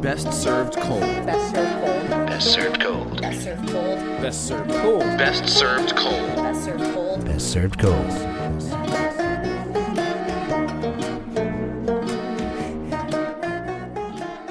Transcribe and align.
Best 0.00 0.32
served 0.32 0.74
cold. 0.76 1.00
Best 1.26 1.54
served 1.54 1.80
cold. 1.80 2.08
Best 2.26 2.52
served 2.52 2.80
cold. 2.80 3.20
Best 3.20 3.44
served 3.44 3.68
cold. 3.68 3.98
Best 4.20 4.48
served 4.48 4.70
cold. 4.70 5.00
Best 5.18 5.58
served 5.58 5.96
cold. 5.96 6.36
Best 6.36 6.64
served 6.64 6.84
cold. 6.94 7.24
Best 7.24 7.52
served 7.52 7.78
cold. 7.78 9.18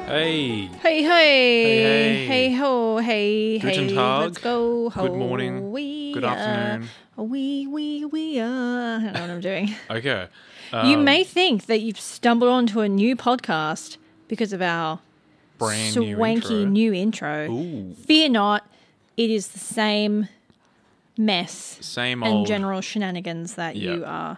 Hey, 0.08 0.68
Hey, 0.82 1.04
hey, 1.04 1.04
hey. 1.04 2.26
hey, 2.26 2.54
ho, 2.54 2.98
hey, 2.98 3.58
hey, 3.58 3.90
let's 3.90 4.38
go. 4.38 4.90
Good 4.90 5.14
morning. 5.14 5.72
Good 6.14 6.24
afternoon. 6.24 6.88
We, 7.18 7.68
we, 7.68 8.06
we, 8.06 8.40
uh, 8.40 8.46
I 8.46 9.00
don't 9.00 9.14
know 9.14 9.22
what 9.22 9.30
I'm 9.30 9.42
doing. 9.42 9.76
okay. 9.92 10.28
you 10.72 10.98
Um, 10.98 11.04
may 11.04 11.24
think 11.26 11.66
that 11.66 11.82
you've 11.82 12.00
stumbled 12.00 12.50
onto 12.50 12.80
a 12.80 12.88
new 12.88 13.16
podcast 13.18 13.98
because 14.30 14.54
of 14.54 14.62
our 14.62 15.00
brand 15.58 15.96
new 15.96 16.16
swanky 16.16 16.62
intro. 16.62 16.70
new 16.70 16.94
intro. 16.94 17.94
Fear 18.06 18.30
not, 18.30 18.68
it 19.16 19.30
is 19.30 19.50
the 19.50 19.60
same 19.60 20.28
mess 21.18 21.80
same 21.82 22.22
and 22.22 22.34
old. 22.34 22.48
general 22.48 22.80
shenanigans 22.80 23.56
that 23.56 23.76
you 23.76 24.04
are 24.06 24.38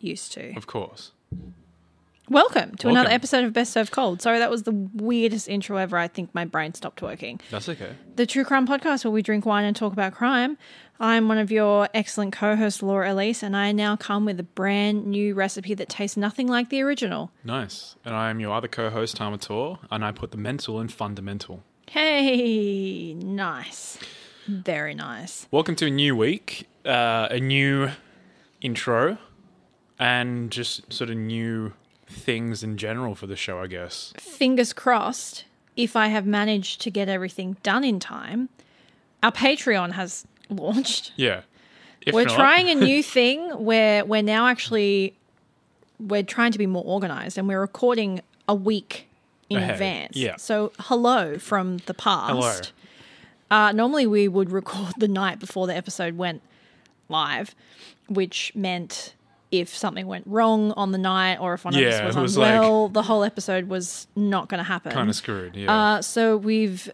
used 0.00 0.32
to. 0.32 0.54
Of 0.56 0.66
course. 0.66 1.12
Welcome 2.28 2.76
to 2.76 2.88
another 2.88 3.10
episode 3.10 3.44
of 3.44 3.52
Best 3.52 3.72
Served 3.72 3.90
Cold. 3.90 4.22
Sorry, 4.22 4.38
that 4.38 4.50
was 4.50 4.62
the 4.62 4.72
weirdest 4.72 5.48
intro 5.48 5.76
ever. 5.76 5.98
I 5.98 6.08
think 6.08 6.34
my 6.34 6.46
brain 6.46 6.72
stopped 6.72 7.02
working. 7.02 7.40
That's 7.50 7.68
okay. 7.68 7.94
the 8.16 8.24
True 8.24 8.44
Crime 8.44 8.66
Podcast, 8.66 9.04
where 9.04 9.10
we 9.10 9.22
drink 9.22 9.44
wine 9.44 9.64
and 9.64 9.76
talk 9.76 9.92
about 9.92 10.14
crime. 10.14 10.56
I'm 11.02 11.26
one 11.26 11.38
of 11.38 11.50
your 11.50 11.88
excellent 11.92 12.32
co 12.32 12.54
hosts, 12.54 12.80
Laura 12.80 13.12
Elise, 13.12 13.42
and 13.42 13.56
I 13.56 13.72
now 13.72 13.96
come 13.96 14.24
with 14.24 14.38
a 14.38 14.44
brand 14.44 15.04
new 15.04 15.34
recipe 15.34 15.74
that 15.74 15.88
tastes 15.88 16.16
nothing 16.16 16.46
like 16.46 16.68
the 16.68 16.80
original. 16.80 17.32
Nice. 17.42 17.96
And 18.04 18.14
I 18.14 18.30
am 18.30 18.38
your 18.38 18.54
other 18.54 18.68
co-host, 18.68 19.18
Tamator, 19.18 19.80
and 19.90 20.04
I 20.04 20.12
put 20.12 20.30
the 20.30 20.36
mental 20.36 20.80
in 20.80 20.86
fundamental. 20.86 21.64
Hey, 21.88 23.14
nice. 23.14 23.98
Very 24.46 24.94
nice. 24.94 25.48
Welcome 25.50 25.74
to 25.74 25.86
a 25.86 25.90
new 25.90 26.14
week, 26.14 26.68
uh, 26.86 27.26
a 27.32 27.40
new 27.40 27.90
intro, 28.60 29.18
and 29.98 30.52
just 30.52 30.92
sort 30.92 31.10
of 31.10 31.16
new 31.16 31.72
things 32.06 32.62
in 32.62 32.76
general 32.76 33.16
for 33.16 33.26
the 33.26 33.34
show, 33.34 33.58
I 33.58 33.66
guess. 33.66 34.12
Fingers 34.18 34.72
crossed, 34.72 35.46
if 35.76 35.96
I 35.96 36.06
have 36.08 36.26
managed 36.26 36.80
to 36.82 36.92
get 36.92 37.08
everything 37.08 37.56
done 37.64 37.82
in 37.82 37.98
time, 37.98 38.50
our 39.20 39.32
Patreon 39.32 39.92
has 39.92 40.26
launched. 40.52 41.12
Yeah. 41.16 41.42
If 42.04 42.14
we're 42.14 42.24
not- 42.24 42.34
trying 42.34 42.68
a 42.68 42.74
new 42.74 43.02
thing 43.16 43.48
where 43.64 44.04
we're 44.04 44.22
now 44.22 44.46
actually 44.48 45.14
we're 46.00 46.24
trying 46.24 46.50
to 46.52 46.58
be 46.58 46.66
more 46.66 46.82
organized 46.84 47.38
and 47.38 47.46
we're 47.46 47.60
recording 47.60 48.20
a 48.48 48.54
week 48.56 49.06
in 49.48 49.58
Ahead, 49.58 49.70
advance. 49.74 50.16
yeah. 50.16 50.34
So 50.36 50.72
hello 50.80 51.38
from 51.38 51.76
the 51.86 51.94
past. 51.94 52.32
Hello. 52.32 52.60
Uh, 53.68 53.70
normally 53.72 54.06
we 54.06 54.26
would 54.26 54.50
record 54.60 54.94
the 54.98 55.06
night 55.06 55.38
before 55.38 55.66
the 55.68 55.76
episode 55.76 56.16
went 56.16 56.42
live, 57.08 57.54
which 58.08 58.50
meant 58.56 59.14
if 59.52 59.68
something 59.68 60.06
went 60.06 60.26
wrong 60.26 60.72
on 60.72 60.90
the 60.92 60.98
night 60.98 61.36
or 61.38 61.52
if 61.54 61.64
one 61.64 61.74
Yeah, 61.74 61.88
of 61.88 62.06
us 62.06 62.14
was 62.16 62.22
was 62.22 62.38
like- 62.38 62.54
unwell, 62.54 62.88
the 62.88 63.02
whole 63.02 63.22
episode 63.22 63.68
was 63.68 64.08
not 64.16 64.48
going 64.48 64.58
to 64.58 64.64
happen. 64.64 64.90
kind 64.90 65.08
of 65.10 65.14
screwed. 65.14 65.54
Yeah. 65.54 65.72
Uh, 65.96 66.02
so 66.02 66.36
we've 66.36 66.90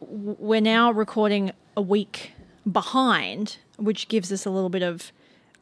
we're 0.00 0.60
now 0.62 0.90
recording 0.90 1.52
a 1.76 1.82
week 1.82 2.32
behind, 2.70 3.58
which 3.76 4.08
gives 4.08 4.30
us 4.32 4.46
a 4.46 4.50
little 4.50 4.70
bit 4.70 4.82
of 4.82 5.12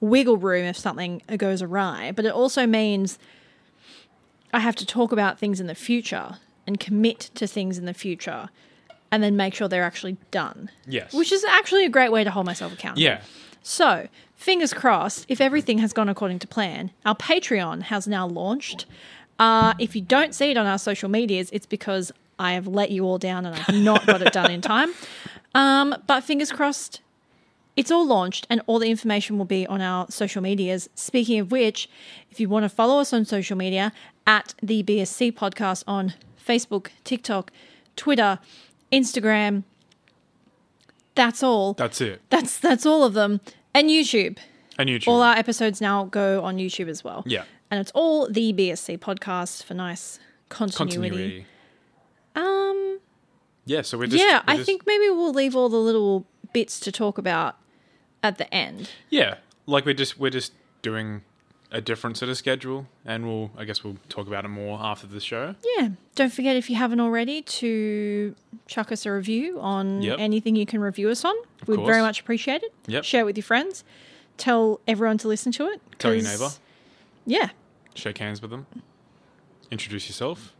wiggle 0.00 0.36
room 0.36 0.64
if 0.64 0.76
something 0.76 1.22
goes 1.36 1.62
awry. 1.62 2.12
But 2.14 2.24
it 2.24 2.32
also 2.32 2.66
means 2.66 3.18
I 4.52 4.60
have 4.60 4.76
to 4.76 4.86
talk 4.86 5.12
about 5.12 5.38
things 5.38 5.60
in 5.60 5.66
the 5.66 5.74
future 5.74 6.38
and 6.66 6.78
commit 6.78 7.30
to 7.34 7.46
things 7.46 7.78
in 7.78 7.84
the 7.84 7.94
future, 7.94 8.48
and 9.10 9.22
then 9.22 9.36
make 9.36 9.54
sure 9.54 9.66
they're 9.68 9.82
actually 9.82 10.16
done. 10.30 10.70
yes. 10.86 11.12
Which 11.12 11.32
is 11.32 11.44
actually 11.44 11.84
a 11.84 11.88
great 11.88 12.12
way 12.12 12.22
to 12.22 12.30
hold 12.30 12.46
myself 12.46 12.72
accountable. 12.72 13.02
yeah. 13.02 13.22
So, 13.62 14.08
fingers 14.36 14.72
crossed, 14.72 15.26
if 15.28 15.40
everything 15.40 15.78
has 15.78 15.92
gone 15.92 16.08
according 16.08 16.38
to 16.40 16.46
plan, 16.46 16.92
our 17.04 17.14
Patreon 17.14 17.82
has 17.82 18.06
now 18.06 18.26
launched. 18.26 18.86
Uh, 19.38 19.74
if 19.78 19.94
you 19.94 20.00
don't 20.02 20.34
see 20.34 20.50
it 20.50 20.56
on 20.56 20.66
our 20.66 20.78
social 20.78 21.08
medias, 21.08 21.50
it's 21.52 21.66
because 21.66 22.12
I 22.40 22.52
have 22.54 22.66
let 22.66 22.90
you 22.90 23.04
all 23.04 23.18
down 23.18 23.44
and 23.44 23.54
I've 23.54 23.74
not 23.74 24.06
got 24.06 24.22
it 24.22 24.32
done 24.32 24.50
in 24.50 24.62
time. 24.62 24.92
Um, 25.54 25.94
but 26.06 26.24
fingers 26.24 26.50
crossed, 26.50 27.02
it's 27.76 27.90
all 27.90 28.06
launched 28.06 28.46
and 28.48 28.62
all 28.66 28.78
the 28.78 28.90
information 28.90 29.36
will 29.36 29.44
be 29.44 29.66
on 29.66 29.80
our 29.80 30.10
social 30.10 30.40
medias. 30.40 30.88
Speaking 30.94 31.38
of 31.38 31.52
which, 31.52 31.88
if 32.30 32.40
you 32.40 32.48
want 32.48 32.64
to 32.64 32.68
follow 32.68 32.98
us 32.98 33.12
on 33.12 33.24
social 33.24 33.56
media, 33.56 33.92
at 34.26 34.54
the 34.62 34.82
BSC 34.82 35.32
podcast 35.32 35.84
on 35.86 36.14
Facebook, 36.42 36.88
TikTok, 37.04 37.52
Twitter, 37.96 38.38
Instagram, 38.92 39.64
that's 41.14 41.42
all. 41.42 41.74
That's 41.74 42.00
it. 42.00 42.22
That's 42.30 42.58
that's 42.58 42.86
all 42.86 43.04
of 43.04 43.14
them. 43.14 43.40
And 43.74 43.90
YouTube. 43.90 44.38
And 44.78 44.88
YouTube. 44.88 45.08
All 45.08 45.22
our 45.22 45.34
episodes 45.34 45.80
now 45.80 46.04
go 46.04 46.42
on 46.42 46.56
YouTube 46.56 46.88
as 46.88 47.04
well. 47.04 47.22
Yeah. 47.26 47.44
And 47.70 47.80
it's 47.80 47.90
all 47.92 48.28
the 48.28 48.52
BSC 48.52 48.98
podcast 48.98 49.64
for 49.64 49.74
nice 49.74 50.18
continuity. 50.48 51.08
continuity. 51.10 51.46
Um 52.34 52.98
Yeah. 53.66 53.82
So 53.82 53.98
we're 53.98 54.06
just. 54.06 54.22
yeah, 54.24 54.38
we're 54.46 54.52
I 54.54 54.56
just- 54.56 54.66
think 54.66 54.86
maybe 54.86 55.08
we'll 55.10 55.32
leave 55.34 55.54
all 55.56 55.68
the 55.68 55.76
little 55.80 56.26
bits 56.52 56.80
to 56.80 56.92
talk 56.92 57.18
about 57.18 57.56
at 58.22 58.38
the 58.38 58.52
end. 58.52 58.90
Yeah, 59.08 59.36
like 59.66 59.84
we're 59.86 59.94
just 59.94 60.18
we're 60.18 60.30
just 60.30 60.52
doing 60.82 61.22
a 61.72 61.80
different 61.80 62.16
sort 62.16 62.28
of 62.28 62.36
schedule, 62.36 62.86
and 63.04 63.24
we'll 63.26 63.50
I 63.56 63.64
guess 63.64 63.84
we'll 63.84 63.96
talk 64.08 64.26
about 64.26 64.44
it 64.44 64.48
more 64.48 64.78
after 64.82 65.06
the 65.06 65.20
show. 65.20 65.54
Yeah. 65.76 65.90
Don't 66.16 66.32
forget 66.32 66.56
if 66.56 66.68
you 66.68 66.74
haven't 66.76 66.98
already 67.00 67.42
to 67.42 68.34
chuck 68.66 68.90
us 68.90 69.06
a 69.06 69.12
review 69.12 69.60
on 69.60 70.02
Yep. 70.02 70.18
anything 70.18 70.56
you 70.56 70.66
can 70.66 70.80
review 70.80 71.08
us 71.10 71.24
on. 71.24 71.34
We'd 71.66 71.76
course. 71.76 71.86
very 71.86 72.02
much 72.02 72.20
appreciate 72.20 72.62
it. 72.64 72.74
Yep. 72.88 73.04
Share 73.04 73.20
it 73.20 73.24
with 73.24 73.36
your 73.36 73.44
friends. 73.44 73.84
Tell 74.36 74.80
everyone 74.88 75.18
to 75.18 75.28
listen 75.28 75.52
to 75.52 75.66
it. 75.66 75.80
Tell 75.98 76.12
your 76.14 76.24
neighbor, 76.24 76.48
Yeah. 77.26 77.50
shake 77.94 78.18
hands 78.18 78.40
with 78.42 78.50
them, 78.50 78.66
introduce 79.70 80.08
yourself. 80.08 80.54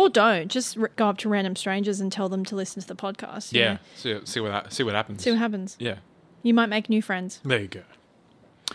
Or 0.00 0.08
don't. 0.08 0.48
Just 0.48 0.78
r- 0.78 0.90
go 0.96 1.08
up 1.08 1.18
to 1.18 1.28
random 1.28 1.54
strangers 1.56 2.00
and 2.00 2.10
tell 2.10 2.28
them 2.28 2.44
to 2.46 2.56
listen 2.56 2.80
to 2.82 2.88
the 2.88 2.96
podcast. 2.96 3.52
you 3.52 3.60
Yeah, 3.60 3.72
know? 3.74 3.78
see 3.96 4.20
see 4.24 4.40
what 4.40 4.72
see 4.72 4.82
what 4.82 4.94
happens. 4.94 5.22
See 5.22 5.30
what 5.30 5.38
happens. 5.38 5.76
yeah, 5.78 5.96
You 6.42 6.54
might 6.54 6.66
make 6.70 6.88
new 6.88 7.02
friends. 7.02 7.40
there 7.44 7.60
you 7.60 7.68
go. 7.68 7.82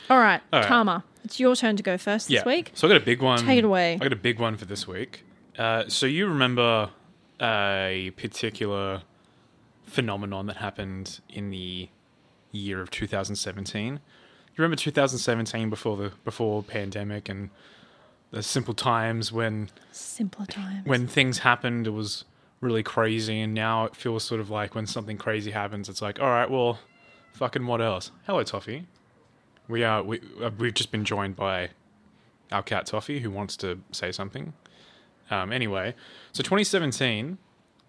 All 0.09 0.18
right, 0.19 0.41
All 0.52 0.59
right. 0.59 0.68
Tama, 0.68 1.03
it's 1.24 1.40
your 1.40 1.56
turn 1.56 1.78
to 1.78 1.84
go 1.84 1.97
first 1.97 2.28
this 2.28 2.44
week. 2.46 2.72
So 2.75 2.88
I 2.88 2.91
got 2.91 3.02
a 3.02 3.06
big 3.06 3.22
one. 3.22 3.40
Take 3.40 3.59
it 3.59 3.63
away. 3.63 3.94
I 3.94 3.97
got 3.97 4.12
a 4.13 4.18
big 4.18 4.40
one 4.40 4.58
for 4.58 4.66
this 4.66 4.88
week. 4.88 5.24
Uh, 5.58 5.86
so 5.88 6.06
you 6.06 6.28
remember 6.28 6.90
a 7.42 8.12
particular 8.18 9.03
phenomenon 9.84 10.47
that 10.47 10.57
happened 10.57 11.22
in 11.30 11.50
the 11.50 11.90
year 12.52 12.81
of 12.81 12.92
2017? 12.92 13.94
You 13.94 14.00
remember 14.57 14.75
2017 14.75 15.69
before 15.69 15.97
the 15.97 16.12
before 16.24 16.62
pandemic 16.63 17.28
and 17.30 17.50
the 18.35 18.44
simple 18.44 18.73
times 18.73 19.31
when 19.31 19.69
Simpler 19.91 20.46
times. 20.46 20.85
when 20.85 21.07
things 21.07 21.40
happened, 21.40 21.88
it 21.88 21.91
was 21.91 22.25
really 22.59 22.84
crazy, 22.84 23.40
and 23.40 23.53
now 23.53 23.85
it 23.85 23.96
feels 23.96 24.25
sort 24.25 24.41
of 24.41 24.50
like 24.50 24.75
when 24.75 24.85
something 24.85 25.18
crazy 25.18 25.51
happens, 25.51 25.88
it's 25.88 26.01
like, 26.01 26.19
all 26.19 26.28
right, 26.28 26.50
well, 26.51 26.79
fucking 27.31 27.66
what 27.66 27.81
else? 27.81 28.12
Hello, 28.25 28.44
Toffee. 28.44 28.88
We 29.69 29.85
are 29.85 30.03
we 30.03 30.19
uh, 30.44 30.51
we've 30.57 30.74
just 30.74 30.91
been 30.91 31.06
joined 31.06 31.38
by 31.38 31.69
our 32.51 32.62
cat 32.62 32.88
Toffee, 32.88 33.22
who 33.22 33.31
wants 33.31 33.56
to 33.57 33.79
say 33.94 34.12
something. 34.12 34.51
Um, 35.31 35.53
anyway, 35.53 35.95
so 36.34 36.44
2017 36.44 37.38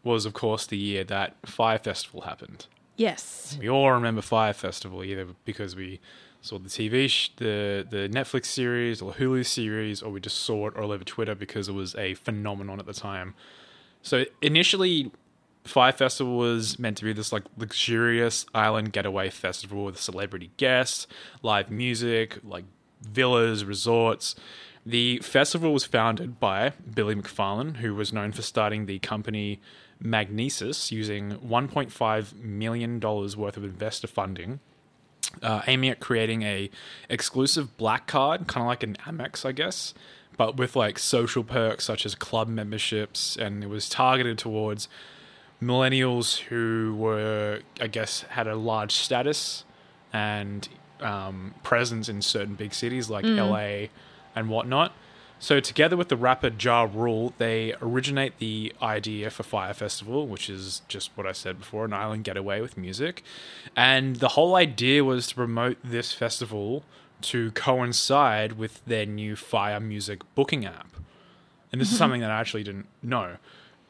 was, 0.04 0.26
of 0.26 0.32
course, 0.32 0.64
the 0.64 0.78
year 0.78 1.02
that 1.04 1.34
Fyre 1.44 1.78
Festival 1.78 2.20
happened. 2.20 2.66
yes. 2.96 3.58
We 3.60 3.68
all 3.68 3.90
remember 3.90 4.22
Fyre 4.22 4.52
Festival 4.52 5.02
either 5.02 5.26
because 5.44 5.74
we 5.74 6.00
saw 6.46 6.58
the 6.58 6.68
TV, 6.68 7.08
sh- 7.08 7.30
the 7.36 7.86
the 7.88 8.08
Netflix 8.08 8.46
series 8.46 9.02
or 9.02 9.12
Hulu 9.12 9.44
series, 9.44 10.02
or 10.02 10.10
we 10.10 10.20
just 10.20 10.38
saw 10.38 10.68
it 10.68 10.76
all 10.76 10.92
over 10.92 11.04
Twitter 11.04 11.34
because 11.34 11.68
it 11.68 11.72
was 11.72 11.94
a 11.96 12.14
phenomenon 12.14 12.78
at 12.78 12.86
the 12.86 12.94
time. 12.94 13.34
So 14.02 14.24
initially, 14.40 15.10
Fyre 15.64 15.92
Festival 15.92 16.36
was 16.36 16.78
meant 16.78 16.96
to 16.98 17.04
be 17.04 17.12
this 17.12 17.32
like 17.32 17.44
luxurious 17.56 18.46
island 18.54 18.92
getaway 18.92 19.30
festival 19.30 19.84
with 19.84 20.00
celebrity 20.00 20.50
guests, 20.56 21.06
live 21.42 21.70
music, 21.70 22.38
like 22.44 22.64
villas, 23.02 23.64
resorts. 23.64 24.34
The 24.84 25.18
festival 25.18 25.72
was 25.72 25.84
founded 25.84 26.38
by 26.38 26.72
Billy 26.94 27.16
McFarland, 27.16 27.78
who 27.78 27.94
was 27.94 28.12
known 28.12 28.30
for 28.30 28.42
starting 28.42 28.86
the 28.86 29.00
company 29.00 29.60
Magnises 30.02 30.92
using 30.92 31.32
$1.5 31.38 32.34
million 32.34 33.00
worth 33.00 33.56
of 33.56 33.64
investor 33.64 34.06
funding, 34.06 34.60
uh, 35.42 35.62
aiming 35.66 35.90
at 35.90 36.00
creating 36.00 36.42
a 36.42 36.70
exclusive 37.08 37.76
black 37.76 38.06
card, 38.06 38.46
kind 38.46 38.62
of 38.62 38.68
like 38.68 38.82
an 38.82 38.96
Amex, 39.06 39.44
I 39.44 39.52
guess, 39.52 39.94
but 40.36 40.56
with 40.56 40.76
like 40.76 40.98
social 40.98 41.44
perks 41.44 41.84
such 41.84 42.04
as 42.06 42.14
club 42.14 42.48
memberships, 42.48 43.36
and 43.36 43.62
it 43.64 43.68
was 43.68 43.88
targeted 43.88 44.38
towards 44.38 44.88
millennials 45.62 46.38
who 46.38 46.94
were, 46.98 47.60
I 47.80 47.86
guess, 47.86 48.22
had 48.22 48.46
a 48.46 48.54
large 48.54 48.92
status 48.92 49.64
and 50.12 50.68
um, 51.00 51.54
presence 51.62 52.08
in 52.08 52.22
certain 52.22 52.54
big 52.54 52.74
cities 52.74 53.08
like 53.10 53.24
LA 53.24 53.86
and 54.34 54.48
whatnot. 54.48 54.92
So, 55.38 55.60
together 55.60 55.98
with 55.98 56.08
the 56.08 56.16
rapper 56.16 56.50
Ja 56.58 56.88
Rule, 56.90 57.34
they 57.36 57.74
originate 57.82 58.38
the 58.38 58.72
idea 58.80 59.28
for 59.30 59.42
Fyre 59.42 59.74
Festival, 59.74 60.26
which 60.26 60.48
is 60.48 60.80
just 60.88 61.10
what 61.14 61.26
I 61.26 61.32
said 61.32 61.58
before 61.58 61.84
an 61.84 61.92
island 61.92 62.24
getaway 62.24 62.62
with 62.62 62.78
music. 62.78 63.22
And 63.76 64.16
the 64.16 64.28
whole 64.28 64.54
idea 64.54 65.04
was 65.04 65.26
to 65.28 65.34
promote 65.34 65.76
this 65.84 66.12
festival 66.12 66.84
to 67.22 67.50
coincide 67.52 68.54
with 68.54 68.82
their 68.86 69.04
new 69.04 69.36
Fyre 69.36 69.78
Music 69.78 70.22
booking 70.34 70.64
app. 70.64 70.96
And 71.70 71.80
this 71.80 71.92
is 71.92 71.98
something 71.98 72.22
that 72.22 72.30
I 72.30 72.40
actually 72.40 72.62
didn't 72.62 72.86
know. 73.02 73.36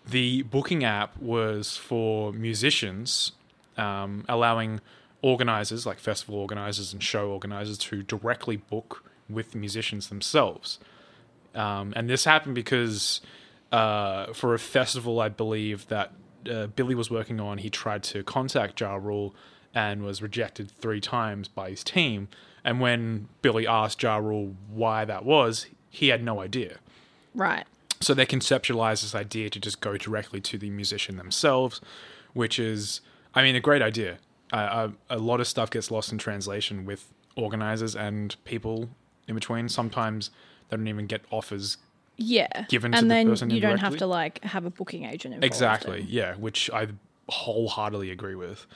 The 0.09 0.43
booking 0.43 0.83
app 0.83 1.17
was 1.19 1.77
for 1.77 2.33
musicians, 2.33 3.33
um, 3.77 4.25
allowing 4.29 4.81
organizers, 5.23 5.87
like 5.87 5.99
festival 6.01 6.37
organizers 6.37 6.93
and 6.93 7.03
show 7.03 7.31
organizers, 7.31 7.79
to 7.79 8.03
directly 8.03 8.57
book 8.57 9.05
with 9.29 9.55
musicians 9.55 10.09
themselves. 10.09 10.79
Um, 11.57 11.93
and 11.97 12.09
this 12.09 12.25
happened 12.25 12.55
because 12.55 13.21
uh, 13.73 14.33
for 14.33 14.55
a 14.55 14.59
festival, 14.59 15.21
I 15.21 15.29
believe 15.29 15.89
that 15.89 16.13
uh, 16.49 16.67
Billy 16.69 16.95
was 16.95 17.11
working 17.11 17.41
on, 17.41 17.59
he 17.59 17.71
tried 17.71 18.03
to 18.05 18.23
contact 18.23 18.81
Ja 18.81 18.95
Rule 18.95 19.35
and 19.75 20.03
was 20.03 20.23
rejected 20.23 20.71
three 20.71 21.01
times 21.01 21.49
by 21.49 21.71
his 21.71 21.83
team. 21.83 22.29
And 22.63 22.81
when 22.81 23.29
Billy 23.43 23.67
asked 23.67 24.03
Ja 24.03 24.17
Rule 24.17 24.55
why 24.69 25.05
that 25.05 25.25
was, 25.25 25.67
he 25.91 26.09
had 26.09 26.23
no 26.23 26.41
idea. 26.41 26.79
Right. 27.35 27.65
So 28.01 28.13
they 28.13 28.27
conceptualized 28.27 29.03
this 29.03 29.15
idea 29.15 29.51
to 29.51 29.59
just 29.59 29.81
go 29.81 29.97
directly 29.97 30.41
to 30.43 30.59
the 30.59 30.71
musician 30.71 31.17
themselves, 31.17 31.81
which 32.35 32.59
is, 32.59 33.01
I 33.35 33.43
mean, 33.43 33.57
a 33.57 33.61
great 33.61 33.83
idea. 33.83 34.19
Uh, 34.53 34.91
a, 35.11 35.17
a 35.17 35.19
lot 35.19 35.41
of 35.41 35.47
stuff 35.47 35.71
gets 35.71 35.91
lost 35.91 36.13
in 36.13 36.19
translation 36.19 36.85
with 36.85 37.13
organizers 37.35 37.97
and 37.97 38.37
people 38.45 38.91
in 39.27 39.35
between. 39.35 39.69
Sometimes 39.69 40.31
they 40.69 40.77
don't 40.77 40.89
even 40.89 41.07
get 41.07 41.23
offers. 41.31 41.77
Yeah. 42.17 42.65
Given 42.69 42.93
to 42.93 42.99
and 42.99 43.11
the 43.11 43.15
then 43.15 43.29
person 43.29 43.51
you 43.51 43.61
don't 43.61 43.79
have 43.79 43.97
to 43.99 44.07
like 44.07 44.43
have 44.45 44.65
a 44.65 44.71
booking 44.71 45.05
agent 45.05 45.35
involved. 45.35 45.45
Exactly, 45.45 46.01
and- 46.01 46.09
yeah, 46.09 46.35
which 46.35 46.71
I 46.73 46.89
wholeheartedly 47.29 48.11
agree 48.11 48.35
with. 48.35 48.67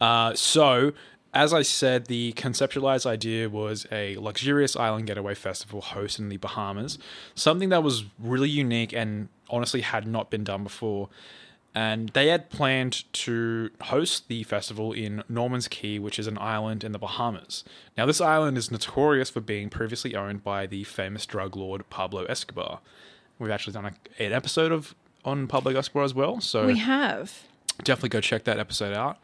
Uh, 0.00 0.34
so, 0.34 0.92
as 1.32 1.52
I 1.54 1.62
said, 1.62 2.06
the 2.06 2.32
conceptualized 2.34 3.06
idea 3.06 3.48
was 3.48 3.86
a 3.90 4.16
luxurious 4.18 4.76
island 4.76 5.06
getaway 5.06 5.34
festival 5.34 5.80
hosted 5.82 6.18
in 6.20 6.28
the 6.28 6.36
Bahamas, 6.36 6.98
something 7.34 7.68
that 7.70 7.82
was 7.82 8.04
really 8.18 8.48
unique 8.50 8.92
and 8.92 9.28
honestly 9.48 9.80
had 9.80 10.06
not 10.06 10.30
been 10.30 10.44
done 10.44 10.64
before. 10.64 11.08
And 11.76 12.08
they 12.14 12.28
had 12.28 12.48
planned 12.48 13.04
to 13.12 13.68
host 13.82 14.28
the 14.28 14.44
festival 14.44 14.94
in 14.94 15.22
Norman's 15.28 15.68
Cay, 15.68 15.98
which 15.98 16.18
is 16.18 16.26
an 16.26 16.38
island 16.38 16.82
in 16.82 16.92
the 16.92 16.98
Bahamas. 16.98 17.64
Now, 17.98 18.06
this 18.06 18.18
island 18.18 18.56
is 18.56 18.70
notorious 18.70 19.28
for 19.28 19.42
being 19.42 19.68
previously 19.68 20.16
owned 20.16 20.42
by 20.42 20.64
the 20.66 20.84
famous 20.84 21.26
drug 21.26 21.54
lord 21.54 21.88
Pablo 21.90 22.24
Escobar. 22.24 22.80
We've 23.38 23.50
actually 23.50 23.74
done 23.74 23.84
a, 23.84 24.22
an 24.24 24.32
episode 24.32 24.72
of 24.72 24.94
on 25.22 25.46
Pablo 25.48 25.76
Escobar 25.76 26.04
as 26.04 26.14
well, 26.14 26.40
so 26.40 26.66
We 26.66 26.78
have. 26.78 27.42
definitely 27.84 28.08
go 28.08 28.22
check 28.22 28.44
that 28.44 28.58
episode 28.58 28.96
out. 28.96 29.18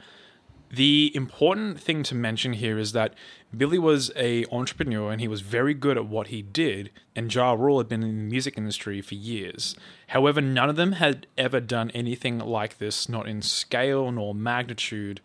The 0.73 1.13
important 1.15 1.79
thing 1.79 2.03
to 2.05 2.15
mention 2.15 2.55
here 2.55 2.79
is 2.79 2.93
that 2.93 3.13
Billy 3.55 3.79
was 3.79 4.11
a 4.17 4.47
entrepreneur 4.51 5.13
and 5.13 5.21
he 5.21 5.29
was 5.29 5.43
very 5.43 5.75
good 5.75 5.99
at 5.99 6.07
what 6.07 6.29
he 6.29 6.41
did, 6.41 6.91
and 7.15 7.33
Ja 7.33 7.53
Rule 7.53 7.77
had 7.77 7.89
been 7.89 8.03
in 8.03 8.17
the 8.17 8.25
music 8.25 8.57
industry 8.57 9.03
for 9.03 9.15
years. 9.15 9.77
However, 10.09 10.41
none 10.41 10.71
of 10.71 10.77
them 10.77 10.93
had 10.93 11.27
ever 11.37 11.61
done 11.61 11.91
anything 11.91 12.39
like 12.39 12.79
this, 12.79 13.07
not 13.07 13.29
in 13.29 13.43
scale 13.43 14.11
nor 14.11 14.35
magnitude, 14.35 15.21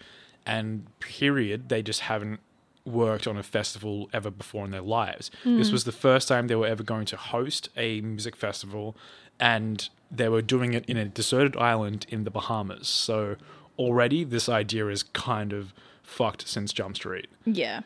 and 0.45 0.88
period, 0.99 1.69
they 1.69 1.81
just 1.81 2.01
haven't 2.01 2.41
worked 2.85 3.25
on 3.25 3.38
a 3.38 3.43
festival 3.43 4.09
ever 4.11 4.29
before 4.29 4.65
in 4.65 4.71
their 4.71 4.81
lives. 4.81 5.31
This 5.45 5.67
hmm. 5.67 5.73
was 5.73 5.85
the 5.85 5.91
first 5.93 6.27
time 6.27 6.47
they 6.47 6.55
were 6.55 6.67
ever 6.67 6.83
going 6.83 7.05
to 7.05 7.17
host 7.17 7.69
a 7.77 8.01
music 8.01 8.35
festival, 8.35 8.97
and 9.39 9.88
they 10.11 10.27
were 10.27 10.41
doing 10.41 10.73
it 10.73 10.85
in 10.85 10.97
a 10.97 11.05
deserted 11.05 11.55
island 11.55 12.05
in 12.09 12.25
the 12.25 12.31
Bahamas. 12.31 12.88
So 12.89 13.38
already 13.77 14.24
this 14.24 14.50
idea 14.50 14.88
is 14.88 15.03
kind 15.03 15.53
of 15.53 15.74
fucked 16.03 16.47
since 16.47 16.74
Jump 16.74 16.95
Street. 16.95 17.27
Yeah. 17.45 17.81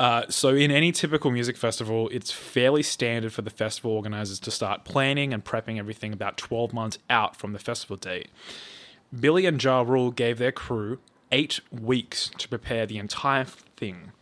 Uh, 0.00 0.24
so, 0.28 0.48
in 0.48 0.70
any 0.70 0.90
typical 0.90 1.30
music 1.30 1.56
festival, 1.56 2.08
it's 2.08 2.32
fairly 2.32 2.82
standard 2.82 3.32
for 3.32 3.42
the 3.42 3.50
festival 3.50 3.92
organizers 3.92 4.40
to 4.40 4.50
start 4.50 4.84
planning 4.84 5.32
and 5.32 5.44
prepping 5.44 5.78
everything 5.78 6.12
about 6.12 6.36
12 6.36 6.72
months 6.72 6.98
out 7.08 7.36
from 7.36 7.52
the 7.52 7.60
festival 7.60 7.96
date. 7.96 8.28
Billy 9.18 9.46
and 9.46 9.62
Ja 9.62 9.82
Rule 9.82 10.10
gave 10.10 10.38
their 10.38 10.50
crew 10.50 10.98
eight 11.30 11.60
weeks 11.70 12.30
to 12.38 12.48
prepare 12.48 12.86
the 12.86 12.98
entire 12.98 13.44
thing. 13.44 14.12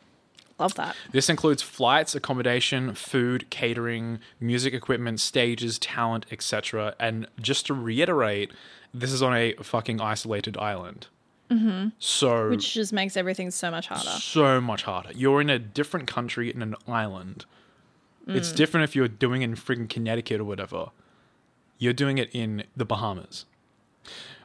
Love 0.59 0.75
that. 0.75 0.95
This 1.11 1.29
includes 1.29 1.63
flights, 1.63 2.15
accommodation, 2.15 2.95
food, 2.95 3.49
catering, 3.51 4.21
music 4.39 4.75
equipment, 4.75 5.21
stages, 5.21 5.79
talent, 5.79 6.27
etc. 6.31 6.95
And 7.01 7.27
just 7.41 7.67
to 7.67 7.75
reiterate, 7.75 8.53
this 8.95 9.13
is 9.13 9.23
on 9.23 9.35
a 9.35 9.55
fucking 9.55 10.01
isolated 10.01 10.57
island. 10.57 11.07
Mm-hmm. 11.51 11.89
So 11.99 12.49
Which 12.51 12.73
just 12.73 12.93
makes 12.93 13.17
everything 13.17 13.51
so 13.51 13.71
much 13.71 13.89
harder. 13.89 14.09
so 14.09 14.61
much 14.61 14.85
harder. 14.85 15.11
You're 15.15 15.41
in 15.41 15.51
a 15.51 15.59
different 15.59 16.07
country 16.07 16.53
in 16.53 16.63
an 16.63 16.75
island. 16.89 17.45
It's 18.27 18.53
different 18.53 18.85
if 18.85 18.95
you're 18.95 19.09
doing 19.09 19.43
it 19.43 19.47
in 19.47 19.57
freaking 19.57 19.89
Connecticut 19.89 20.41
or 20.41 20.45
whatever. 20.45 20.91
You're 21.79 21.93
doing 21.93 22.19
it 22.19 22.31
in 22.33 22.65
the 22.77 22.85
Bahamas. 22.85 23.47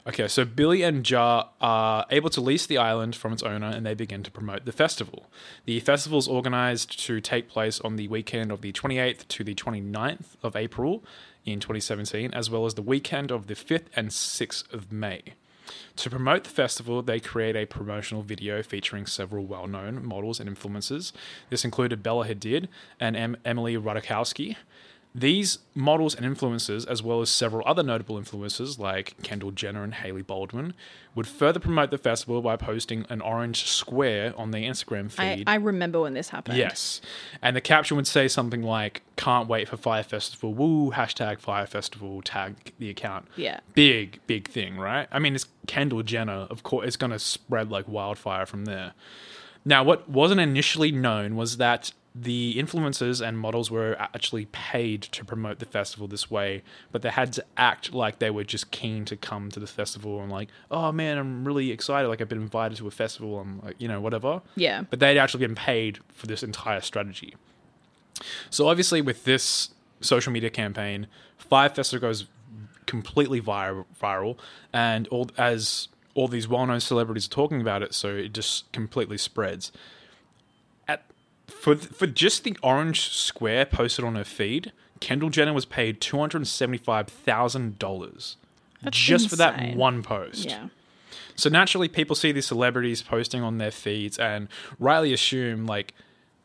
Okay, 0.06 0.26
so 0.26 0.44
Billy 0.44 0.82
and 0.82 1.08
Ja 1.08 1.48
are 1.60 2.06
able 2.10 2.30
to 2.30 2.40
lease 2.40 2.66
the 2.66 2.78
island 2.78 3.14
from 3.14 3.32
its 3.32 3.42
owner 3.42 3.66
and 3.66 3.84
they 3.84 3.94
begin 3.94 4.22
to 4.22 4.30
promote 4.30 4.64
the 4.64 4.72
festival. 4.72 5.26
The 5.64 5.80
festival 5.80 6.18
is 6.18 6.26
organized 6.26 6.98
to 7.06 7.20
take 7.20 7.48
place 7.48 7.78
on 7.80 7.96
the 7.96 8.08
weekend 8.08 8.50
of 8.50 8.62
the 8.62 8.72
28th 8.72 9.28
to 9.28 9.44
the 9.44 9.54
29th 9.54 10.36
of 10.42 10.56
April 10.56 11.04
in 11.52 11.60
2017, 11.60 12.32
as 12.34 12.50
well 12.50 12.66
as 12.66 12.74
the 12.74 12.82
weekend 12.82 13.30
of 13.30 13.46
the 13.46 13.54
5th 13.54 13.86
and 13.94 14.10
6th 14.10 14.72
of 14.72 14.92
May. 14.92 15.22
To 15.96 16.10
promote 16.10 16.44
the 16.44 16.50
festival, 16.50 17.02
they 17.02 17.20
create 17.20 17.56
a 17.56 17.66
promotional 17.66 18.22
video 18.22 18.62
featuring 18.62 19.06
several 19.06 19.44
well 19.44 19.66
known 19.66 20.04
models 20.04 20.40
and 20.40 20.48
influencers. 20.48 21.12
This 21.50 21.64
included 21.64 22.02
Bella 22.02 22.26
Hadid 22.26 22.68
and 22.98 23.16
em- 23.16 23.36
Emily 23.44 23.76
Ratajkowski. 23.76 24.56
These 25.14 25.58
models 25.74 26.14
and 26.14 26.24
influencers, 26.24 26.86
as 26.86 27.02
well 27.02 27.20
as 27.20 27.30
several 27.30 27.66
other 27.66 27.82
notable 27.82 28.20
influencers 28.20 28.78
like 28.78 29.20
Kendall 29.22 29.50
Jenner 29.50 29.82
and 29.82 29.94
Hailey 29.94 30.22
Baldwin, 30.22 30.74
would 31.14 31.26
further 31.26 31.58
promote 31.58 31.90
the 31.90 31.98
festival 31.98 32.40
by 32.42 32.56
posting 32.56 33.04
an 33.08 33.20
orange 33.20 33.64
square 33.64 34.32
on 34.36 34.50
their 34.50 34.60
Instagram 34.60 35.06
I, 35.18 35.36
feed. 35.36 35.48
I 35.48 35.56
remember 35.56 36.00
when 36.00 36.14
this 36.14 36.28
happened. 36.28 36.58
Yes. 36.58 37.00
And 37.42 37.56
the 37.56 37.60
caption 37.60 37.96
would 37.96 38.06
say 38.06 38.28
something 38.28 38.62
like, 38.62 39.02
Can't 39.16 39.48
wait 39.48 39.68
for 39.68 39.76
Fyre 39.76 40.02
Festival, 40.02 40.54
woo, 40.54 40.92
hashtag 40.92 41.40
Fyre 41.40 41.66
Festival, 41.66 42.22
tag 42.22 42.72
the 42.78 42.90
account. 42.90 43.26
Yeah. 43.34 43.60
Big, 43.74 44.20
big 44.26 44.48
thing, 44.48 44.76
right? 44.76 45.08
I 45.10 45.18
mean, 45.18 45.34
it's 45.34 45.46
Kendall 45.66 46.02
Jenner. 46.02 46.46
Of 46.50 46.62
course, 46.62 46.86
it's 46.86 46.96
going 46.96 47.12
to 47.12 47.18
spread 47.18 47.70
like 47.70 47.88
wildfire 47.88 48.46
from 48.46 48.66
there. 48.66 48.92
Now, 49.64 49.82
what 49.82 50.08
wasn't 50.08 50.40
initially 50.40 50.92
known 50.92 51.34
was 51.34 51.56
that 51.56 51.92
the 52.14 52.54
influencers 52.56 53.24
and 53.24 53.38
models 53.38 53.70
were 53.70 53.94
actually 53.98 54.46
paid 54.46 55.02
to 55.02 55.24
promote 55.24 55.58
the 55.60 55.66
festival 55.66 56.08
this 56.08 56.30
way, 56.30 56.62
but 56.90 57.02
they 57.02 57.10
had 57.10 57.32
to 57.34 57.44
act 57.56 57.92
like 57.94 58.18
they 58.18 58.30
were 58.30 58.44
just 58.44 58.70
keen 58.70 59.04
to 59.04 59.16
come 59.16 59.50
to 59.50 59.60
the 59.60 59.66
festival 59.66 60.20
and 60.20 60.30
like, 60.32 60.48
oh 60.70 60.90
man, 60.90 61.16
I'm 61.18 61.44
really 61.44 61.70
excited. 61.70 62.08
Like 62.08 62.20
I've 62.20 62.28
been 62.28 62.40
invited 62.40 62.78
to 62.78 62.88
a 62.88 62.90
festival. 62.90 63.38
I'm 63.38 63.60
like, 63.62 63.76
you 63.78 63.86
know, 63.88 64.00
whatever 64.00 64.42
Yeah. 64.56 64.82
but 64.90 64.98
they'd 65.00 65.18
actually 65.18 65.46
been 65.46 65.54
paid 65.54 66.00
for 66.12 66.26
this 66.26 66.42
entire 66.42 66.80
strategy. 66.80 67.36
So 68.50 68.66
obviously, 68.68 69.00
with 69.00 69.24
this 69.24 69.70
social 70.00 70.32
media 70.32 70.50
campaign, 70.50 71.06
Fyre 71.36 71.68
Festival 71.68 72.08
goes 72.08 72.26
completely 72.86 73.40
viral, 73.40 73.84
viral, 74.00 74.36
and 74.72 75.06
all 75.08 75.30
as 75.38 75.88
all 76.14 76.26
these 76.26 76.48
well-known 76.48 76.80
celebrities 76.80 77.26
are 77.26 77.30
talking 77.30 77.60
about 77.60 77.80
it, 77.82 77.94
so 77.94 78.08
it 78.16 78.32
just 78.32 78.72
completely 78.72 79.16
spreads. 79.18 79.70
For 81.48 81.76
for 81.76 82.06
just 82.06 82.44
the 82.44 82.56
orange 82.62 83.08
square 83.10 83.64
posted 83.66 84.04
on 84.04 84.14
her 84.14 84.24
feed, 84.24 84.72
Kendall 85.00 85.30
Jenner 85.30 85.52
was 85.52 85.64
paid 85.64 86.00
two 86.00 86.18
hundred 86.18 86.46
seventy-five 86.46 87.08
thousand 87.08 87.78
dollars 87.78 88.36
just 88.90 89.28
for 89.28 89.36
that 89.36 89.76
one 89.76 90.02
post. 90.02 90.44
Yeah. 90.44 90.68
So 91.34 91.48
naturally, 91.48 91.88
people 91.88 92.16
see 92.16 92.32
these 92.32 92.46
celebrities 92.46 93.02
posting 93.02 93.42
on 93.42 93.58
their 93.58 93.70
feeds 93.70 94.18
and 94.18 94.48
rightly 94.78 95.12
assume, 95.12 95.66
like, 95.66 95.94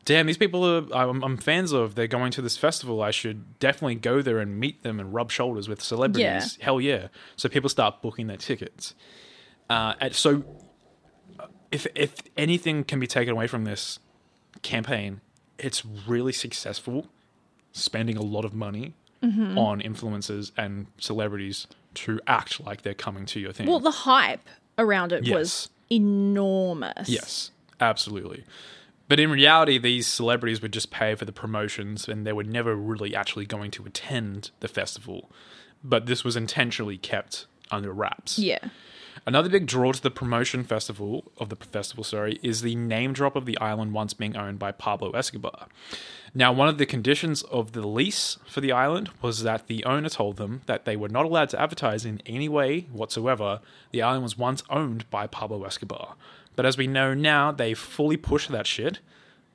damn, 0.04 0.26
these 0.26 0.38
people 0.38 0.64
are 0.64 0.86
I'm, 0.92 1.22
I'm 1.22 1.36
fans 1.36 1.72
of. 1.72 1.96
They're 1.96 2.06
going 2.06 2.30
to 2.32 2.42
this 2.42 2.56
festival. 2.56 3.02
I 3.02 3.10
should 3.10 3.58
definitely 3.58 3.96
go 3.96 4.22
there 4.22 4.38
and 4.38 4.58
meet 4.58 4.82
them 4.84 5.00
and 5.00 5.12
rub 5.12 5.30
shoulders 5.30 5.68
with 5.68 5.82
celebrities. 5.82 6.58
Hell 6.60 6.80
yeah! 6.80 7.08
So 7.36 7.48
people 7.48 7.68
start 7.68 8.02
booking 8.02 8.28
their 8.28 8.36
tickets. 8.36 8.94
Uh, 9.68 9.94
and 10.00 10.14
so, 10.14 10.44
uh, 11.40 11.46
if 11.72 11.86
if 11.94 12.14
anything 12.36 12.84
can 12.84 13.00
be 13.00 13.06
taken 13.06 13.32
away 13.32 13.46
from 13.46 13.64
this 13.64 13.98
campaign, 14.64 15.20
it's 15.58 15.84
really 15.84 16.32
successful, 16.32 17.06
spending 17.70 18.16
a 18.16 18.22
lot 18.22 18.44
of 18.44 18.52
money 18.52 18.94
mm-hmm. 19.22 19.56
on 19.56 19.80
influencers 19.80 20.50
and 20.56 20.86
celebrities 20.98 21.68
to 21.94 22.20
act 22.26 22.60
like 22.60 22.82
they're 22.82 22.94
coming 22.94 23.26
to 23.26 23.38
your 23.38 23.52
thing. 23.52 23.68
Well, 23.68 23.78
the 23.78 23.90
hype 23.90 24.46
around 24.76 25.12
it 25.12 25.28
was 25.28 25.70
enormous. 25.90 27.08
Yes, 27.08 27.52
absolutely. 27.80 28.44
But 29.06 29.20
in 29.20 29.30
reality, 29.30 29.78
these 29.78 30.06
celebrities 30.06 30.62
would 30.62 30.72
just 30.72 30.90
pay 30.90 31.14
for 31.14 31.24
the 31.24 31.32
promotions 31.32 32.08
and 32.08 32.26
they 32.26 32.32
were 32.32 32.42
never 32.42 32.74
really 32.74 33.14
actually 33.14 33.46
going 33.46 33.70
to 33.72 33.84
attend 33.84 34.50
the 34.60 34.68
festival. 34.68 35.30
But 35.82 36.06
this 36.06 36.24
was 36.24 36.36
intentionally 36.36 36.96
kept 36.96 37.46
under 37.70 37.92
wraps. 37.92 38.38
Yeah. 38.38 38.70
Another 39.26 39.48
big 39.48 39.66
draw 39.66 39.90
to 39.92 40.02
the 40.02 40.10
promotion 40.10 40.64
festival 40.64 41.32
of 41.38 41.48
the 41.48 41.56
festival, 41.56 42.04
sorry, 42.04 42.38
is 42.42 42.60
the 42.60 42.74
name 42.74 43.14
drop 43.14 43.36
of 43.36 43.46
the 43.46 43.56
island 43.58 43.92
once 43.92 44.12
being 44.12 44.36
owned 44.36 44.58
by 44.58 44.70
Pablo 44.70 45.12
Escobar. 45.12 45.66
Now, 46.34 46.52
one 46.52 46.68
of 46.68 46.76
the 46.76 46.84
conditions 46.84 47.42
of 47.44 47.72
the 47.72 47.86
lease 47.86 48.36
for 48.46 48.60
the 48.60 48.72
island 48.72 49.10
was 49.22 49.42
that 49.42 49.66
the 49.66 49.84
owner 49.84 50.10
told 50.10 50.36
them 50.36 50.60
that 50.66 50.84
they 50.84 50.96
were 50.96 51.08
not 51.08 51.24
allowed 51.24 51.48
to 51.50 51.60
advertise 51.60 52.04
in 52.04 52.20
any 52.26 52.48
way 52.48 52.82
whatsoever. 52.92 53.60
The 53.92 54.02
island 54.02 54.24
was 54.24 54.36
once 54.36 54.62
owned 54.68 55.08
by 55.10 55.26
Pablo 55.26 55.64
Escobar. 55.64 56.16
But 56.54 56.66
as 56.66 56.76
we 56.76 56.86
know 56.86 57.14
now, 57.14 57.50
they 57.50 57.72
fully 57.72 58.16
pushed 58.16 58.50
that 58.50 58.66
shit. 58.66 58.98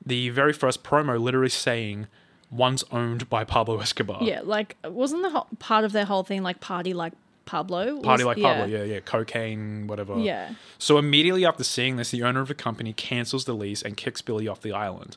The 0.04 0.30
very 0.30 0.52
first 0.52 0.82
promo 0.82 1.20
literally 1.20 1.48
saying 1.48 2.08
once 2.50 2.82
owned 2.90 3.28
by 3.28 3.44
Pablo 3.44 3.78
Escobar. 3.78 4.22
Yeah, 4.22 4.40
like 4.42 4.76
wasn't 4.82 5.22
the 5.22 5.30
whole, 5.30 5.46
part 5.58 5.84
of 5.84 5.92
their 5.92 6.06
whole 6.06 6.24
thing 6.24 6.42
like 6.42 6.60
party 6.60 6.92
like 6.92 7.12
Pablo? 7.50 8.00
Party 8.00 8.22
like 8.22 8.40
Pablo, 8.40 8.64
yeah, 8.64 8.84
yeah, 8.84 9.00
cocaine, 9.00 9.88
whatever. 9.88 10.16
Yeah. 10.20 10.54
So 10.78 10.98
immediately 10.98 11.44
after 11.44 11.64
seeing 11.64 11.96
this, 11.96 12.12
the 12.12 12.22
owner 12.22 12.40
of 12.40 12.46
the 12.46 12.54
company 12.54 12.92
cancels 12.92 13.44
the 13.44 13.54
lease 13.54 13.82
and 13.82 13.96
kicks 13.96 14.22
Billy 14.22 14.46
off 14.46 14.60
the 14.60 14.72
island. 14.72 15.16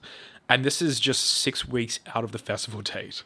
And 0.49 0.65
this 0.65 0.81
is 0.81 0.99
just 0.99 1.23
six 1.23 1.67
weeks 1.67 1.99
out 2.15 2.23
of 2.23 2.31
the 2.31 2.39
festival 2.39 2.81
date. 2.81 3.21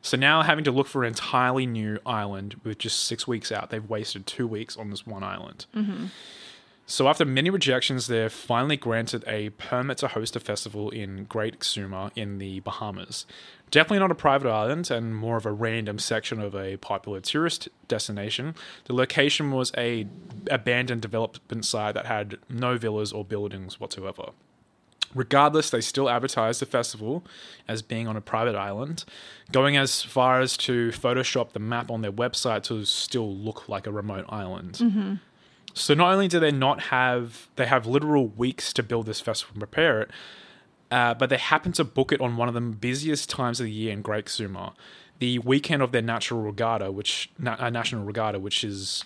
So 0.00 0.16
now 0.16 0.42
having 0.42 0.64
to 0.64 0.72
look 0.72 0.88
for 0.88 1.04
an 1.04 1.08
entirely 1.08 1.64
new 1.64 2.00
island 2.04 2.60
with 2.64 2.78
just 2.78 3.04
six 3.04 3.28
weeks 3.28 3.52
out, 3.52 3.70
they've 3.70 3.88
wasted 3.88 4.26
two 4.26 4.48
weeks 4.48 4.76
on 4.76 4.90
this 4.90 5.06
one 5.06 5.22
island. 5.22 5.66
Mm-hmm. 5.72 6.06
So 6.86 7.06
after 7.06 7.24
many 7.24 7.48
rejections, 7.48 8.08
they're 8.08 8.28
finally 8.28 8.76
granted 8.76 9.22
a 9.28 9.50
permit 9.50 9.98
to 9.98 10.08
host 10.08 10.34
a 10.34 10.40
festival 10.40 10.90
in 10.90 11.26
Great 11.26 11.56
Exuma 11.56 12.10
in 12.16 12.38
the 12.38 12.58
Bahamas. 12.58 13.24
Definitely 13.72 14.00
not 14.00 14.10
a 14.10 14.14
private 14.14 14.50
island 14.50 14.90
and 14.90 15.16
more 15.16 15.38
of 15.38 15.46
a 15.46 15.50
random 15.50 15.98
section 15.98 16.38
of 16.40 16.54
a 16.54 16.76
popular 16.76 17.20
tourist 17.20 17.70
destination. 17.88 18.54
The 18.84 18.92
location 18.92 19.50
was 19.50 19.72
a 19.78 20.06
abandoned 20.50 21.00
development 21.00 21.64
site 21.64 21.94
that 21.94 22.04
had 22.04 22.36
no 22.50 22.76
villas 22.76 23.12
or 23.12 23.24
buildings 23.24 23.80
whatsoever. 23.80 24.32
Regardless, 25.14 25.70
they 25.70 25.80
still 25.80 26.10
advertised 26.10 26.60
the 26.60 26.66
festival 26.66 27.24
as 27.66 27.80
being 27.80 28.06
on 28.06 28.14
a 28.14 28.20
private 28.20 28.54
island, 28.54 29.06
going 29.52 29.78
as 29.78 30.02
far 30.02 30.42
as 30.42 30.58
to 30.58 30.90
Photoshop 30.90 31.52
the 31.52 31.58
map 31.58 31.90
on 31.90 32.02
their 32.02 32.12
website 32.12 32.64
to 32.64 32.84
still 32.84 33.34
look 33.34 33.70
like 33.70 33.86
a 33.86 33.90
remote 33.90 34.26
island. 34.28 34.74
Mm-hmm. 34.74 35.14
So 35.72 35.94
not 35.94 36.12
only 36.12 36.28
do 36.28 36.38
they 36.38 36.52
not 36.52 36.82
have 36.84 37.48
they 37.56 37.64
have 37.64 37.86
literal 37.86 38.28
weeks 38.28 38.74
to 38.74 38.82
build 38.82 39.06
this 39.06 39.22
festival 39.22 39.54
and 39.54 39.60
prepare 39.60 40.02
it, 40.02 40.10
uh, 40.92 41.14
but 41.14 41.30
they 41.30 41.38
happen 41.38 41.72
to 41.72 41.84
book 41.84 42.12
it 42.12 42.20
on 42.20 42.36
one 42.36 42.48
of 42.48 42.54
the 42.54 42.60
busiest 42.60 43.30
times 43.30 43.58
of 43.58 43.64
the 43.64 43.72
year 43.72 43.92
in 43.92 44.02
Great 44.02 44.26
Exuma, 44.26 44.74
the 45.20 45.38
weekend 45.38 45.80
of 45.82 45.90
their 45.90 46.02
natural 46.02 46.42
regatta, 46.42 46.92
which 46.92 47.30
na- 47.38 47.56
uh, 47.58 47.70
national 47.70 48.04
regatta, 48.04 48.38
which 48.38 48.62
is 48.62 49.04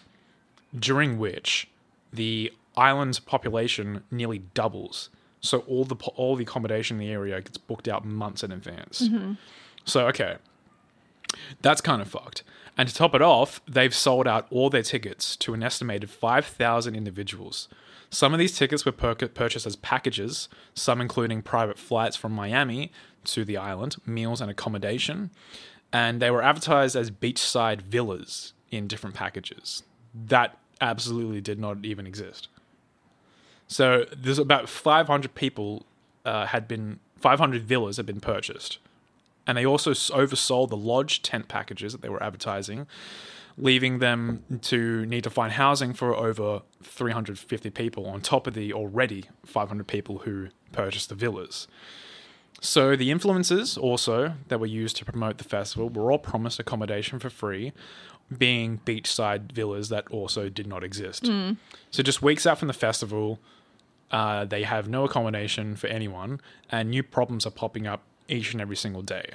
during 0.76 1.16
which 1.16 1.68
the 2.12 2.52
island's 2.76 3.20
population 3.20 4.02
nearly 4.10 4.38
doubles. 4.52 5.10
So 5.40 5.60
all 5.60 5.84
the 5.84 5.94
po- 5.94 6.12
all 6.16 6.34
the 6.34 6.42
accommodation 6.42 6.96
in 6.96 7.06
the 7.06 7.12
area 7.12 7.40
gets 7.40 7.56
booked 7.56 7.86
out 7.86 8.04
months 8.04 8.42
in 8.42 8.50
advance. 8.50 9.08
So 9.84 10.08
okay, 10.08 10.38
that's 11.62 11.80
kind 11.80 12.02
of 12.02 12.08
fucked. 12.08 12.42
And 12.76 12.88
to 12.88 12.94
top 12.94 13.14
it 13.14 13.22
off, 13.22 13.60
they've 13.68 13.94
sold 13.94 14.26
out 14.26 14.48
all 14.50 14.70
their 14.70 14.82
tickets 14.82 15.36
to 15.36 15.54
an 15.54 15.62
estimated 15.62 16.10
5,000 16.10 16.94
individuals. 16.96 17.68
Some 18.16 18.32
of 18.32 18.38
these 18.38 18.56
tickets 18.56 18.86
were 18.86 18.92
pur- 18.92 19.14
purchased 19.14 19.66
as 19.66 19.76
packages, 19.76 20.48
some 20.72 21.02
including 21.02 21.42
private 21.42 21.78
flights 21.78 22.16
from 22.16 22.32
Miami 22.32 22.90
to 23.24 23.44
the 23.44 23.58
island, 23.58 23.96
meals 24.06 24.40
and 24.40 24.50
accommodation, 24.50 25.28
and 25.92 26.22
they 26.22 26.30
were 26.30 26.42
advertised 26.42 26.96
as 26.96 27.10
beachside 27.10 27.82
villas 27.82 28.54
in 28.70 28.88
different 28.88 29.14
packages. 29.14 29.82
That 30.14 30.56
absolutely 30.80 31.42
did 31.42 31.58
not 31.58 31.84
even 31.84 32.06
exist. 32.06 32.48
So 33.68 34.06
there's 34.16 34.38
about 34.38 34.70
500 34.70 35.34
people 35.34 35.84
uh, 36.24 36.46
had 36.46 36.66
been 36.66 37.00
500 37.20 37.64
villas 37.64 37.98
had 37.98 38.06
been 38.06 38.20
purchased 38.20 38.78
and 39.46 39.56
they 39.56 39.66
also 39.66 39.92
oversold 39.92 40.70
the 40.70 40.76
lodge 40.76 41.22
tent 41.22 41.48
packages 41.48 41.92
that 41.92 42.02
they 42.02 42.08
were 42.08 42.22
advertising, 42.22 42.86
leaving 43.56 44.00
them 44.00 44.42
to 44.62 45.06
need 45.06 45.24
to 45.24 45.30
find 45.30 45.52
housing 45.52 45.92
for 45.92 46.14
over 46.14 46.62
350 46.86 47.70
people 47.70 48.06
on 48.06 48.20
top 48.20 48.46
of 48.46 48.54
the 48.54 48.72
already 48.72 49.24
500 49.44 49.86
people 49.86 50.18
who 50.18 50.48
purchased 50.72 51.08
the 51.08 51.14
villas. 51.14 51.66
So 52.60 52.96
the 52.96 53.10
influencers 53.10 53.76
also 53.76 54.34
that 54.48 54.58
were 54.58 54.66
used 54.66 54.96
to 54.96 55.04
promote 55.04 55.38
the 55.38 55.44
festival 55.44 55.88
were 55.88 56.10
all 56.10 56.18
promised 56.18 56.58
accommodation 56.58 57.18
for 57.18 57.28
free, 57.28 57.72
being 58.36 58.80
beachside 58.86 59.52
villas 59.52 59.88
that 59.90 60.08
also 60.10 60.48
did 60.48 60.66
not 60.66 60.82
exist. 60.82 61.26
So 61.90 62.02
just 62.02 62.22
weeks 62.22 62.46
out 62.46 62.58
from 62.58 62.68
the 62.68 62.74
festival, 62.74 63.38
uh, 64.10 64.44
they 64.46 64.62
have 64.62 64.88
no 64.88 65.04
accommodation 65.04 65.76
for 65.76 65.88
anyone, 65.88 66.40
and 66.70 66.90
new 66.90 67.02
problems 67.02 67.44
are 67.46 67.50
popping 67.50 67.86
up 67.86 68.02
each 68.28 68.52
and 68.52 68.60
every 68.60 68.76
single 68.76 69.02
day. 69.02 69.34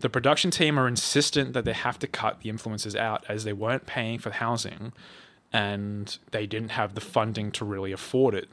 The 0.00 0.08
production 0.08 0.50
team 0.50 0.78
are 0.78 0.88
insistent 0.88 1.52
that 1.52 1.64
they 1.64 1.72
have 1.72 1.98
to 1.98 2.06
cut 2.06 2.40
the 2.40 2.50
influencers 2.50 2.96
out 2.96 3.24
as 3.28 3.44
they 3.44 3.52
weren't 3.52 3.86
paying 3.86 4.18
for 4.18 4.30
housing 4.30 4.92
and 5.52 6.18
they 6.30 6.46
didn't 6.46 6.70
have 6.70 6.94
the 6.94 7.00
funding 7.00 7.50
to 7.52 7.64
really 7.64 7.92
afford 7.92 8.34
it. 8.34 8.48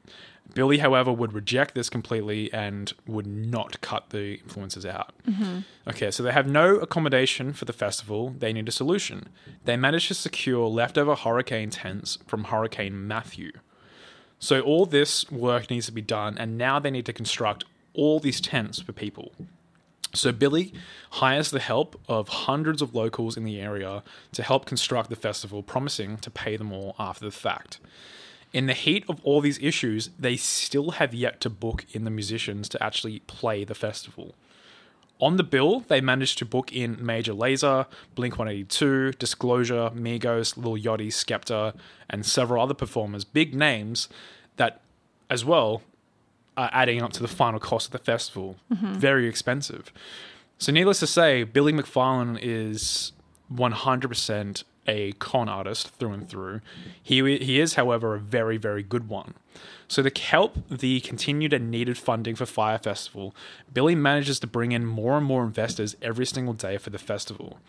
Billy, 0.54 0.80
however, 0.80 1.12
would 1.12 1.34
reject 1.34 1.76
this 1.76 1.90
completely 1.90 2.52
and 2.52 2.94
would 3.06 3.28
not 3.28 3.80
cut 3.82 4.10
the 4.10 4.40
influencers 4.40 4.84
out. 4.84 5.14
Mm-hmm. 5.28 5.60
Okay, 5.88 6.10
so 6.10 6.24
they 6.24 6.32
have 6.32 6.48
no 6.48 6.78
accommodation 6.78 7.54
for 7.54 7.66
the 7.66 7.74
festival. 7.74 8.34
They 8.38 8.52
need 8.52 8.68
a 8.68 8.72
solution. 8.72 9.30
They 9.66 9.78
managed 9.78 10.08
to 10.08 10.16
secure 10.16 10.68
leftover 10.68 11.16
hurricane 11.16 11.70
tents 11.70 12.18
from 12.26 12.46
Hurricane 12.46 13.08
Matthew. 13.08 13.52
So 14.40 14.62
all 14.62 14.86
this 14.86 15.30
work 15.30 15.70
needs 15.70 15.86
to 15.88 15.92
be 15.92 16.02
done, 16.02 16.38
and 16.38 16.58
now 16.58 16.80
they 16.80 16.92
need 16.92 17.06
to 17.06 17.14
construct 17.14 17.66
all 17.94 18.20
these 18.20 18.42
tents 18.42 18.82
for 18.82 18.92
people. 18.94 19.34
So 20.14 20.32
Billy 20.32 20.74
hires 21.12 21.52
the 21.52 21.60
help 21.60 22.00
of 22.08 22.30
hundreds 22.30 22.82
of 22.82 22.96
locals 22.96 23.38
in 23.38 23.44
the 23.44 23.60
area 23.60 24.04
to 24.34 24.44
help 24.44 24.66
construct 24.66 25.10
the 25.10 25.16
festival, 25.16 25.62
promising 25.62 26.18
to 26.18 26.32
pay 26.32 26.58
them 26.58 26.72
all 26.72 26.96
after 26.98 27.26
the 27.26 27.32
fact. 27.32 27.80
In 28.52 28.66
the 28.66 28.74
heat 28.74 29.06
of 29.08 29.20
all 29.24 29.42
these 29.42 29.60
issues, 29.60 30.10
they 30.18 30.36
still 30.36 30.92
have 30.92 31.14
yet 31.14 31.40
to 31.42 31.50
book 31.50 31.86
in 31.92 32.04
the 32.04 32.10
musicians 32.10 32.68
to 32.70 32.84
actually 32.84 33.20
play 33.22 33.64
the 33.64 33.76
festival. 33.76 34.34
On 35.22 35.38
the 35.38 35.44
bill, 35.44 35.82
they 35.82 36.02
managed 36.02 36.38
to 36.40 36.46
book 36.46 36.72
in 36.72 37.06
Major 37.06 37.34
Lazer, 37.34 37.86
Blink 38.16 38.40
182, 38.40 39.12
Disclosure, 39.14 39.92
Migos, 39.94 40.58
Lil 40.58 40.78
Yachty, 40.82 41.08
Skepta, 41.08 41.76
and 42.10 42.26
several 42.26 42.64
other 42.64 42.74
performers, 42.74 43.26
big 43.26 43.54
names 43.54 44.08
that, 44.56 44.82
as 45.30 45.44
well, 45.44 45.82
are 46.60 46.70
adding 46.74 47.02
up 47.02 47.14
to 47.14 47.22
the 47.22 47.28
final 47.28 47.60
cost 47.60 47.88
of 47.88 47.92
the 47.94 48.00
festival. 48.00 48.58
Mm-hmm. 48.72 48.94
Very 48.96 49.28
expensive. 49.28 49.92
So, 50.58 50.72
needless 50.72 51.00
to 51.00 51.08
say, 51.08 51.44
Billy 51.44 51.72
McFarland 51.72 52.40
is 52.42 53.14
100% 53.54 54.64
a 54.88 55.14
con 55.14 55.48
artist 55.48 55.90
through 55.90 56.12
and 56.12 56.30
through. 56.30 56.62
He, 57.02 57.38
he 57.38 57.60
is, 57.60 57.76
however, 57.76 58.16
a 58.16 58.20
very, 58.20 58.58
very 58.58 58.84
good 58.84 59.08
one. 59.08 59.36
So, 59.88 60.04
to 60.04 60.22
help 60.22 60.56
the 60.70 61.00
continued 61.02 61.54
and 61.54 61.72
needed 61.72 61.98
funding 61.98 62.36
for 62.36 62.46
Fyre 62.46 62.78
Festival, 62.78 63.36
Billy 63.74 63.96
manages 63.96 64.40
to 64.42 64.48
bring 64.48 64.72
in 64.72 64.86
more 64.86 65.18
and 65.18 65.26
more 65.26 65.44
investors 65.44 65.96
every 66.02 66.26
single 66.26 66.54
day 66.54 66.78
for 66.78 66.90
the 66.90 67.00
festival. 67.00 67.60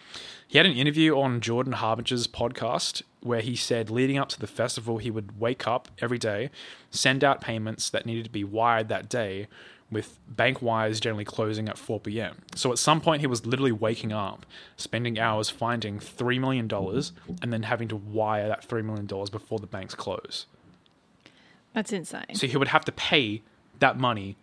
He 0.47 0.59
had 0.59 0.67
an 0.67 0.77
interview 0.77 1.19
on 1.19 1.41
Jordan 1.41 1.75
Harbinger's 1.75 2.27
podcast 2.27 3.03
where 3.23 3.41
he 3.41 3.55
said 3.55 3.91
leading 3.91 4.19
up 4.19 4.29
to 4.31 4.41
the 4.41 4.47
festival, 4.47 4.99
he 4.99 5.11
would 5.11 5.39
wake 5.39 5.67
up 5.67 5.89
every 6.01 6.19
day, 6.19 6.51
send 6.91 7.23
out 7.23 7.41
payments 7.41 7.91
that 7.91 8.07
needed 8.07 8.25
to 8.25 8.31
be 8.31 8.45
wired 8.45 8.89
that 8.89 9.09
day, 9.09 9.47
with 9.91 10.19
bank 10.29 10.63
wires 10.63 11.01
generally 11.01 11.25
closing 11.25 11.69
at 11.69 11.77
4 11.77 12.01
p.m. 12.01 12.43
So 12.55 12.71
at 12.73 12.79
some 12.79 13.01
point, 13.01 13.21
he 13.21 13.27
was 13.27 13.45
literally 13.45 13.73
waking 13.73 14.13
up, 14.13 14.47
spending 14.77 15.19
hours 15.19 15.51
finding 15.51 15.99
$3 15.99 16.39
million, 16.41 16.71
and 17.43 17.53
then 17.53 17.65
having 17.65 17.89
to 17.89 17.97
wire 17.97 18.49
that 18.49 18.67
$3 18.67 18.85
million 18.85 19.07
before 19.07 19.59
the 19.59 19.67
banks 19.67 19.95
close. 19.95 20.47
That's 21.75 21.93
insane. 21.93 22.35
So 22.35 22.47
he 22.47 22.57
would 22.57 22.69
have 22.69 22.85
to 22.87 22.93
pay 22.93 23.43
that 23.79 23.99
money, 23.99 24.37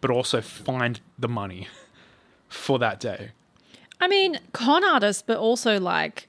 but 0.00 0.10
also 0.10 0.40
find 0.40 1.00
the 1.18 1.28
money 1.28 1.68
for 2.48 2.78
that 2.78 3.00
day. 3.00 3.30
I 4.00 4.08
mean, 4.08 4.38
con 4.52 4.84
artist, 4.84 5.26
but 5.26 5.36
also 5.38 5.78
like 5.80 6.28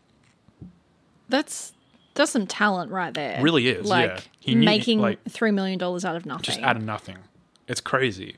that's 1.27 1.73
that's 2.15 2.31
some 2.31 2.47
talent 2.47 2.91
right 2.91 3.13
there. 3.13 3.41
Really 3.41 3.67
is, 3.69 3.85
like 3.85 4.09
yeah. 4.09 4.19
He 4.39 4.55
knew- 4.55 4.65
making 4.65 4.99
like- 4.99 5.23
three 5.29 5.51
million 5.51 5.77
dollars 5.79 6.03
out 6.05 6.15
of 6.15 6.25
nothing. 6.25 6.43
just 6.43 6.59
out 6.59 6.75
of 6.75 6.83
nothing. 6.83 7.17
It's 7.67 7.81
crazy. 7.81 8.37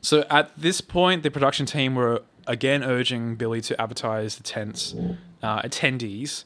So 0.00 0.24
at 0.28 0.50
this 0.58 0.80
point, 0.80 1.22
the 1.22 1.30
production 1.30 1.64
team 1.66 1.94
were 1.94 2.22
again 2.46 2.82
urging 2.82 3.36
Billy 3.36 3.60
to 3.62 3.80
advertise 3.80 4.36
the 4.36 4.42
tents 4.42 4.94
uh, 5.42 5.62
attendees 5.62 6.44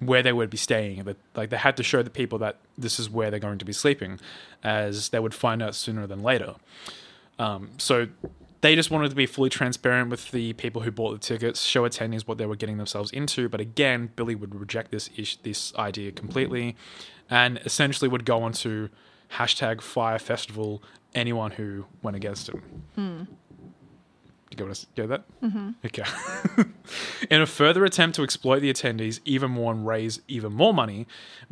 where 0.00 0.22
they 0.22 0.32
would 0.32 0.50
be 0.50 0.56
staying. 0.56 1.04
That 1.04 1.16
like 1.34 1.50
they 1.50 1.56
had 1.56 1.76
to 1.76 1.82
show 1.82 2.02
the 2.02 2.10
people 2.10 2.38
that 2.38 2.56
this 2.76 2.98
is 2.98 3.10
where 3.10 3.30
they're 3.30 3.40
going 3.40 3.58
to 3.58 3.64
be 3.64 3.72
sleeping, 3.72 4.20
as 4.62 5.10
they 5.10 5.18
would 5.18 5.34
find 5.34 5.62
out 5.62 5.74
sooner 5.74 6.06
than 6.06 6.22
later. 6.22 6.54
Um, 7.38 7.70
so 7.78 8.08
they 8.60 8.74
just 8.74 8.90
wanted 8.90 9.10
to 9.10 9.16
be 9.16 9.26
fully 9.26 9.50
transparent 9.50 10.10
with 10.10 10.30
the 10.32 10.52
people 10.54 10.82
who 10.82 10.90
bought 10.90 11.12
the 11.12 11.18
tickets, 11.18 11.62
show 11.62 11.88
attendees 11.88 12.22
what 12.26 12.38
they 12.38 12.46
were 12.46 12.56
getting 12.56 12.76
themselves 12.76 13.10
into. 13.12 13.48
But 13.48 13.60
again, 13.60 14.10
Billy 14.16 14.34
would 14.34 14.54
reject 14.54 14.90
this 14.90 15.10
ish, 15.16 15.36
this 15.36 15.74
idea 15.76 16.10
completely, 16.12 16.76
and 17.30 17.58
essentially 17.64 18.08
would 18.08 18.24
go 18.24 18.42
on 18.42 18.52
to 18.54 18.88
hashtag 19.34 19.80
Fyre 19.80 20.18
Festival 20.18 20.82
anyone 21.14 21.52
who 21.52 21.86
went 22.02 22.16
against 22.16 22.48
him. 22.48 22.62
Do 22.96 23.47
you 24.64 24.68
want 24.68 24.76
to 24.76 24.86
get 24.94 25.08
that? 25.08 25.24
Mm-hmm. 25.42 25.70
Okay. 25.84 26.64
In 27.30 27.40
a 27.40 27.46
further 27.46 27.84
attempt 27.84 28.16
to 28.16 28.22
exploit 28.22 28.60
the 28.60 28.72
attendees 28.72 29.20
even 29.24 29.50
more 29.50 29.72
and 29.72 29.86
raise 29.86 30.20
even 30.28 30.52
more 30.52 30.74
money, 30.74 31.06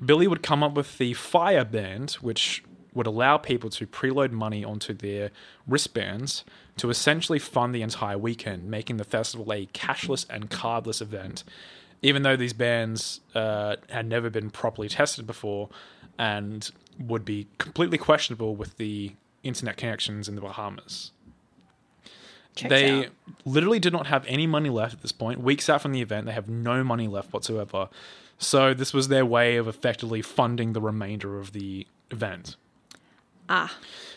Billy 0.05 0.27
would 0.27 0.43
come 0.43 0.63
up 0.63 0.75
with 0.75 0.99
the 0.99 1.15
Fyre 1.15 1.65
Band, 1.65 2.13
which 2.21 2.65
would 2.95 3.07
allow 3.07 3.37
people 3.37 3.69
to 3.71 3.87
preload 3.87 4.33
money 4.33 4.65
onto 4.65 4.95
their 4.95 5.31
wristbands 5.67 6.45
to 6.79 6.91
essentially 6.91 7.39
fund 7.39 7.75
the 7.75 7.83
entire 7.83 8.19
weekend, 8.19 8.71
making 8.71 8.97
the 8.97 9.05
festival 9.05 9.53
a 9.53 9.67
cashless 9.67 10.27
and 10.31 10.51
cardless 10.51 11.01
event. 11.01 11.45
Even 12.03 12.23
though 12.23 12.37
these 12.37 12.53
bands 12.53 13.21
uh, 13.35 13.77
had 13.91 14.07
never 14.07 14.31
been 14.31 14.51
properly 14.51 14.89
tested 14.89 15.27
before 15.27 15.69
and 16.19 16.71
would 16.99 17.25
be 17.25 17.47
completely 17.59 17.99
questionable 17.99 18.57
with 18.57 18.77
the 18.79 19.15
internet 19.43 19.77
connections 19.77 20.29
in 20.29 20.35
the 20.35 20.41
Bahamas 20.41 21.13
Checks 22.57 22.71
they 22.71 23.05
out. 23.07 23.13
literally 23.45 23.79
did 23.79 23.93
not 23.93 24.09
have 24.09 24.25
any 24.27 24.47
money 24.47 24.69
left 24.71 24.95
at 24.95 25.03
this 25.03 25.13
point. 25.13 25.41
Weeks 25.41 25.69
out 25.69 25.83
from 25.83 25.93
the 25.93 26.03
event, 26.03 26.27
they 26.27 26.33
have 26.33 26.49
no 26.49 26.83
money 26.83 27.07
left 27.07 27.33
whatsoever. 27.33 27.89
So 28.39 28.75
this 28.75 28.93
was 28.93 29.09
their 29.09 29.25
way 29.25 29.57
of 29.57 29.69
effectively 29.69 30.23
funding 30.23 30.73
the 30.73 30.81
remainder 30.81 31.39
of 31.39 31.53
the 31.53 31.87
event. 32.11 32.57
Ah, 33.49 33.77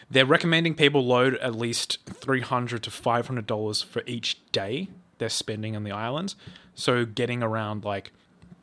They're 0.09 0.25
recommending 0.25 0.73
people 0.73 1.05
load 1.05 1.35
at 1.35 1.53
least 1.55 1.99
three 2.05 2.41
hundred 2.41 2.81
to 2.83 2.91
five 2.91 3.27
hundred 3.27 3.45
dollars 3.45 3.81
for 3.83 4.01
each 4.07 4.39
day 4.51 4.87
they're 5.19 5.29
spending 5.29 5.75
on 5.75 5.83
the 5.83 5.91
island. 5.91 6.33
So 6.73 7.05
getting 7.05 7.43
around 7.43 7.83
like 7.85 8.11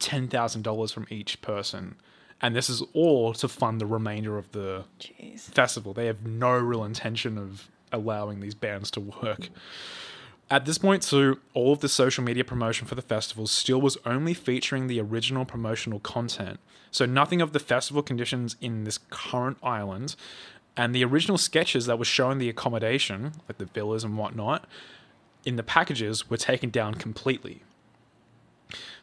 ten 0.01 0.27
thousand 0.27 0.63
dollars 0.63 0.91
from 0.91 1.07
each 1.09 1.41
person. 1.41 1.95
And 2.43 2.55
this 2.55 2.69
is 2.69 2.83
all 2.93 3.33
to 3.35 3.49
fund 3.49 3.81
the 3.81 3.87
remainder 3.87 4.37
of 4.37 4.51
the 4.53 4.85
jeez. 5.01 5.41
festival. 5.43 5.95
They 5.95 6.07
have 6.07 6.27
no 6.27 6.51
real 6.59 6.85
intention 6.85 7.39
of 7.39 7.71
allowing 7.97 8.41
these 8.41 8.55
bands 8.55 8.91
to 8.93 9.01
work. 9.01 9.49
At 10.49 10.65
this 10.65 10.79
point, 10.79 11.03
too, 11.03 11.41
all 11.55 11.73
of 11.73 11.81
the 11.81 11.89
social 11.89 12.23
media 12.23 12.45
promotion 12.45 12.87
for 12.87 12.95
the 12.95 13.03
festival 13.03 13.49
still 13.49 13.81
was 13.81 13.99
only 14.07 14.33
featuring 14.33 14.87
the 14.87 15.01
original 15.01 15.45
promotional 15.45 15.99
content. 15.99 16.61
So 16.93 17.05
nothing 17.05 17.41
of 17.41 17.53
the 17.53 17.59
festival 17.59 18.03
conditions 18.03 18.55
in 18.61 18.85
this 18.85 18.99
current 19.11 19.59
island. 19.63 20.15
And 20.77 20.95
the 20.95 21.05
original 21.05 21.39
sketches 21.39 21.87
that 21.87 21.99
were 21.99 22.05
showing 22.05 22.39
the 22.39 22.49
accommodation, 22.49 23.33
like 23.49 23.59
the 23.59 23.65
villas 23.65 24.05
and 24.05 24.17
whatnot, 24.17 24.69
in 25.45 25.57
the 25.57 25.63
packages 25.65 26.31
were 26.31 26.37
taken 26.37 26.71
down 26.71 26.95
completely. 26.95 27.63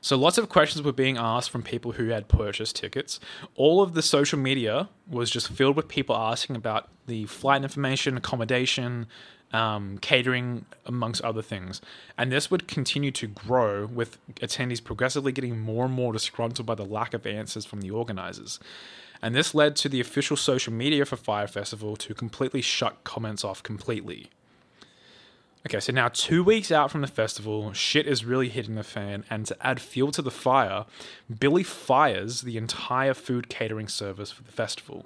So 0.04 0.18
lots 0.18 0.38
of 0.38 0.50
questions 0.50 0.84
were 0.84 0.92
being 0.92 1.18
asked 1.18 1.50
from 1.50 1.64
people 1.64 1.94
who 1.94 2.10
had 2.10 2.28
purchased 2.28 2.76
tickets. 2.76 3.22
All 3.56 3.82
of 3.82 3.94
the 3.94 4.02
social 4.02 4.38
media 4.38 4.90
was 5.10 5.30
just 5.30 5.48
filled 5.48 5.78
with 5.78 5.88
people 5.88 6.14
asking 6.14 6.58
about 6.58 6.90
the 7.08 7.26
flight 7.28 7.64
information, 7.64 8.18
accommodation, 8.18 9.08
um, 9.54 9.98
catering, 10.00 10.66
amongst 10.86 11.22
other 11.22 11.42
things. 11.42 11.80
And 12.18 12.34
this 12.34 12.52
would 12.52 12.68
continue 12.68 13.12
to 13.12 13.28
grow 13.28 13.86
with 13.86 14.18
attendees 14.42 14.84
progressively 14.84 15.32
getting 15.32 15.58
more 15.58 15.86
and 15.86 15.94
more 15.94 16.12
disgruntled 16.12 16.66
by 16.66 16.76
the 16.76 16.84
lack 16.84 17.14
of 17.14 17.26
answers 17.26 17.64
from 17.64 17.80
the 17.80 17.92
organizers. 17.92 18.60
And 19.22 19.34
this 19.34 19.56
led 19.56 19.78
to 19.78 19.88
the 19.88 20.02
official 20.02 20.36
social 20.36 20.74
media 20.74 21.06
for 21.06 21.16
Fyre 21.16 21.48
Festival 21.48 21.96
to 21.96 22.14
completely 22.14 22.62
shut 22.62 23.06
comments 23.06 23.46
off 23.46 23.64
completely. 23.64 24.32
Okay, 25.66 25.80
so 25.80 25.94
now 25.94 26.10
two 26.10 26.44
weeks 26.44 26.72
out 26.72 26.92
from 26.92 27.00
the 27.00 27.08
festival, 27.08 27.72
shit 27.72 28.06
is 28.06 28.26
really 28.26 28.50
hitting 28.50 28.76
the 28.76 28.84
fan, 28.84 29.24
and 29.30 29.46
to 29.46 29.66
add 29.66 29.80
fuel 29.80 30.12
to 30.12 30.22
the 30.22 30.32
fire, 30.32 30.86
Billy 31.40 31.64
fires 31.64 32.42
the 32.42 32.58
entire 32.58 33.14
food 33.14 33.48
catering 33.48 33.88
service 33.88 34.30
for 34.30 34.44
the 34.44 34.52
festival. 34.52 35.06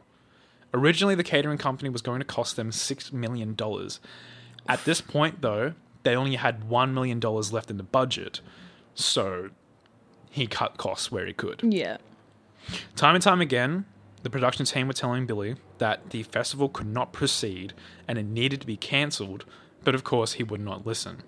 Originally, 0.73 1.13
the 1.13 1.23
catering 1.23 1.60
company 1.60 1.89
was 1.89 2.01
going 2.01 2.19
to 2.19 2.25
cost 2.25 2.55
them 2.55 2.71
$6 2.71 3.13
million. 3.13 3.55
At 4.67 4.84
this 4.84 4.99
point, 4.99 5.41
though, 5.41 5.73
they 6.01 6.15
only 6.15 6.36
had 6.38 6.67
$1 6.67 6.91
million 6.91 7.19
left 7.19 7.69
in 7.69 7.77
the 7.77 7.84
budget, 7.84 8.41
so 8.95 9.51
he 10.31 10.47
cut 10.47 10.77
costs 10.77 11.12
where 11.12 11.27
he 11.27 11.34
could. 11.34 11.62
Yeah. 11.63 11.97
Time 12.95 13.13
and 13.13 13.23
time 13.23 13.41
again, 13.41 13.86
the 14.23 14.29
production 14.29 14.65
team 14.65 14.88
were 14.88 14.93
telling 14.93 15.27
Billy 15.27 15.55
that 15.77 16.10
the 16.10 16.23
festival 16.23 16.67
could 16.67 16.88
not 16.88 17.13
proceed 17.13 17.73
and 18.08 18.17
it 18.17 18.25
needed 18.25 18.60
to 18.62 18.67
be 18.67 18.75
cancelled, 18.75 19.45
but 19.88 19.95
of 19.95 20.04
course 20.04 20.34
he 20.34 20.43
would 20.43 20.60
not 20.60 20.86
listen. 20.86 21.19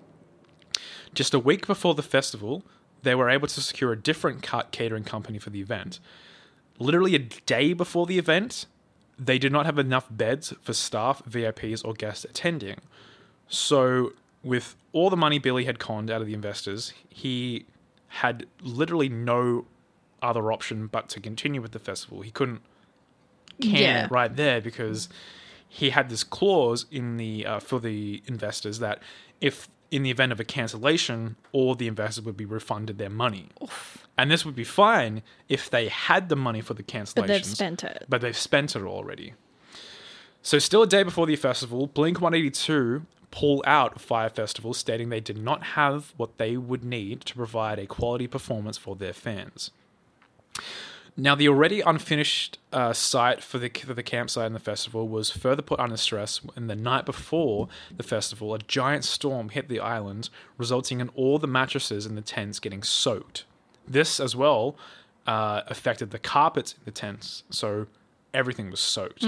Just 1.14 1.32
a 1.32 1.38
week 1.38 1.66
before 1.66 1.94
the 1.94 2.02
festival, 2.02 2.62
they 3.02 3.14
were 3.14 3.30
able 3.30 3.48
to 3.48 3.58
secure 3.62 3.90
a 3.90 3.96
different 3.98 4.42
ca- 4.42 4.64
catering 4.70 5.02
company 5.02 5.38
for 5.38 5.48
the 5.48 5.62
event. 5.62 5.98
Literally 6.78 7.14
a 7.14 7.20
day 7.20 7.72
before 7.72 8.04
the 8.04 8.18
event, 8.18 8.66
they 9.18 9.38
did 9.38 9.50
not 9.50 9.64
have 9.64 9.78
enough 9.78 10.08
beds 10.10 10.52
for 10.60 10.74
staff, 10.74 11.22
VIPs, 11.24 11.82
or 11.86 11.94
guests 11.94 12.24
attending. 12.26 12.80
So, 13.48 14.12
with 14.44 14.76
all 14.92 15.08
the 15.08 15.16
money 15.16 15.38
Billy 15.38 15.64
had 15.64 15.78
conned 15.78 16.10
out 16.10 16.20
of 16.20 16.26
the 16.26 16.34
investors, 16.34 16.92
he 17.08 17.64
had 18.08 18.44
literally 18.60 19.08
no 19.08 19.64
other 20.20 20.52
option 20.52 20.86
but 20.86 21.08
to 21.08 21.18
continue 21.20 21.62
with 21.62 21.72
the 21.72 21.78
festival. 21.78 22.20
He 22.20 22.30
couldn't 22.30 22.60
can 23.62 23.70
Yeah. 23.76 24.04
it 24.04 24.10
right 24.10 24.36
there 24.36 24.60
because 24.60 25.08
he 25.72 25.90
had 25.90 26.10
this 26.10 26.24
clause 26.24 26.84
in 26.90 27.16
the 27.16 27.46
uh, 27.46 27.60
for 27.60 27.78
the 27.78 28.22
investors 28.26 28.80
that 28.80 29.00
if 29.40 29.68
in 29.92 30.02
the 30.02 30.10
event 30.10 30.32
of 30.32 30.40
a 30.40 30.44
cancellation, 30.44 31.36
all 31.52 31.76
the 31.76 31.86
investors 31.86 32.24
would 32.24 32.36
be 32.36 32.44
refunded 32.44 32.98
their 32.98 33.08
money. 33.08 33.48
And 34.18 34.30
this 34.30 34.44
would 34.44 34.56
be 34.56 34.64
fine 34.64 35.22
if 35.48 35.70
they 35.70 35.88
had 35.88 36.28
the 36.28 36.36
money 36.36 36.60
for 36.60 36.74
the 36.74 36.82
cancellations. 36.82 37.14
But 37.14 37.26
they've 37.28 37.44
spent 37.44 37.84
it. 37.84 38.04
But 38.08 38.20
they've 38.20 38.36
spent 38.36 38.74
it 38.76 38.82
already. 38.82 39.34
So, 40.42 40.58
still 40.58 40.82
a 40.82 40.86
day 40.86 41.04
before 41.04 41.26
the 41.26 41.36
festival, 41.36 41.86
Blink 41.86 42.20
182 42.20 43.06
pull 43.30 43.62
out 43.64 44.00
Fyre 44.00 44.28
Festival, 44.28 44.74
stating 44.74 45.08
they 45.08 45.20
did 45.20 45.38
not 45.38 45.62
have 45.62 46.12
what 46.16 46.36
they 46.38 46.56
would 46.56 46.84
need 46.84 47.20
to 47.22 47.34
provide 47.34 47.78
a 47.78 47.86
quality 47.86 48.26
performance 48.26 48.76
for 48.76 48.96
their 48.96 49.12
fans. 49.12 49.70
Now, 51.16 51.34
the 51.34 51.48
already 51.48 51.80
unfinished 51.80 52.58
uh, 52.72 52.92
site 52.92 53.42
for 53.42 53.58
the 53.58 53.68
for 53.68 53.94
the 53.94 54.02
campsite 54.02 54.46
and 54.46 54.54
the 54.54 54.60
festival 54.60 55.08
was 55.08 55.30
further 55.30 55.62
put 55.62 55.80
under 55.80 55.96
stress 55.96 56.38
when 56.38 56.66
the 56.66 56.76
night 56.76 57.04
before 57.04 57.68
the 57.96 58.02
festival, 58.02 58.54
a 58.54 58.58
giant 58.58 59.04
storm 59.04 59.50
hit 59.50 59.68
the 59.68 59.80
island, 59.80 60.30
resulting 60.56 61.00
in 61.00 61.08
all 61.10 61.38
the 61.38 61.46
mattresses 61.46 62.06
in 62.06 62.14
the 62.14 62.22
tents 62.22 62.58
getting 62.58 62.82
soaked. 62.82 63.44
This, 63.86 64.20
as 64.20 64.36
well, 64.36 64.76
uh, 65.26 65.62
affected 65.66 66.10
the 66.10 66.18
carpets 66.18 66.72
in 66.74 66.80
the 66.84 66.90
tents, 66.90 67.44
so 67.50 67.86
everything 68.32 68.70
was 68.70 68.80
soaked. 68.80 69.22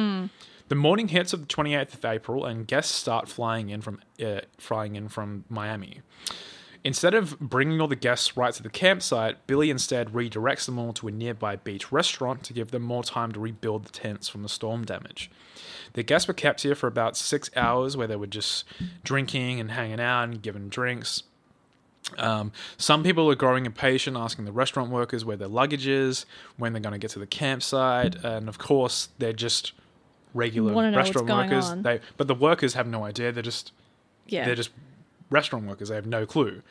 The 0.68 0.74
morning 0.76 1.08
hits 1.08 1.32
of 1.32 1.40
the 1.40 1.46
28th 1.46 1.94
of 1.94 2.04
April, 2.04 2.46
and 2.46 2.66
guests 2.66 2.94
start 2.94 3.28
flying 3.28 3.70
in 3.70 3.82
from 3.82 4.00
uh, 4.24 4.40
flying 4.56 4.96
in 4.96 5.08
from 5.08 5.44
Miami. 5.50 6.00
Instead 6.84 7.14
of 7.14 7.38
bringing 7.38 7.80
all 7.80 7.86
the 7.86 7.94
guests 7.94 8.36
right 8.36 8.52
to 8.54 8.62
the 8.62 8.68
campsite, 8.68 9.46
Billy 9.46 9.70
instead 9.70 10.12
redirects 10.12 10.66
them 10.66 10.78
all 10.80 10.92
to 10.94 11.06
a 11.06 11.12
nearby 11.12 11.54
beach 11.54 11.92
restaurant 11.92 12.42
to 12.42 12.52
give 12.52 12.72
them 12.72 12.82
more 12.82 13.04
time 13.04 13.30
to 13.32 13.38
rebuild 13.40 13.84
the 13.84 13.92
tents 13.92 14.28
from 14.28 14.42
the 14.42 14.48
storm 14.48 14.84
damage. 14.84 15.30
The 15.92 16.02
guests 16.02 16.26
were 16.26 16.34
kept 16.34 16.62
here 16.62 16.74
for 16.74 16.88
about 16.88 17.16
six 17.16 17.50
hours, 17.54 17.96
where 17.96 18.08
they 18.08 18.16
were 18.16 18.26
just 18.26 18.64
drinking 19.04 19.60
and 19.60 19.70
hanging 19.70 20.00
out 20.00 20.24
and 20.24 20.42
given 20.42 20.68
drinks. 20.68 21.22
Um, 22.18 22.50
some 22.78 23.04
people 23.04 23.30
are 23.30 23.36
growing 23.36 23.64
impatient, 23.64 24.16
asking 24.16 24.44
the 24.44 24.52
restaurant 24.52 24.90
workers 24.90 25.24
where 25.24 25.36
their 25.36 25.48
luggage 25.48 25.86
is, 25.86 26.26
when 26.56 26.72
they're 26.72 26.82
going 26.82 26.94
to 26.94 26.98
get 26.98 27.12
to 27.12 27.20
the 27.20 27.26
campsite, 27.28 28.16
and 28.24 28.48
of 28.48 28.58
course, 28.58 29.10
they're 29.18 29.32
just 29.32 29.72
regular 30.34 30.72
Wanna 30.72 30.90
know 30.90 30.96
what's 30.98 31.14
restaurant 31.14 31.50
workers. 31.50 31.70
on. 31.70 31.82
They, 31.82 32.00
but 32.16 32.26
the 32.26 32.34
workers 32.34 32.74
have 32.74 32.88
no 32.88 33.04
idea. 33.04 33.30
They're 33.30 33.42
just 33.42 33.70
Yeah. 34.26 34.46
they're 34.46 34.54
just 34.56 34.70
restaurant 35.32 35.66
workers. 35.66 35.88
They 35.88 35.94
have 35.94 36.06
no 36.06 36.26
clue. 36.26 36.62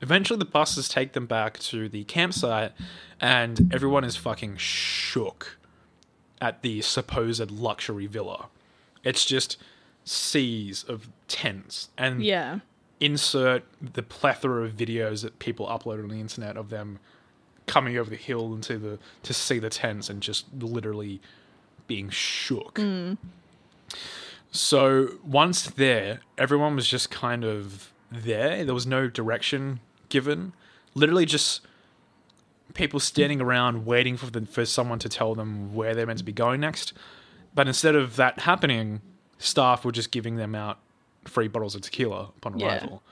Eventually, 0.00 0.38
the 0.38 0.44
buses 0.44 0.88
take 0.88 1.12
them 1.12 1.26
back 1.26 1.58
to 1.60 1.88
the 1.88 2.04
campsite, 2.04 2.72
and 3.20 3.72
everyone 3.72 4.04
is 4.04 4.16
fucking 4.16 4.56
shook 4.56 5.56
at 6.40 6.62
the 6.62 6.82
supposed 6.82 7.50
luxury 7.50 8.06
villa. 8.06 8.48
It's 9.02 9.24
just 9.24 9.56
seas 10.04 10.84
of 10.84 11.08
tents, 11.28 11.88
and 11.96 12.22
yeah. 12.22 12.58
insert 13.00 13.64
the 13.80 14.02
plethora 14.02 14.64
of 14.64 14.72
videos 14.72 15.22
that 15.22 15.38
people 15.38 15.66
upload 15.66 16.02
on 16.02 16.08
the 16.08 16.20
internet 16.20 16.56
of 16.56 16.70
them 16.70 16.98
coming 17.66 17.96
over 17.96 18.10
the 18.10 18.16
hill 18.16 18.52
into 18.52 18.76
the 18.78 18.98
to 19.22 19.32
see 19.32 19.58
the 19.58 19.70
tents 19.70 20.10
and 20.10 20.20
just 20.20 20.44
literally 20.58 21.20
being 21.86 22.10
shook. 22.10 22.74
Mm. 22.74 23.16
So 24.50 25.14
once 25.24 25.66
there, 25.66 26.20
everyone 26.36 26.76
was 26.76 26.86
just 26.86 27.10
kind 27.10 27.44
of 27.44 27.90
there. 28.22 28.64
There 28.64 28.74
was 28.74 28.86
no 28.86 29.08
direction 29.08 29.80
given. 30.08 30.52
Literally 30.94 31.26
just 31.26 31.60
people 32.74 33.00
standing 33.00 33.40
around 33.40 33.86
waiting 33.86 34.16
for 34.16 34.30
the, 34.30 34.46
for 34.46 34.64
someone 34.64 34.98
to 35.00 35.08
tell 35.08 35.34
them 35.34 35.74
where 35.74 35.94
they're 35.94 36.06
meant 36.06 36.18
to 36.18 36.24
be 36.24 36.32
going 36.32 36.60
next. 36.60 36.92
But 37.54 37.66
instead 37.68 37.94
of 37.94 38.16
that 38.16 38.40
happening, 38.40 39.00
staff 39.38 39.84
were 39.84 39.92
just 39.92 40.10
giving 40.10 40.36
them 40.36 40.54
out 40.54 40.78
free 41.24 41.48
bottles 41.48 41.74
of 41.74 41.82
tequila 41.82 42.30
upon 42.36 42.58
Yeah. 42.58 42.78
arrival, 42.78 43.02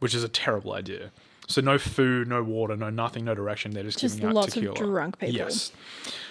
which 0.00 0.14
is 0.14 0.24
a 0.24 0.28
terrible 0.28 0.72
idea. 0.72 1.10
So 1.46 1.60
no 1.60 1.76
food, 1.78 2.26
no 2.28 2.42
water, 2.42 2.76
no 2.76 2.90
nothing, 2.90 3.24
no 3.24 3.34
direction. 3.34 3.72
They're 3.72 3.82
just, 3.84 3.98
Just 3.98 4.16
giving 4.16 4.30
out 4.30 4.34
lots 4.34 4.48
of 4.48 4.54
tequila. 4.62 4.76
drunk 4.76 5.18
people. 5.18 5.34
Yes. 5.36 5.72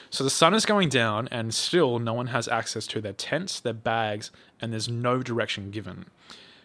So 0.09 0.23
the 0.23 0.29
sun 0.29 0.53
is 0.53 0.65
going 0.65 0.89
down, 0.89 1.27
and 1.31 1.53
still 1.53 1.99
no 1.99 2.13
one 2.13 2.27
has 2.27 2.47
access 2.47 2.86
to 2.88 3.01
their 3.01 3.13
tents, 3.13 3.59
their 3.59 3.73
bags, 3.73 4.29
and 4.62 4.71
there's 4.71 4.89
no 4.89 5.23
direction 5.23 5.71
given. 5.71 6.05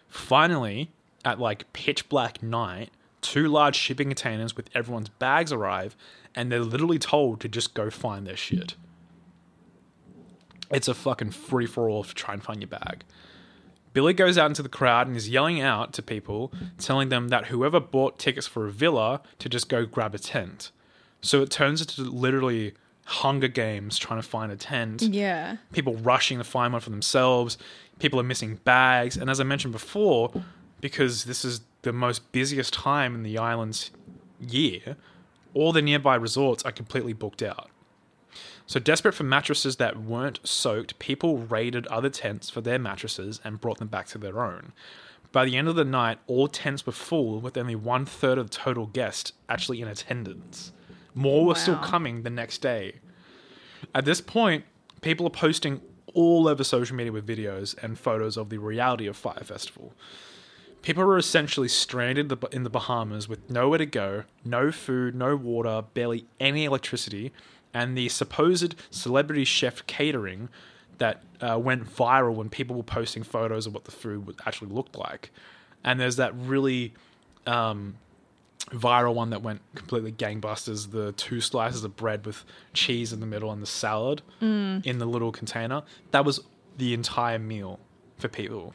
Finally, 0.07 0.91
at 1.25 1.39
like 1.39 1.71
pitch 1.73 2.07
black 2.09 2.41
night, 2.43 2.91
two 3.21 3.47
large 3.47 3.75
shipping 3.75 4.09
containers 4.09 4.55
with 4.55 4.69
everyone's 4.75 5.09
bags 5.09 5.51
arrive, 5.51 5.95
and 6.35 6.51
they're 6.51 6.61
literally 6.61 6.99
told 6.99 7.39
to 7.41 7.47
just 7.49 7.73
go 7.73 7.89
find 7.89 8.25
their 8.25 8.37
shit. 8.37 8.75
It's 10.71 10.87
a 10.87 10.93
fucking 10.93 11.31
free 11.31 11.65
for 11.65 11.89
all 11.89 12.03
to 12.03 12.13
try 12.13 12.33
and 12.33 12.43
find 12.43 12.61
your 12.61 12.67
bag. 12.67 13.03
Billy 13.93 14.13
goes 14.13 14.37
out 14.37 14.45
into 14.45 14.61
the 14.61 14.69
crowd 14.69 15.07
and 15.07 15.17
is 15.17 15.27
yelling 15.29 15.59
out 15.59 15.93
to 15.93 16.03
people, 16.03 16.51
telling 16.77 17.09
them 17.09 17.29
that 17.29 17.45
whoever 17.47 17.79
bought 17.79 18.19
tickets 18.19 18.45
for 18.45 18.67
a 18.67 18.71
villa 18.71 19.21
to 19.39 19.49
just 19.49 19.67
go 19.67 19.85
grab 19.85 20.13
a 20.13 20.19
tent. 20.19 20.69
So 21.21 21.41
it 21.41 21.49
turns 21.49 21.81
into 21.81 22.03
literally 22.03 22.75
Hunger 23.05 23.47
Games 23.47 23.97
trying 23.97 24.21
to 24.21 24.27
find 24.27 24.51
a 24.51 24.55
tent 24.55 25.01
Yeah. 25.01 25.57
people 25.73 25.95
rushing 25.95 26.37
to 26.37 26.43
find 26.43 26.71
one 26.71 26.81
for 26.81 26.91
themselves. 26.91 27.57
People 27.97 28.19
are 28.19 28.23
missing 28.23 28.59
bags, 28.63 29.17
and 29.17 29.27
as 29.27 29.39
I 29.39 29.43
mentioned 29.43 29.73
before, 29.73 30.31
because 30.81 31.25
this 31.25 31.43
is 31.43 31.61
the 31.81 31.93
most 31.93 32.31
busiest 32.31 32.73
time 32.73 33.15
in 33.15 33.23
the 33.23 33.37
island's 33.37 33.91
year, 34.39 34.97
all 35.53 35.71
the 35.71 35.81
nearby 35.81 36.15
resorts 36.15 36.63
are 36.63 36.71
completely 36.71 37.13
booked 37.13 37.41
out. 37.41 37.69
So, 38.65 38.79
desperate 38.79 39.13
for 39.13 39.23
mattresses 39.23 39.77
that 39.77 39.97
weren't 39.97 40.39
soaked, 40.43 40.99
people 40.99 41.39
raided 41.39 41.87
other 41.87 42.09
tents 42.09 42.51
for 42.51 42.61
their 42.61 42.77
mattresses 42.77 43.41
and 43.43 43.59
brought 43.59 43.79
them 43.79 43.87
back 43.87 44.05
to 44.07 44.19
their 44.19 44.43
own. 44.43 44.73
By 45.31 45.45
the 45.45 45.57
end 45.57 45.67
of 45.67 45.75
the 45.75 45.85
night, 45.85 46.19
all 46.27 46.47
tents 46.47 46.85
were 46.85 46.91
full, 46.91 47.39
with 47.39 47.57
only 47.57 47.75
one 47.75 48.05
third 48.05 48.37
of 48.37 48.49
the 48.49 48.55
total 48.55 48.85
guests 48.85 49.33
actually 49.47 49.81
in 49.81 49.87
attendance. 49.87 50.71
More 51.15 51.45
were 51.45 51.55
still 51.55 51.77
coming 51.77 52.21
the 52.21 52.29
next 52.29 52.59
day. 52.59 52.95
At 53.93 54.05
this 54.05 54.21
point, 54.21 54.65
people 55.01 55.25
are 55.25 55.31
posting 55.31 55.81
all 56.13 56.47
over 56.47 56.63
social 56.63 56.95
media 56.95 57.11
with 57.11 57.27
videos 57.27 57.75
and 57.83 57.97
photos 57.97 58.37
of 58.37 58.49
the 58.49 58.57
reality 58.57 59.07
of 59.07 59.17
Fyre 59.17 59.43
Festival. 59.43 59.93
People 60.81 61.03
were 61.03 61.17
essentially 61.17 61.67
stranded 61.67 62.31
in 62.51 62.63
the 62.63 62.69
Bahamas 62.69 63.27
with 63.27 63.49
nowhere 63.49 63.79
to 63.79 63.85
go, 63.85 64.23
no 64.45 64.71
food, 64.71 65.13
no 65.13 65.35
water, 65.35 65.83
barely 65.93 66.25
any 66.39 66.65
electricity, 66.65 67.33
and 67.73 67.97
the 67.97 68.09
supposed 68.09 68.75
celebrity 68.89 69.43
chef 69.43 69.85
catering 69.87 70.49
that 70.97 71.23
uh, 71.41 71.57
went 71.59 71.83
viral 71.83 72.35
when 72.35 72.49
people 72.49 72.75
were 72.75 72.83
posting 72.83 73.23
photos 73.23 73.65
of 73.67 73.73
what 73.73 73.85
the 73.85 73.91
food 73.91 74.35
actually 74.45 74.71
looked 74.71 74.97
like. 74.97 75.31
And 75.83 75.99
there's 75.99 76.17
that 76.17 76.33
really 76.35 76.93
um, 77.45 77.95
viral 78.71 79.13
one 79.13 79.29
that 79.31 79.41
went 79.41 79.61
completely 79.75 80.11
gangbusters 80.11 80.91
the 80.91 81.11
two 81.13 81.41
slices 81.41 81.83
of 81.83 81.95
bread 81.95 82.25
with 82.25 82.43
cheese 82.73 83.13
in 83.13 83.19
the 83.19 83.25
middle 83.25 83.51
and 83.51 83.61
the 83.61 83.67
salad 83.67 84.21
in 84.83 84.97
the 84.97 85.05
little 85.05 85.31
container. 85.31 85.83
That 86.11 86.25
was 86.25 86.41
the 86.77 86.93
entire 86.93 87.39
meal 87.39 87.79
for 88.17 88.27
people. 88.27 88.73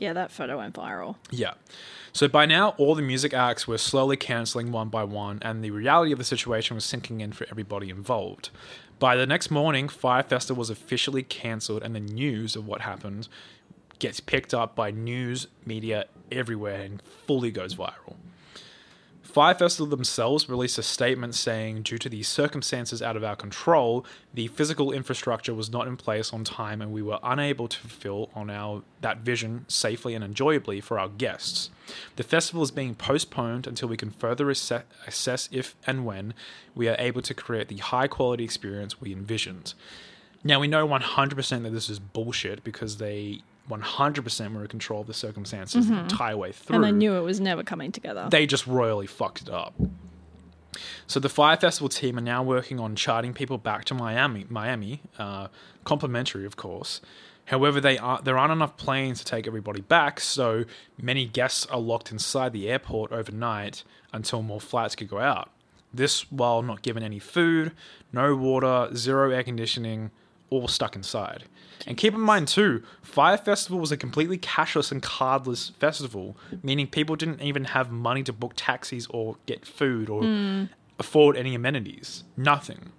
Yeah, 0.00 0.14
that 0.14 0.32
photo 0.32 0.58
went 0.58 0.74
viral. 0.74 1.16
Yeah. 1.30 1.54
So 2.12 2.26
by 2.26 2.46
now, 2.46 2.70
all 2.70 2.94
the 2.96 3.02
music 3.02 3.32
acts 3.32 3.68
were 3.68 3.78
slowly 3.78 4.16
cancelling 4.16 4.72
one 4.72 4.88
by 4.88 5.04
one, 5.04 5.38
and 5.42 5.62
the 5.62 5.70
reality 5.70 6.10
of 6.10 6.18
the 6.18 6.24
situation 6.24 6.74
was 6.74 6.84
sinking 6.84 7.20
in 7.20 7.32
for 7.32 7.46
everybody 7.50 7.90
involved. 7.90 8.50
By 8.98 9.14
the 9.14 9.26
next 9.26 9.50
morning, 9.50 9.88
Fyre 9.88 10.22
Festival 10.22 10.58
was 10.58 10.70
officially 10.70 11.22
cancelled, 11.22 11.82
and 11.82 11.94
the 11.94 12.00
news 12.00 12.56
of 12.56 12.66
what 12.66 12.80
happened 12.80 13.28
gets 13.98 14.18
picked 14.18 14.52
up 14.52 14.74
by 14.74 14.90
news 14.90 15.46
media 15.64 16.06
everywhere 16.32 16.80
and 16.80 17.02
fully 17.26 17.50
goes 17.50 17.74
viral. 17.74 18.16
Fyre 19.30 19.54
Festival 19.54 19.86
themselves 19.86 20.48
released 20.48 20.76
a 20.76 20.82
statement 20.82 21.36
saying, 21.36 21.82
due 21.82 21.98
to 21.98 22.08
the 22.08 22.22
circumstances 22.24 23.00
out 23.00 23.16
of 23.16 23.22
our 23.22 23.36
control, 23.36 24.04
the 24.34 24.48
physical 24.48 24.90
infrastructure 24.90 25.54
was 25.54 25.70
not 25.70 25.86
in 25.86 25.96
place 25.96 26.32
on 26.32 26.42
time, 26.42 26.82
and 26.82 26.92
we 26.92 27.00
were 27.00 27.20
unable 27.22 27.68
to 27.68 27.78
fulfill 27.78 28.30
on 28.34 28.50
our 28.50 28.82
that 29.00 29.18
vision 29.18 29.64
safely 29.68 30.14
and 30.14 30.24
enjoyably 30.24 30.80
for 30.80 30.98
our 30.98 31.08
guests. 31.08 31.70
The 32.16 32.24
festival 32.24 32.62
is 32.62 32.72
being 32.72 32.96
postponed 32.96 33.66
until 33.66 33.88
we 33.88 33.96
can 33.96 34.10
further 34.10 34.50
asse- 34.50 34.82
assess 35.06 35.48
if 35.52 35.76
and 35.86 36.04
when 36.04 36.34
we 36.74 36.88
are 36.88 36.96
able 36.98 37.22
to 37.22 37.32
create 37.32 37.68
the 37.68 37.78
high 37.78 38.08
quality 38.08 38.42
experience 38.42 39.00
we 39.00 39.12
envisioned. 39.12 39.74
Now 40.42 40.58
we 40.58 40.68
know 40.68 40.88
100% 40.88 41.62
that 41.62 41.70
this 41.70 41.88
is 41.88 41.98
bullshit 41.98 42.64
because 42.64 42.96
they 42.96 43.42
100% 43.68 44.54
were 44.54 44.62
in 44.62 44.68
control 44.68 45.02
of 45.02 45.06
the 45.06 45.14
circumstances 45.14 45.88
the 45.88 45.98
entire 45.98 46.36
way 46.36 46.52
through 46.52 46.76
And 46.76 46.86
I 46.86 46.90
knew 46.90 47.14
it 47.14 47.20
was 47.20 47.40
never 47.40 47.62
coming 47.62 47.92
together. 47.92 48.28
they 48.30 48.46
just 48.46 48.66
royally 48.66 49.06
fucked 49.06 49.42
it 49.42 49.50
up. 49.50 49.74
So 51.06 51.18
the 51.20 51.28
Fyre 51.28 51.56
Festival 51.56 51.88
team 51.88 52.16
are 52.18 52.22
now 52.22 52.42
working 52.42 52.78
on 52.78 52.94
charting 52.94 53.34
people 53.34 53.58
back 53.58 53.84
to 53.86 53.94
Miami, 53.94 54.46
Miami, 54.48 55.02
uh, 55.18 55.48
complimentary, 55.84 56.46
of 56.46 56.56
course. 56.56 57.00
However, 57.46 57.80
they 57.80 57.98
are, 57.98 58.20
there 58.22 58.38
aren't 58.38 58.52
enough 58.52 58.76
planes 58.76 59.18
to 59.18 59.24
take 59.24 59.46
everybody 59.48 59.80
back, 59.80 60.20
so 60.20 60.64
many 61.00 61.26
guests 61.26 61.66
are 61.66 61.80
locked 61.80 62.12
inside 62.12 62.52
the 62.52 62.68
airport 62.70 63.10
overnight 63.10 63.82
until 64.12 64.42
more 64.42 64.60
flights 64.60 64.94
could 64.94 65.08
go 65.08 65.18
out. 65.18 65.50
This 65.92 66.30
while 66.30 66.62
not 66.62 66.82
given 66.82 67.02
any 67.02 67.18
food, 67.18 67.72
no 68.12 68.36
water, 68.36 68.88
zero 68.94 69.32
air 69.32 69.42
conditioning, 69.42 70.12
all 70.48 70.68
stuck 70.68 70.94
inside. 70.94 71.44
And 71.86 71.96
keep 71.96 72.14
in 72.14 72.20
mind 72.20 72.48
too, 72.48 72.82
Fyre 73.02 73.38
Festival 73.38 73.78
was 73.78 73.92
a 73.92 73.96
completely 73.96 74.38
cashless 74.38 74.92
and 74.92 75.02
cardless 75.02 75.74
festival, 75.76 76.36
meaning 76.62 76.86
people 76.86 77.16
didn't 77.16 77.42
even 77.42 77.64
have 77.64 77.90
money 77.90 78.22
to 78.24 78.32
book 78.32 78.52
taxis 78.56 79.06
or 79.08 79.36
get 79.46 79.64
food 79.64 80.10
or 80.10 80.22
hmm. 80.22 80.64
afford 80.98 81.36
any 81.36 81.54
amenities. 81.54 82.24
Nothing. 82.36 82.92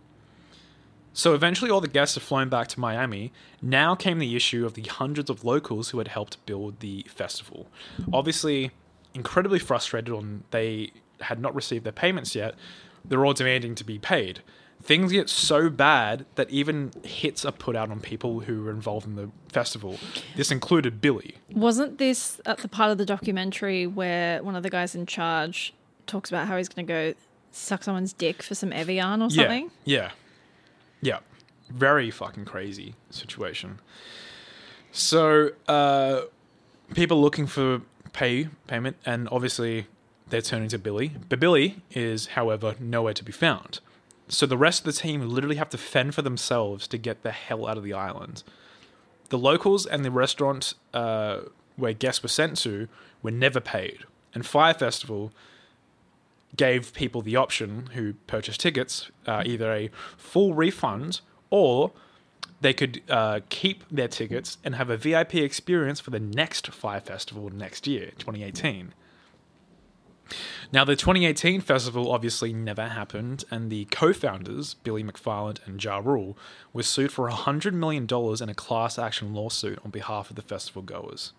So 1.14 1.34
eventually, 1.36 1.70
all 1.70 1.82
the 1.82 1.90
guests 1.90 2.16
are 2.16 2.22
flown 2.22 2.48
back 2.48 2.68
to 2.70 2.80
Miami. 2.80 3.34
Now 3.62 3.96
came 3.96 4.20
the 4.20 4.36
issue 4.36 4.66
of 4.66 4.76
the 4.76 4.84
hundreds 4.84 5.30
of 5.30 5.44
locals 5.44 5.90
who 5.90 5.98
had 5.98 6.08
helped 6.08 6.44
build 6.46 6.80
the 6.80 7.06
festival. 7.10 7.68
Obviously, 8.14 8.72
incredibly 9.14 9.60
frustrated 9.60 10.14
on 10.14 10.44
they 10.52 10.92
had 11.20 11.40
not 11.40 11.54
received 11.54 11.84
their 11.84 11.92
payments 11.92 12.34
yet. 12.34 12.56
They're 13.04 13.26
all 13.26 13.34
demanding 13.34 13.76
to 13.76 13.84
be 13.84 14.00
paid. 14.00 14.42
Things 14.84 15.12
get 15.12 15.30
so 15.30 15.70
bad 15.70 16.26
that 16.36 16.50
even 16.50 16.92
hits 17.04 17.46
are 17.46 17.52
put 17.52 17.76
out 17.76 17.92
on 17.92 18.00
people 18.00 18.42
who 18.42 18.64
were 18.64 18.72
involved 18.72 19.06
in 19.06 19.16
the 19.16 19.30
festival. 19.52 19.98
This 20.36 20.52
included 20.52 21.02
Billy. 21.02 21.36
Wasn't 21.52 21.98
this 21.98 22.42
at 22.46 22.60
the 22.60 22.68
part 22.68 22.92
of 22.92 22.98
the 22.98 23.06
documentary 23.06 23.86
where 23.86 24.42
one 24.44 24.56
of 24.56 24.64
the 24.64 24.70
guys 24.70 24.96
in 24.96 25.06
charge 25.06 25.74
talks 26.08 26.30
about 26.30 26.48
how 26.48 26.58
he's 26.58 26.68
going 26.68 26.86
to 26.88 26.92
go 26.92 27.14
suck 27.52 27.84
someone's 27.84 28.14
dick 28.14 28.42
for 28.42 28.56
some 28.56 28.74
Evian 28.74 29.22
or 29.22 29.30
something? 29.30 29.70
Yeah. 29.86 30.12
Yeah. 31.02 31.20
Very 31.70 32.10
fucking 32.10 32.46
crazy 32.46 32.96
situation. 33.10 33.80
So, 34.92 35.52
uh, 35.68 36.22
people 36.94 37.22
looking 37.22 37.48
for 37.48 37.82
pay 38.14 38.50
payment, 38.68 38.98
and 39.06 39.30
obviously 39.32 39.88
they're 40.28 40.42
turning 40.42 40.70
to 40.70 40.78
Billy. 40.78 41.14
But 41.30 41.40
Billy 41.40 41.82
is, 41.92 42.28
however, 42.28 42.76
nowhere 42.80 43.14
to 43.14 43.24
be 43.24 43.32
found. 43.32 43.80
So 44.32 44.46
the 44.46 44.58
rest 44.58 44.82
of 44.82 44.86
the 44.86 45.00
team 45.02 45.28
literally 45.28 45.58
have 45.58 45.70
to 45.72 45.78
fend 45.78 46.16
for 46.16 46.22
themselves 46.22 46.88
to 46.88 46.98
get 46.98 47.22
the 47.22 47.32
hell 47.32 47.68
out 47.68 47.78
of 47.78 47.84
the 47.84 47.92
island. 47.92 48.44
The 49.28 49.38
locals 49.38 49.86
and 49.86 50.06
the 50.06 50.12
restaurant 50.12 50.74
uh, 50.94 51.42
where 51.76 51.92
guests 51.92 52.24
were 52.24 52.30
sent 52.30 52.56
to 52.60 52.88
were 53.22 53.32
never 53.32 53.60
paid, 53.60 54.06
and 54.34 54.46
Fyre 54.46 54.74
Festival 54.74 55.34
gave 56.56 56.94
people 56.94 57.22
the 57.22 57.36
option 57.36 57.90
who 57.94 58.14
purchased 58.28 58.62
tickets 58.62 59.12
uh, 59.28 59.44
either 59.46 59.72
a 59.74 59.90
full 60.18 60.54
refund 60.54 61.20
or 61.50 61.92
they 62.62 62.74
could 62.74 63.02
uh, 63.10 63.42
keep 63.50 63.84
their 63.92 64.08
tickets 64.08 64.58
and 64.64 64.76
have 64.76 64.90
a 64.90 64.96
VIP 64.96 65.36
experience 65.36 66.00
for 66.00 66.12
the 66.12 66.20
next 66.20 66.72
Fyre 66.72 67.02
Festival 67.02 67.50
next 67.50 67.86
year, 67.86 68.12
2018. 68.18 68.94
Now, 70.74 70.86
the 70.86 70.96
2018 70.96 71.62
festival 71.62 72.12
obviously 72.12 72.54
never 72.54 72.88
happened, 72.88 73.44
and 73.52 73.70
the 73.70 73.86
co 73.86 74.14
founders, 74.14 74.76
Billy 74.76 75.04
McFarland 75.04 75.60
and 75.66 75.84
Ja 75.84 75.98
Rule, 75.98 76.38
were 76.72 76.84
sued 76.84 77.12
for 77.12 77.30
$100 77.30 77.74
million 77.74 78.08
in 78.42 78.50
a 78.50 78.54
class 78.54 78.98
action 78.98 79.34
lawsuit 79.34 79.80
on 79.84 79.92
behalf 79.92 80.30
of 80.30 80.36
the 80.36 80.42
festival 80.42 80.82
goers. 80.82 81.34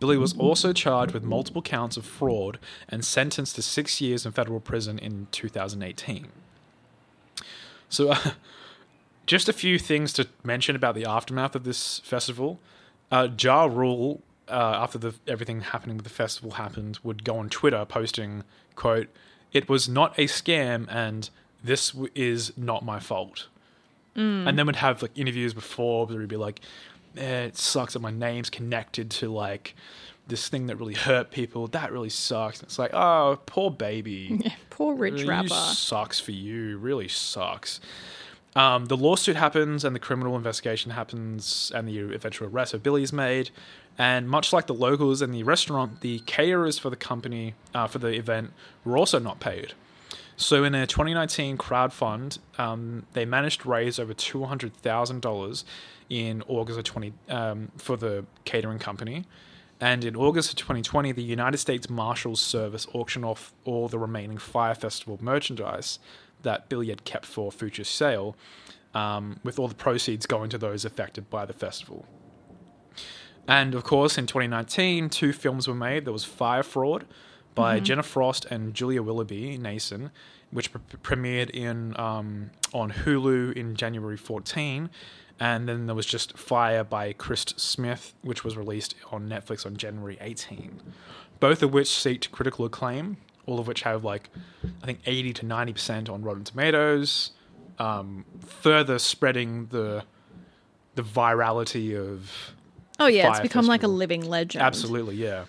Billy 0.00 0.16
was 0.16 0.36
also 0.38 0.72
charged 0.72 1.12
with 1.12 1.22
multiple 1.22 1.60
counts 1.60 1.98
of 1.98 2.06
fraud 2.06 2.58
and 2.88 3.04
sentenced 3.04 3.54
to 3.56 3.62
six 3.62 4.00
years 4.00 4.24
in 4.24 4.32
federal 4.32 4.58
prison 4.58 4.98
in 4.98 5.28
2018. 5.30 6.28
So, 7.90 8.08
uh, 8.08 8.30
just 9.26 9.48
a 9.48 9.52
few 9.52 9.78
things 9.78 10.12
to 10.14 10.26
mention 10.42 10.74
about 10.74 10.94
the 10.94 11.04
aftermath 11.04 11.54
of 11.54 11.64
this 11.64 12.00
festival. 12.00 12.58
Uh, 13.12 13.28
ja 13.38 13.64
Rule, 13.66 14.22
uh, 14.50 14.78
after 14.82 14.98
the 14.98 15.14
everything 15.26 15.60
happening 15.62 15.96
with 15.96 16.04
the 16.04 16.10
festival 16.10 16.52
happened, 16.52 16.98
would 17.02 17.24
go 17.24 17.38
on 17.38 17.48
Twitter 17.48 17.84
posting, 17.84 18.44
"quote 18.74 19.08
it 19.52 19.68
was 19.68 19.88
not 19.88 20.16
a 20.18 20.24
scam 20.26 20.86
and 20.90 21.28
this 21.62 21.90
w- 21.90 22.10
is 22.14 22.52
not 22.56 22.84
my 22.84 23.00
fault. 23.00 23.48
And 24.16 24.58
then 24.58 24.66
would 24.66 24.76
have 24.76 25.00
like 25.00 25.16
interviews 25.16 25.54
before 25.54 26.04
where 26.04 26.20
he'd 26.20 26.28
be 26.28 26.36
like, 26.36 26.60
eh, 27.16 27.44
it 27.44 27.56
sucks 27.56 27.94
that 27.94 28.00
my 28.00 28.10
name's 28.10 28.50
connected 28.50 29.10
to 29.12 29.30
like 29.30 29.74
this 30.26 30.48
thing 30.48 30.66
that 30.66 30.76
really 30.76 30.94
hurt 30.94 31.30
people. 31.30 31.66
That 31.68 31.90
really 31.90 32.10
sucks. 32.10 32.58
And 32.58 32.66
it's 32.66 32.78
like, 32.78 32.92
oh, 32.92 33.38
poor 33.46 33.70
baby. 33.70 34.52
Poor 34.70 34.94
rich 34.94 35.14
really 35.14 35.26
rapper. 35.28 35.48
sucks 35.48 36.20
for 36.20 36.32
you. 36.32 36.76
Really 36.78 37.08
sucks. 37.08 37.80
Um, 38.56 38.86
the 38.86 38.96
lawsuit 38.96 39.36
happens 39.36 39.84
and 39.84 39.94
the 39.94 40.00
criminal 40.00 40.36
investigation 40.36 40.90
happens 40.90 41.70
and 41.74 41.88
the 41.88 41.98
eventual 42.14 42.48
arrest 42.48 42.74
of 42.74 42.82
Billy's 42.82 43.12
made. 43.12 43.50
And 44.00 44.30
much 44.30 44.50
like 44.50 44.66
the 44.66 44.72
locals 44.72 45.20
and 45.20 45.34
the 45.34 45.42
restaurant, 45.42 46.00
the 46.00 46.20
caterers 46.20 46.78
for 46.78 46.88
the 46.88 46.96
company 46.96 47.52
uh, 47.74 47.86
for 47.86 47.98
the 47.98 48.08
event 48.08 48.54
were 48.82 48.96
also 48.96 49.18
not 49.18 49.40
paid. 49.40 49.74
So 50.38 50.64
in 50.64 50.74
a 50.74 50.86
2019 50.86 51.58
crowdfund, 51.58 52.38
um, 52.58 53.04
they 53.12 53.26
managed 53.26 53.60
to 53.60 53.68
raise 53.68 53.98
over 53.98 54.14
$200,000 54.14 55.64
in 56.08 56.42
August 56.48 56.78
of 56.78 56.84
20 56.86 57.12
um, 57.28 57.72
for 57.76 57.98
the 57.98 58.24
catering 58.46 58.78
company. 58.78 59.26
And 59.82 60.02
in 60.02 60.16
August 60.16 60.48
of 60.48 60.56
2020, 60.56 61.12
the 61.12 61.22
United 61.22 61.58
States 61.58 61.90
Marshals 61.90 62.40
Service 62.40 62.86
auctioned 62.94 63.26
off 63.26 63.52
all 63.66 63.86
the 63.86 63.98
remaining 63.98 64.38
Fyre 64.38 64.74
Festival 64.74 65.18
merchandise 65.20 65.98
that 66.40 66.70
Billy 66.70 66.88
had 66.88 67.04
kept 67.04 67.26
for 67.26 67.52
future 67.52 67.84
sale, 67.84 68.34
um, 68.94 69.40
with 69.44 69.58
all 69.58 69.68
the 69.68 69.74
proceeds 69.74 70.24
going 70.24 70.48
to 70.48 70.56
those 70.56 70.86
affected 70.86 71.28
by 71.28 71.44
the 71.44 71.52
festival. 71.52 72.06
And 73.50 73.74
of 73.74 73.82
course, 73.82 74.16
in 74.16 74.26
2019, 74.26 75.10
two 75.10 75.32
films 75.32 75.66
were 75.66 75.74
made. 75.74 76.04
There 76.04 76.12
was 76.12 76.24
Fyre 76.24 76.62
Fraud 76.62 77.04
by 77.56 77.80
Jenner 77.80 78.04
Furst 78.04 78.44
and 78.44 78.72
Julia 78.72 79.02
Willoughby 79.02 79.58
Nason, 79.58 80.12
which 80.52 80.70
pre- 80.72 80.80
premiered 81.02 81.50
in 81.50 81.98
um, 81.98 82.52
on 82.72 82.92
Hulu 82.92 83.52
in 83.54 83.74
January 83.74 84.16
14. 84.16 84.88
And 85.40 85.68
then 85.68 85.86
there 85.86 85.96
was 85.96 86.06
just 86.06 86.38
Fyre 86.38 86.84
by 86.84 87.12
Chris 87.12 87.42
Smith, 87.56 88.14
which 88.22 88.44
was 88.44 88.56
released 88.56 88.94
on 89.10 89.28
Netflix 89.28 89.66
on 89.66 89.76
January 89.76 90.16
18. 90.20 90.80
Both 91.40 91.64
of 91.64 91.72
which 91.72 91.88
seeked 91.88 92.30
critical 92.30 92.64
acclaim, 92.66 93.16
all 93.46 93.58
of 93.58 93.66
which 93.66 93.82
have 93.82 94.04
like, 94.04 94.30
I 94.80 94.86
think 94.86 95.00
80 95.06 95.32
to 95.32 95.46
90% 95.46 96.08
on 96.08 96.22
Rotten 96.22 96.44
Tomatoes, 96.44 97.32
um, 97.80 98.26
further 98.46 99.00
spreading 99.00 99.66
the 99.66 100.04
the 100.96 101.02
virality 101.02 101.96
of 101.96 102.52
Oh 103.00 103.06
yeah, 103.06 103.28
it's 103.28 103.38
Fire 103.38 103.42
become 103.42 103.66
like 103.66 103.82
a 103.82 103.88
living 103.88 104.28
legend. 104.28 104.62
Absolutely, 104.62 105.16
yeah. 105.16 105.44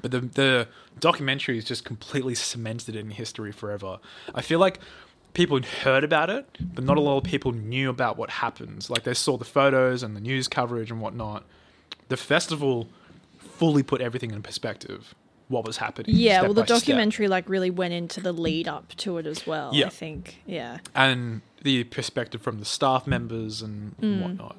But 0.00 0.10
the 0.12 0.20
the 0.20 0.68
documentary 1.00 1.58
is 1.58 1.64
just 1.64 1.84
completely 1.84 2.34
cemented 2.34 2.96
it 2.96 2.98
in 3.00 3.10
history 3.10 3.52
forever. 3.52 3.98
I 4.34 4.40
feel 4.42 4.58
like 4.58 4.78
people 5.34 5.56
had 5.56 5.64
heard 5.66 6.04
about 6.04 6.30
it, 6.30 6.46
but 6.74 6.84
not 6.84 6.96
a 6.96 7.00
lot 7.00 7.16
of 7.18 7.24
people 7.24 7.52
knew 7.52 7.90
about 7.90 8.16
what 8.16 8.30
happens. 8.30 8.88
Like 8.88 9.02
they 9.04 9.14
saw 9.14 9.36
the 9.36 9.44
photos 9.44 10.02
and 10.02 10.14
the 10.16 10.20
news 10.20 10.48
coverage 10.48 10.90
and 10.90 11.00
whatnot. 11.00 11.44
The 12.08 12.16
festival 12.16 12.88
fully 13.38 13.82
put 13.82 14.00
everything 14.00 14.30
in 14.30 14.42
perspective. 14.42 15.14
What 15.48 15.66
was 15.66 15.76
happening? 15.78 16.14
Yeah, 16.16 16.42
well, 16.42 16.54
the 16.54 16.62
by 16.62 16.66
step. 16.66 16.78
documentary 16.80 17.28
like 17.28 17.48
really 17.48 17.70
went 17.70 17.92
into 17.92 18.20
the 18.20 18.32
lead 18.32 18.68
up 18.68 18.88
to 18.96 19.18
it 19.18 19.26
as 19.26 19.46
well. 19.46 19.70
Yeah. 19.74 19.86
I 19.86 19.90
think. 19.90 20.38
Yeah. 20.46 20.78
and 20.94 21.42
the 21.62 21.84
perspective 21.84 22.42
from 22.42 22.58
the 22.58 22.64
staff 22.64 23.06
members 23.06 23.62
and 23.62 23.96
Mm. 23.98 24.22
whatnot. 24.22 24.56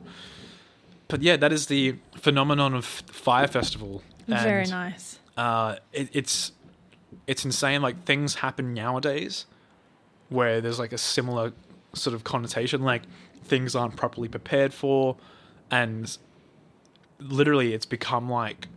But 1.13 1.21
yeah, 1.21 1.37
that 1.37 1.53
is 1.53 1.67
the 1.67 1.93
phenomenon 2.15 2.73
of 2.73 2.85
Fyre 2.85 3.47
Festival. 3.47 4.01
Very 4.27 4.65
nice. 4.65 5.19
uh, 5.37 5.75
it, 5.91 6.09
it's 6.11 6.53
it's 7.27 7.45
insane. 7.45 7.83
Like 7.83 8.03
things 8.03 8.33
happen 8.33 8.73
nowadays 8.73 9.45
where 10.29 10.59
there's 10.59 10.79
like 10.79 10.91
a 10.91 10.97
similar 10.97 11.53
sort 11.93 12.15
of 12.15 12.23
connotation, 12.23 12.81
like 12.81 13.03
things 13.43 13.75
aren't 13.75 13.95
properly 13.95 14.27
prepared 14.27 14.73
for, 14.73 15.15
and 15.69 16.17
literally 17.19 17.75
it's 17.75 17.85
become 17.85 18.27
like 18.27 18.67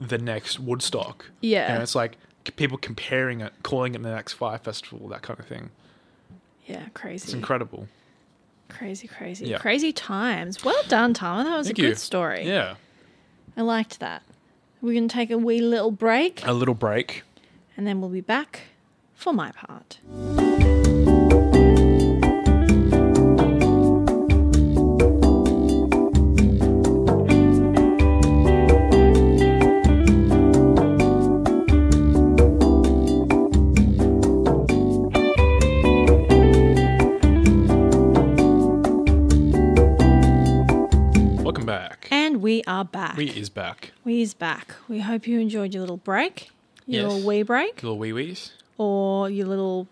the 0.00 0.18
next 0.18 0.58
Woodstock. 0.58 1.26
Yeah. 1.40 1.72
and 1.72 1.84
it's 1.84 1.94
like 1.94 2.16
people 2.56 2.78
comparing 2.78 3.42
it, 3.42 3.52
calling 3.62 3.94
it 3.94 4.02
the 4.02 4.10
next 4.10 4.32
Fyre 4.32 4.58
Festival, 4.58 5.06
that 5.10 5.22
kind 5.22 5.38
of 5.38 5.46
thing. 5.46 5.70
Yeah, 6.66 6.88
crazy. 6.94 7.26
It's 7.26 7.32
incredible. 7.32 7.86
Crazy, 8.68 9.08
crazy. 9.08 9.46
Yeah. 9.46 9.58
Crazy 9.58 9.92
times. 9.92 10.64
Well 10.64 10.82
done, 10.88 11.14
Tama. 11.14 11.44
That 11.44 11.56
was 11.56 11.66
Thank 11.68 11.78
a 11.78 11.82
good 11.82 11.88
you. 11.88 11.94
story. 11.94 12.46
Yeah, 12.46 12.74
I 13.56 13.62
liked 13.62 14.00
that. 14.00 14.22
We're 14.80 14.92
going 14.94 15.08
to 15.08 15.12
take 15.12 15.30
a 15.30 15.38
wee 15.38 15.60
little 15.60 15.90
break 15.90 16.46
a 16.46 16.52
little 16.52 16.74
break. 16.74 17.22
and 17.76 17.86
then 17.86 18.00
we'll 18.00 18.10
be 18.10 18.20
back 18.20 18.60
for 19.14 19.32
my 19.32 19.50
part. 19.52 19.98
And 42.38 42.44
we 42.44 42.62
are 42.68 42.84
back. 42.84 43.16
We 43.16 43.30
is 43.30 43.48
back. 43.50 43.90
We 44.04 44.22
is 44.22 44.32
back. 44.32 44.76
We 44.88 45.00
hope 45.00 45.26
you 45.26 45.40
enjoyed 45.40 45.74
your 45.74 45.80
little 45.80 45.96
break, 45.96 46.50
your 46.86 47.10
Yes. 47.10 47.24
wee 47.24 47.42
break, 47.42 47.82
Little 47.82 47.98
wee 47.98 48.12
wees. 48.12 48.52
or 48.76 49.28
your 49.28 49.48
little 49.48 49.88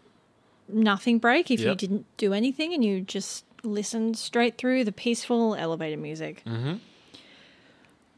nothing 0.68 1.18
break 1.18 1.50
if 1.50 1.58
you 1.58 1.74
didn't 1.74 2.06
do 2.18 2.32
anything 2.32 2.72
and 2.72 2.84
you 2.84 3.00
just 3.00 3.44
listened 3.64 4.16
straight 4.16 4.58
through 4.58 4.84
the 4.84 4.92
peaceful 4.92 5.56
elevator 5.56 5.96
music. 5.96 6.44
Mm-hmm. 6.46 6.74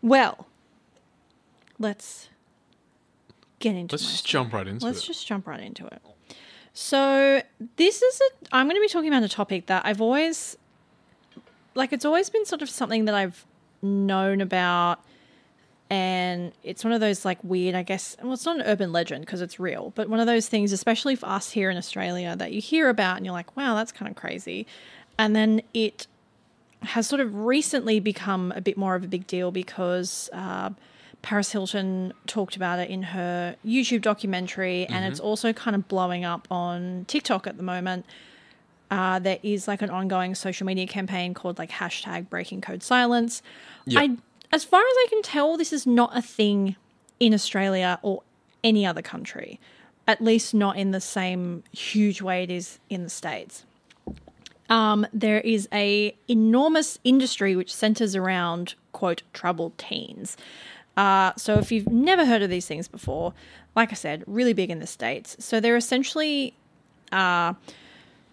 Well, 0.03 0.47
let's 1.79 2.29
get 3.61 3.75
into 3.77 3.95
Let's 3.95 4.03
just 4.05 4.19
story. 4.27 4.43
jump 4.45 4.53
right 4.53 4.67
into 4.69 4.85
Let's 4.85 5.05
it. 5.05 5.07
just 5.07 5.27
jump 5.27 5.47
right 5.47 5.61
into 5.61 5.87
it. 5.87 6.03
So, 6.75 7.41
this 7.77 8.03
is 8.03 8.21
a. 8.21 8.55
I'm 8.55 8.67
going 8.67 8.77
to 8.77 8.83
be 8.83 8.89
talking 8.89 9.09
about 9.09 9.23
a 9.23 9.29
topic 9.31 9.67
that 9.69 9.87
I've 9.87 10.03
always. 10.03 10.59
Like, 11.75 11.95
it's 11.95 12.05
always 12.05 12.29
been 12.29 12.45
sort 12.45 12.61
of 12.61 12.69
something 12.69 13.07
that 13.07 13.15
I've 13.15 13.47
known 13.83 14.41
about. 14.41 15.01
And 15.91 16.53
it's 16.63 16.85
one 16.85 16.93
of 16.93 17.01
those, 17.01 17.25
like, 17.25 17.43
weird, 17.43 17.75
I 17.75 17.83
guess. 17.83 18.17
Well, 18.23 18.35
it's 18.35 18.45
not 18.45 18.57
an 18.57 18.63
urban 18.67 18.93
legend 18.93 19.25
because 19.25 19.41
it's 19.41 19.59
real, 19.59 19.93
but 19.95 20.09
one 20.09 20.21
of 20.21 20.27
those 20.27 20.47
things, 20.47 20.71
especially 20.73 21.17
for 21.17 21.27
us 21.27 21.51
here 21.53 21.71
in 21.71 21.79
Australia, 21.79 22.37
that 22.37 22.53
you 22.53 22.61
hear 22.61 22.91
about 22.91 23.17
and 23.17 23.25
you're 23.25 23.33
like, 23.33 23.57
wow, 23.57 23.75
that's 23.75 23.93
kind 23.93 24.11
of 24.11 24.15
crazy. 24.17 24.67
And 25.19 25.35
then 25.35 25.63
it 25.73 26.07
has 26.83 27.07
sort 27.07 27.21
of 27.21 27.35
recently 27.35 28.01
become 28.01 28.53
a 28.55 28.61
bit 28.61 28.77
more 28.77 28.95
of 28.95 29.03
a 29.03 29.09
big 29.09 29.27
deal 29.27 29.51
because 29.51 30.29
uh, 30.33 30.71
Paris 31.23 31.53
Hilton 31.53 32.13
talked 32.27 32.55
about 32.55 32.79
it 32.79 32.91
in 32.91 33.03
her 33.03 33.57
YouTube 33.67 34.03
documentary, 34.03 34.87
and 34.87 35.05
it's 35.05 35.21
also 35.21 35.53
kind 35.53 35.75
of 35.75 35.89
blowing 35.89 36.25
up 36.25 36.47
on 36.51 37.05
TikTok 37.09 37.47
at 37.47 37.57
the 37.57 37.63
moment. 37.63 38.07
Uh, 38.91 39.19
there 39.19 39.39
is 39.43 39.69
like 39.69 39.83
an 39.83 39.91
ongoing 39.91 40.35
social 40.35 40.67
media 40.67 40.87
campaign 40.87 41.35
called 41.35 41.59
like 41.59 41.71
hashtag 41.71 42.29
Breaking 42.29 42.61
Code 42.61 42.83
Silence. 42.83 43.43
Yeah. 43.85 44.01
I, 44.01 44.17
as 44.51 44.65
far 44.65 44.81
as 44.81 44.95
I 44.97 45.07
can 45.11 45.23
tell, 45.23 45.57
this 45.57 45.73
is 45.73 45.87
not 45.87 46.17
a 46.17 46.23
thing 46.23 46.77
in 47.21 47.35
Australia 47.35 47.99
or 48.03 48.23
any 48.65 48.87
other 48.87 49.03
country, 49.03 49.61
at 50.07 50.23
least 50.23 50.55
not 50.55 50.77
in 50.77 50.91
the 50.91 51.01
same 51.01 51.65
huge 51.73 52.23
way 52.23 52.43
it 52.43 52.51
is 52.51 52.79
in 52.89 53.03
the 53.03 53.11
states 53.11 53.65
um, 54.69 55.07
there 55.13 55.41
is 55.41 55.69
a 55.73 56.17
enormous 56.29 56.99
industry 57.05 57.57
which 57.57 57.75
centers 57.75 58.15
around 58.15 58.75
quote 58.93 59.23
troubled 59.33 59.77
teens. 59.79 60.37
Uh, 60.97 61.33
so 61.37 61.55
if 61.55 61.71
you've 61.71 61.89
never 61.89 62.27
heard 62.27 62.43
of 62.43 62.51
these 62.51 62.67
things 62.67 62.89
before, 62.89 63.33
like 63.77 63.93
I 63.93 63.95
said, 63.95 64.25
really 64.27 64.53
big 64.53 64.71
in 64.71 64.81
the 64.81 64.87
states. 64.87 65.37
So 65.39 65.61
they're 65.61 65.77
essentially 65.77 66.55
uh, 67.13 67.55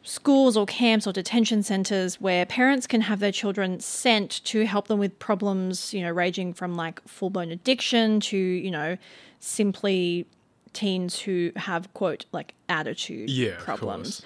schools 0.06 0.56
or 0.56 0.66
camps 0.66 1.08
or 1.08 1.12
detention 1.12 1.64
centers 1.64 2.22
where 2.22 2.46
parents 2.46 2.88
can 2.88 3.02
have 3.02 3.20
their 3.20 3.32
children 3.32 3.80
sent 3.80 4.44
to 4.46 4.66
help 4.66 4.88
them 4.88 5.00
with 5.00 5.18
problems, 5.20 5.94
you 5.94 6.02
know, 6.02 6.12
ranging 6.12 6.54
from 6.54 6.76
like 6.76 7.06
full 7.08 7.30
blown 7.30 7.52
addiction 7.52 8.20
to 8.22 8.38
you 8.38 8.72
know 8.72 8.98
simply 9.40 10.26
teens 10.74 11.20
who 11.20 11.52
have 11.56 11.92
quote 11.94 12.26
like 12.32 12.54
attitude 12.70 13.30
Yeah, 13.30 13.56
problems. 13.60 14.22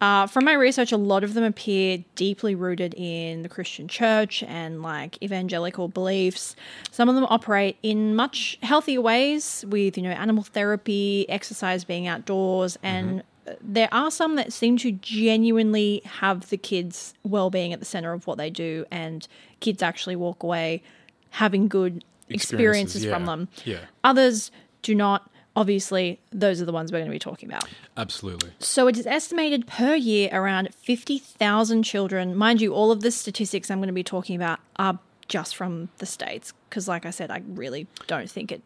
Uh, 0.00 0.28
from 0.28 0.44
my 0.44 0.52
research, 0.52 0.92
a 0.92 0.96
lot 0.96 1.24
of 1.24 1.34
them 1.34 1.42
appear 1.42 2.04
deeply 2.14 2.54
rooted 2.54 2.94
in 2.96 3.42
the 3.42 3.48
Christian 3.48 3.88
church 3.88 4.44
and 4.44 4.80
like 4.80 5.20
evangelical 5.20 5.88
beliefs. 5.88 6.54
Some 6.92 7.08
of 7.08 7.16
them 7.16 7.26
operate 7.28 7.76
in 7.82 8.14
much 8.14 8.58
healthier 8.62 9.00
ways 9.00 9.64
with, 9.66 9.96
you 9.96 10.04
know, 10.04 10.10
animal 10.10 10.44
therapy, 10.44 11.26
exercise, 11.28 11.82
being 11.82 12.06
outdoors, 12.06 12.78
and 12.84 13.20
uh, 13.20 13.22
there 13.60 13.88
are 13.92 14.10
some 14.10 14.36
that 14.36 14.52
seem 14.52 14.76
to 14.78 14.92
genuinely 14.92 16.02
have 16.04 16.48
the 16.50 16.56
kids' 16.56 17.14
well 17.22 17.50
being 17.50 17.72
at 17.72 17.78
the 17.80 17.86
center 17.86 18.12
of 18.12 18.26
what 18.26 18.38
they 18.38 18.50
do, 18.50 18.84
and 18.90 19.26
kids 19.60 19.82
actually 19.82 20.16
walk 20.16 20.42
away 20.42 20.82
having 21.30 21.68
good 21.68 22.04
experiences, 22.28 23.02
Experiences, 23.02 23.04
from 23.06 23.24
them. 23.26 23.48
Yeah. 23.64 23.80
Others 24.04 24.50
do 24.82 24.94
not 24.94 25.30
obviously, 25.56 26.20
those 26.30 26.62
are 26.62 26.64
the 26.64 26.72
ones 26.72 26.92
we're 26.92 26.98
going 26.98 27.10
to 27.10 27.14
be 27.14 27.18
talking 27.18 27.48
about. 27.48 27.68
Absolutely. 27.96 28.52
So 28.60 28.86
it 28.86 28.96
is 28.96 29.08
estimated 29.08 29.66
per 29.66 29.96
year 29.96 30.28
around 30.32 30.72
50,000 30.72 31.82
children. 31.82 32.36
Mind 32.36 32.60
you, 32.60 32.72
all 32.72 32.92
of 32.92 33.00
the 33.00 33.10
statistics 33.10 33.68
I'm 33.68 33.78
going 33.78 33.88
to 33.88 33.92
be 33.92 34.04
talking 34.04 34.36
about 34.36 34.60
are 34.76 35.00
just 35.26 35.56
from 35.56 35.88
the 35.98 36.06
States. 36.06 36.52
Because, 36.68 36.86
like 36.86 37.04
I 37.04 37.10
said, 37.10 37.32
I 37.32 37.42
really 37.48 37.88
don't 38.06 38.30
think 38.30 38.52
it 38.52 38.62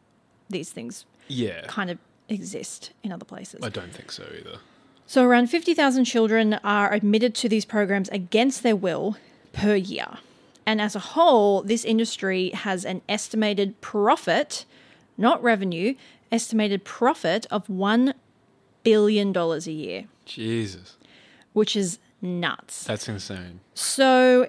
these 0.51 0.71
things 0.71 1.07
Yeah. 1.29 1.63
kind 1.67 1.91
of 1.91 1.97
exist 2.29 2.93
in 3.03 3.11
other 3.11 3.25
places. 3.25 3.61
I 3.63 3.71
don't 3.71 3.95
think 3.95 4.13
so 4.13 4.25
either. 4.39 4.59
So, 5.13 5.25
around 5.25 5.49
50,000 5.49 6.07
children 6.07 6.55
are 6.65 6.91
admitted 6.91 7.35
to 7.35 7.47
these 7.47 7.67
programs 7.67 8.09
against 8.09 8.63
their 8.63 8.75
will 8.75 9.19
per 9.53 9.75
year. 9.75 10.07
And 10.65 10.81
as 10.81 10.97
a 10.97 11.01
whole, 11.01 11.61
this 11.61 11.85
industry 11.85 12.49
has 12.55 12.87
an 12.87 13.03
estimated 13.11 13.79
profit, 13.83 14.65
not 15.19 15.43
revenue, 15.43 15.97
estimated 16.31 16.87
profit 16.87 17.45
of 17.51 17.67
$1 17.67 18.15
billion 18.85 19.37
a 19.37 19.59
year, 19.59 20.05
Jesus. 20.25 20.97
which 21.53 21.77
is 21.77 21.99
nuts. 22.23 22.85
That's 22.85 23.07
insane. 23.07 23.61
So, 23.75 24.49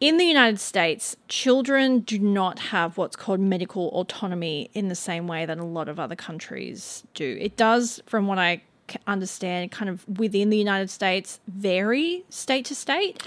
in 0.00 0.18
the 0.18 0.26
United 0.26 0.60
States, 0.60 1.16
children 1.28 2.00
do 2.00 2.18
not 2.18 2.58
have 2.58 2.98
what's 2.98 3.16
called 3.16 3.40
medical 3.40 3.88
autonomy 3.88 4.68
in 4.74 4.88
the 4.88 4.94
same 4.94 5.26
way 5.26 5.46
that 5.46 5.56
a 5.56 5.64
lot 5.64 5.88
of 5.88 5.98
other 5.98 6.14
countries 6.14 7.04
do. 7.14 7.38
It 7.40 7.56
does, 7.56 8.02
from 8.04 8.26
what 8.26 8.38
I 8.38 8.60
understand, 9.06 9.70
kind 9.72 9.88
of 9.88 10.06
within 10.18 10.50
the 10.50 10.58
United 10.58 10.90
States, 10.90 11.40
vary 11.48 12.24
state 12.28 12.64
to 12.66 12.74
state. 12.74 13.22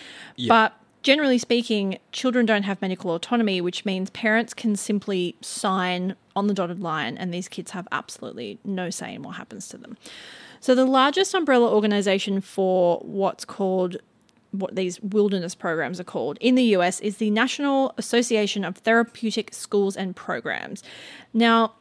But 0.48 0.74
generally 1.04 1.38
speaking, 1.38 1.98
children 2.12 2.45
don't 2.45 2.63
have 2.63 2.82
medical 2.82 3.13
autonomy, 3.13 3.62
which 3.62 3.86
means 3.86 4.10
parents 4.12 4.54
can 4.54 4.76
simply 4.76 5.36
sign 5.41 6.15
on 6.36 6.48
the 6.48 6.54
dotted 6.54 6.80
line, 6.82 7.17
and 7.17 7.34
these 7.34 7.48
kids 7.48 7.72
have 7.72 7.88
absolutely 7.91 8.60
no 8.63 8.89
say 8.89 9.13
in 9.13 9.24
what 9.24 9.36
happens 9.36 9.67
to 9.69 9.78
them. 9.78 9.98
So, 10.62 10.76
the 10.76 10.86
largest 10.86 11.34
umbrella 11.34 11.74
organization 11.74 12.41
for 12.41 13.00
what's 13.00 13.45
called 13.45 13.98
what 14.52 14.76
these 14.76 15.00
wilderness 15.02 15.54
programs 15.54 16.00
are 16.00 16.06
called 16.06 16.38
in 16.41 16.56
the 16.56 16.63
US 16.76 17.00
is 17.02 17.17
the 17.17 17.30
National 17.30 17.93
Association 17.98 18.65
of 18.65 18.78
Therapeutic 18.78 19.54
Schools 19.54 19.95
and 19.95 20.15
Programs. 20.15 20.84
Now, 21.34 21.74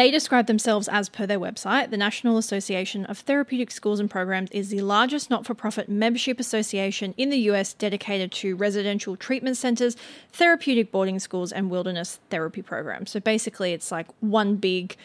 they 0.00 0.10
describe 0.10 0.46
themselves 0.46 0.88
as 0.88 1.10
per 1.10 1.26
their 1.26 1.38
website. 1.38 1.90
The 1.90 1.96
National 1.98 2.38
Association 2.38 3.04
of 3.04 3.18
Therapeutic 3.18 3.70
Schools 3.70 4.00
and 4.00 4.10
Programs 4.10 4.50
is 4.50 4.70
the 4.70 4.80
largest 4.80 5.28
not 5.28 5.44
for 5.44 5.52
profit 5.52 5.90
membership 5.90 6.40
association 6.40 7.12
in 7.18 7.28
the 7.28 7.36
US 7.50 7.74
dedicated 7.74 8.32
to 8.32 8.56
residential 8.56 9.14
treatment 9.14 9.58
centers, 9.58 9.96
therapeutic 10.32 10.90
boarding 10.90 11.18
schools, 11.18 11.52
and 11.52 11.70
wilderness 11.70 12.18
therapy 12.30 12.62
programs. 12.62 13.10
So 13.10 13.20
basically, 13.20 13.74
it's 13.74 13.92
like 13.92 14.06
one 14.20 14.56
big 14.56 14.96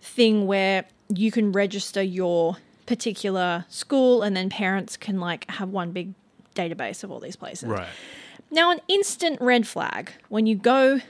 thing 0.00 0.48
where 0.48 0.86
you 1.08 1.30
can 1.30 1.52
register 1.52 2.02
your 2.02 2.56
particular 2.86 3.64
school 3.68 4.22
and 4.22 4.36
then 4.36 4.50
parents 4.50 4.96
can 4.96 5.20
like 5.20 5.48
have 5.52 5.68
one 5.68 5.92
big 5.92 6.14
database 6.56 7.04
of 7.04 7.12
all 7.12 7.20
these 7.20 7.36
places. 7.36 7.68
Right. 7.68 7.88
Now, 8.50 8.72
an 8.72 8.80
instant 8.88 9.40
red 9.40 9.68
flag 9.68 10.10
when 10.28 10.46
you 10.46 10.56
go 10.56 11.00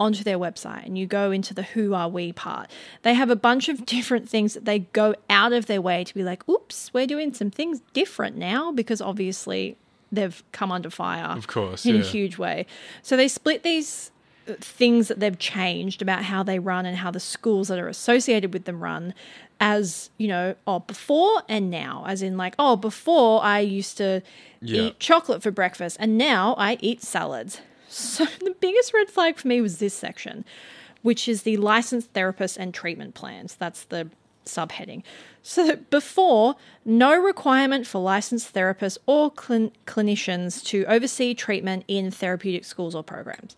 onto 0.00 0.22
their 0.24 0.38
website 0.38 0.84
and 0.86 0.96
you 0.96 1.06
go 1.06 1.30
into 1.30 1.52
the 1.54 1.62
who 1.62 1.92
are 1.94 2.08
we 2.08 2.32
part, 2.32 2.70
they 3.02 3.14
have 3.14 3.30
a 3.30 3.36
bunch 3.36 3.68
of 3.68 3.84
different 3.96 4.28
things 4.28 4.54
that 4.54 4.64
they 4.64 4.80
go 4.80 5.14
out 5.28 5.52
of 5.52 5.66
their 5.66 5.80
way 5.80 6.04
to 6.04 6.14
be 6.14 6.22
like, 6.22 6.48
oops, 6.48 6.92
we're 6.94 7.06
doing 7.06 7.34
some 7.34 7.50
things 7.50 7.80
different 7.92 8.36
now 8.36 8.70
because 8.72 9.00
obviously 9.00 9.76
they've 10.12 10.42
come 10.52 10.70
under 10.72 10.90
fire. 10.90 11.36
Of 11.36 11.46
course, 11.48 11.84
In 11.84 11.96
a 11.96 12.00
huge 12.02 12.38
way. 12.38 12.66
So 13.02 13.16
they 13.16 13.28
split 13.28 13.62
these 13.62 14.10
uh, 14.48 14.54
things 14.60 15.08
that 15.08 15.20
they've 15.20 15.38
changed 15.38 16.00
about 16.00 16.22
how 16.24 16.42
they 16.42 16.58
run 16.58 16.86
and 16.86 16.96
how 16.96 17.10
the 17.10 17.20
schools 17.20 17.68
that 17.68 17.78
are 17.78 17.88
associated 17.88 18.52
with 18.54 18.64
them 18.64 18.80
run 18.82 19.12
as 19.60 20.08
you 20.18 20.28
know 20.28 20.54
oh 20.68 20.78
before 20.78 21.42
and 21.48 21.68
now 21.68 22.04
as 22.06 22.22
in 22.22 22.36
like 22.36 22.54
oh 22.60 22.76
before 22.76 23.42
i 23.42 23.58
used 23.58 23.96
to 23.96 24.22
Yeah. 24.62 24.82
eat 24.82 25.00
chocolate 25.00 25.42
for 25.42 25.50
breakfast 25.50 25.96
and 25.98 26.16
now 26.16 26.54
i 26.56 26.78
eat 26.80 27.02
salads 27.02 27.60
so 27.88 28.24
the 28.40 28.54
biggest 28.60 28.92
red 28.94 29.08
flag 29.08 29.36
for 29.36 29.48
me 29.48 29.60
was 29.60 29.78
this 29.78 29.94
section 29.94 30.44
which 31.02 31.28
is 31.28 31.42
the 31.42 31.56
licensed 31.56 32.10
therapist 32.12 32.56
and 32.56 32.74
treatment 32.74 33.14
plans 33.14 33.54
that's 33.54 33.84
the 33.84 34.08
subheading 34.44 35.02
so 35.42 35.76
before 35.90 36.56
no 36.84 37.14
requirement 37.14 37.86
for 37.86 37.98
licensed 37.98 38.54
therapists 38.54 38.96
or 39.06 39.30
clin- 39.30 39.72
clinicians 39.86 40.64
to 40.64 40.84
oversee 40.86 41.34
treatment 41.34 41.84
in 41.86 42.10
therapeutic 42.10 42.64
schools 42.64 42.94
or 42.94 43.02
programs 43.02 43.56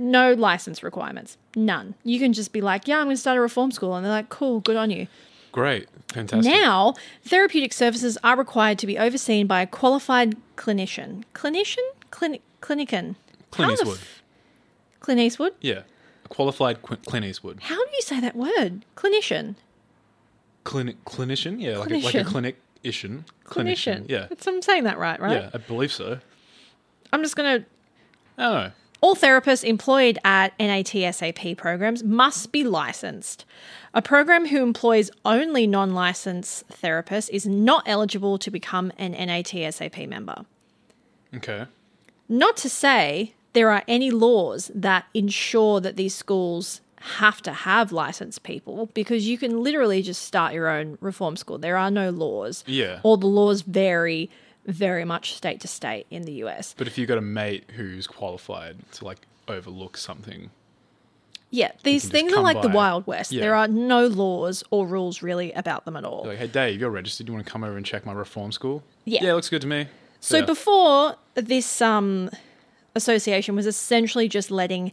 no 0.00 0.32
license 0.32 0.82
requirements. 0.82 1.36
None. 1.54 1.94
You 2.02 2.18
can 2.18 2.32
just 2.32 2.52
be 2.52 2.60
like, 2.60 2.88
yeah, 2.88 2.98
I'm 2.98 3.06
going 3.06 3.16
to 3.16 3.20
start 3.20 3.38
a 3.38 3.40
reform 3.40 3.70
school. 3.70 3.94
And 3.94 4.04
they're 4.04 4.12
like, 4.12 4.30
cool, 4.30 4.60
good 4.60 4.76
on 4.76 4.90
you. 4.90 5.06
Great. 5.52 5.88
Fantastic. 6.08 6.52
Now, 6.52 6.94
therapeutic 7.24 7.72
services 7.72 8.16
are 8.24 8.36
required 8.36 8.78
to 8.80 8.86
be 8.86 8.98
overseen 8.98 9.46
by 9.46 9.62
a 9.62 9.66
qualified 9.66 10.36
clinician. 10.56 11.24
Clinician? 11.34 11.84
Clin- 12.10 12.40
clinician. 12.60 13.16
Clint 13.50 13.72
Eastwood. 13.72 13.98
f- 13.98 14.22
Clint 15.00 15.20
Eastwood? 15.20 15.54
yeah. 15.60 15.82
A 16.24 16.28
qualified 16.28 16.82
Qu- 16.82 16.96
Clint 16.96 17.24
Eastwood. 17.26 17.60
How 17.62 17.76
do 17.76 17.90
you 17.94 18.02
say 18.02 18.20
that 18.20 18.36
word? 18.36 18.84
Clinician. 18.96 19.56
Clinic 20.64 21.02
clinician? 21.04 21.60
Yeah, 21.60 21.78
like 21.78 21.90
a, 21.90 21.98
like 21.98 22.14
a 22.14 22.18
Clinician. 22.24 22.54
clinician. 22.84 23.24
Clinician. 23.46 24.04
Yeah. 24.10 24.26
That's, 24.28 24.46
I'm 24.46 24.60
saying 24.62 24.84
that 24.84 24.98
right, 24.98 25.18
right? 25.18 25.32
Yeah, 25.42 25.50
I 25.54 25.58
believe 25.58 25.92
so. 25.92 26.18
I'm 27.12 27.22
just 27.22 27.34
going 27.36 27.60
to 27.62 27.66
Oh. 28.38 28.70
All 29.02 29.16
therapists 29.16 29.64
employed 29.64 30.18
at 30.24 30.56
NATSAP 30.58 31.56
programs 31.56 32.04
must 32.04 32.52
be 32.52 32.64
licensed. 32.64 33.44
A 33.94 34.02
program 34.02 34.46
who 34.48 34.62
employs 34.62 35.10
only 35.24 35.66
non 35.66 35.94
licensed 35.94 36.68
therapists 36.68 37.30
is 37.30 37.46
not 37.46 37.82
eligible 37.86 38.36
to 38.38 38.50
become 38.50 38.92
an 38.98 39.14
NATSAP 39.14 40.06
member. 40.08 40.44
Okay. 41.34 41.64
Not 42.30 42.56
to 42.58 42.68
say 42.70 43.34
there 43.54 43.70
are 43.70 43.82
any 43.88 44.10
laws 44.12 44.70
that 44.74 45.04
ensure 45.14 45.80
that 45.80 45.96
these 45.96 46.14
schools 46.14 46.80
have 47.00 47.42
to 47.42 47.52
have 47.52 47.90
licensed 47.92 48.42
people 48.44 48.86
because 48.94 49.26
you 49.26 49.36
can 49.36 49.62
literally 49.62 50.00
just 50.00 50.22
start 50.22 50.54
your 50.54 50.68
own 50.68 50.96
reform 51.00 51.36
school. 51.36 51.58
There 51.58 51.76
are 51.76 51.90
no 51.90 52.10
laws. 52.10 52.62
Yeah. 52.66 53.00
All 53.02 53.16
the 53.16 53.26
laws 53.26 53.62
vary 53.62 54.30
very 54.66 55.04
much 55.04 55.34
state 55.34 55.60
to 55.62 55.68
state 55.68 56.06
in 56.10 56.22
the 56.22 56.32
US. 56.44 56.74
But 56.78 56.86
if 56.86 56.96
you've 56.98 57.08
got 57.08 57.18
a 57.18 57.22
mate 57.22 57.64
who's 57.74 58.06
qualified 58.06 58.76
to 58.92 59.04
like 59.04 59.18
overlook 59.48 59.96
something, 59.96 60.50
Yeah, 61.50 61.72
these 61.82 62.08
things 62.08 62.32
are 62.32 62.42
like 62.42 62.62
the. 62.62 62.68
Wild 62.68 63.06
West. 63.08 63.32
Yeah. 63.32 63.40
There 63.40 63.54
are 63.56 63.66
no 63.66 64.06
laws 64.06 64.62
or 64.70 64.86
rules 64.86 65.20
really 65.22 65.50
about 65.52 65.84
them 65.84 65.96
at 65.96 66.04
all. 66.04 66.20
you're 66.24 66.34
like, 66.34 66.38
hey 66.38 66.46
Dave, 66.46 66.78
you're 66.80 66.90
registered. 66.90 67.26
You 67.26 67.32
want 67.34 67.44
to 67.44 67.50
come 67.50 67.64
over 67.64 67.76
and 67.76 67.84
check 67.84 68.06
my 68.06 68.12
reform 68.12 68.52
school? 68.52 68.84
Yeah. 69.04 69.24
Yeah, 69.24 69.32
looks 69.34 69.48
good 69.48 69.62
to 69.62 69.66
me. 69.66 69.88
So 70.20 70.38
Yeah. 70.38 70.44
before 70.44 71.16
this 71.34 71.80
um, 71.82 72.30
association 72.94 73.56
was 73.56 73.66
essentially 73.66 74.28
just 74.28 74.50
letting 74.50 74.92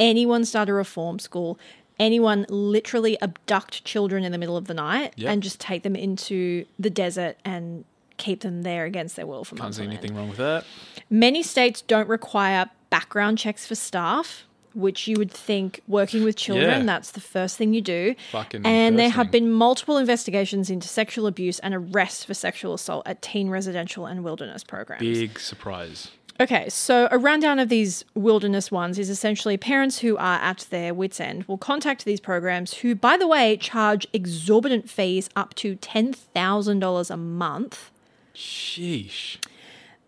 anyone 0.00 0.44
start 0.44 0.68
a 0.68 0.72
reform 0.74 1.18
school, 1.18 1.58
anyone 2.00 2.46
literally 2.48 3.20
abduct 3.20 3.84
children 3.84 4.24
in 4.24 4.32
the 4.32 4.38
middle 4.38 4.56
of 4.56 4.66
the 4.66 4.74
night 4.74 5.12
Yep. 5.16 5.30
and 5.32 5.42
just 5.42 5.60
take 5.60 5.82
them 5.82 5.94
into 5.94 6.64
the 6.78 6.90
desert 6.90 7.36
and 7.44 7.84
keep 8.16 8.40
them 8.40 8.62
there 8.62 8.84
against 8.84 9.16
their 9.16 9.26
will 9.26 9.44
for 9.44 9.54
Can't 9.56 9.64
months. 9.64 9.76
see 9.78 9.82
on 9.84 9.90
end. 9.90 9.98
anything 9.98 10.16
wrong 10.16 10.28
with 10.28 10.38
that. 10.38 10.64
Many 11.10 11.42
states 11.42 11.80
don't 11.82 12.08
require 12.08 12.70
background 12.90 13.38
checks 13.38 13.66
for 13.66 13.74
staff, 13.74 14.44
which 14.74 15.06
you 15.08 15.16
would 15.18 15.30
think 15.30 15.80
working 15.86 16.24
with 16.24 16.36
children, 16.36 16.68
Yeah. 16.80 16.82
that's 16.84 17.12
the 17.12 17.20
first 17.20 17.56
thing 17.56 17.72
you 17.74 17.80
do. 17.80 18.14
Fucking 18.32 18.66
and 18.66 18.98
there 18.98 19.10
have 19.10 19.30
been 19.30 19.50
multiple 19.50 19.96
investigations 19.96 20.70
into 20.70 20.88
sexual 20.88 21.26
abuse 21.26 21.58
and 21.60 21.74
arrests 21.74 22.24
for 22.24 22.34
sexual 22.34 22.74
assault 22.74 23.06
at 23.06 23.22
teen 23.22 23.48
residential 23.48 24.06
and 24.06 24.24
wilderness 24.24 24.64
programs. 24.64 25.02
Big 25.02 25.38
surprise. 25.38 26.10
Okay, 26.40 26.68
so 26.68 27.06
a 27.12 27.18
rundown 27.18 27.60
of 27.60 27.68
these 27.68 28.04
wilderness 28.16 28.72
ones 28.72 28.98
is 28.98 29.08
essentially 29.08 29.56
parents 29.56 30.00
who 30.00 30.16
are 30.16 30.40
at 30.40 30.66
their 30.70 30.92
wits' 30.92 31.20
end 31.20 31.44
will 31.44 31.58
contact 31.58 32.04
these 32.04 32.18
programs, 32.18 32.74
who, 32.78 32.96
by 32.96 33.16
the 33.16 33.28
way, 33.28 33.56
charge 33.56 34.04
exorbitant 34.12 34.90
fees 34.90 35.30
up 35.36 35.54
to 35.54 35.76
$10,000 35.76 37.10
a 37.10 37.16
month. 37.16 37.92
Sheesh. 38.34 39.36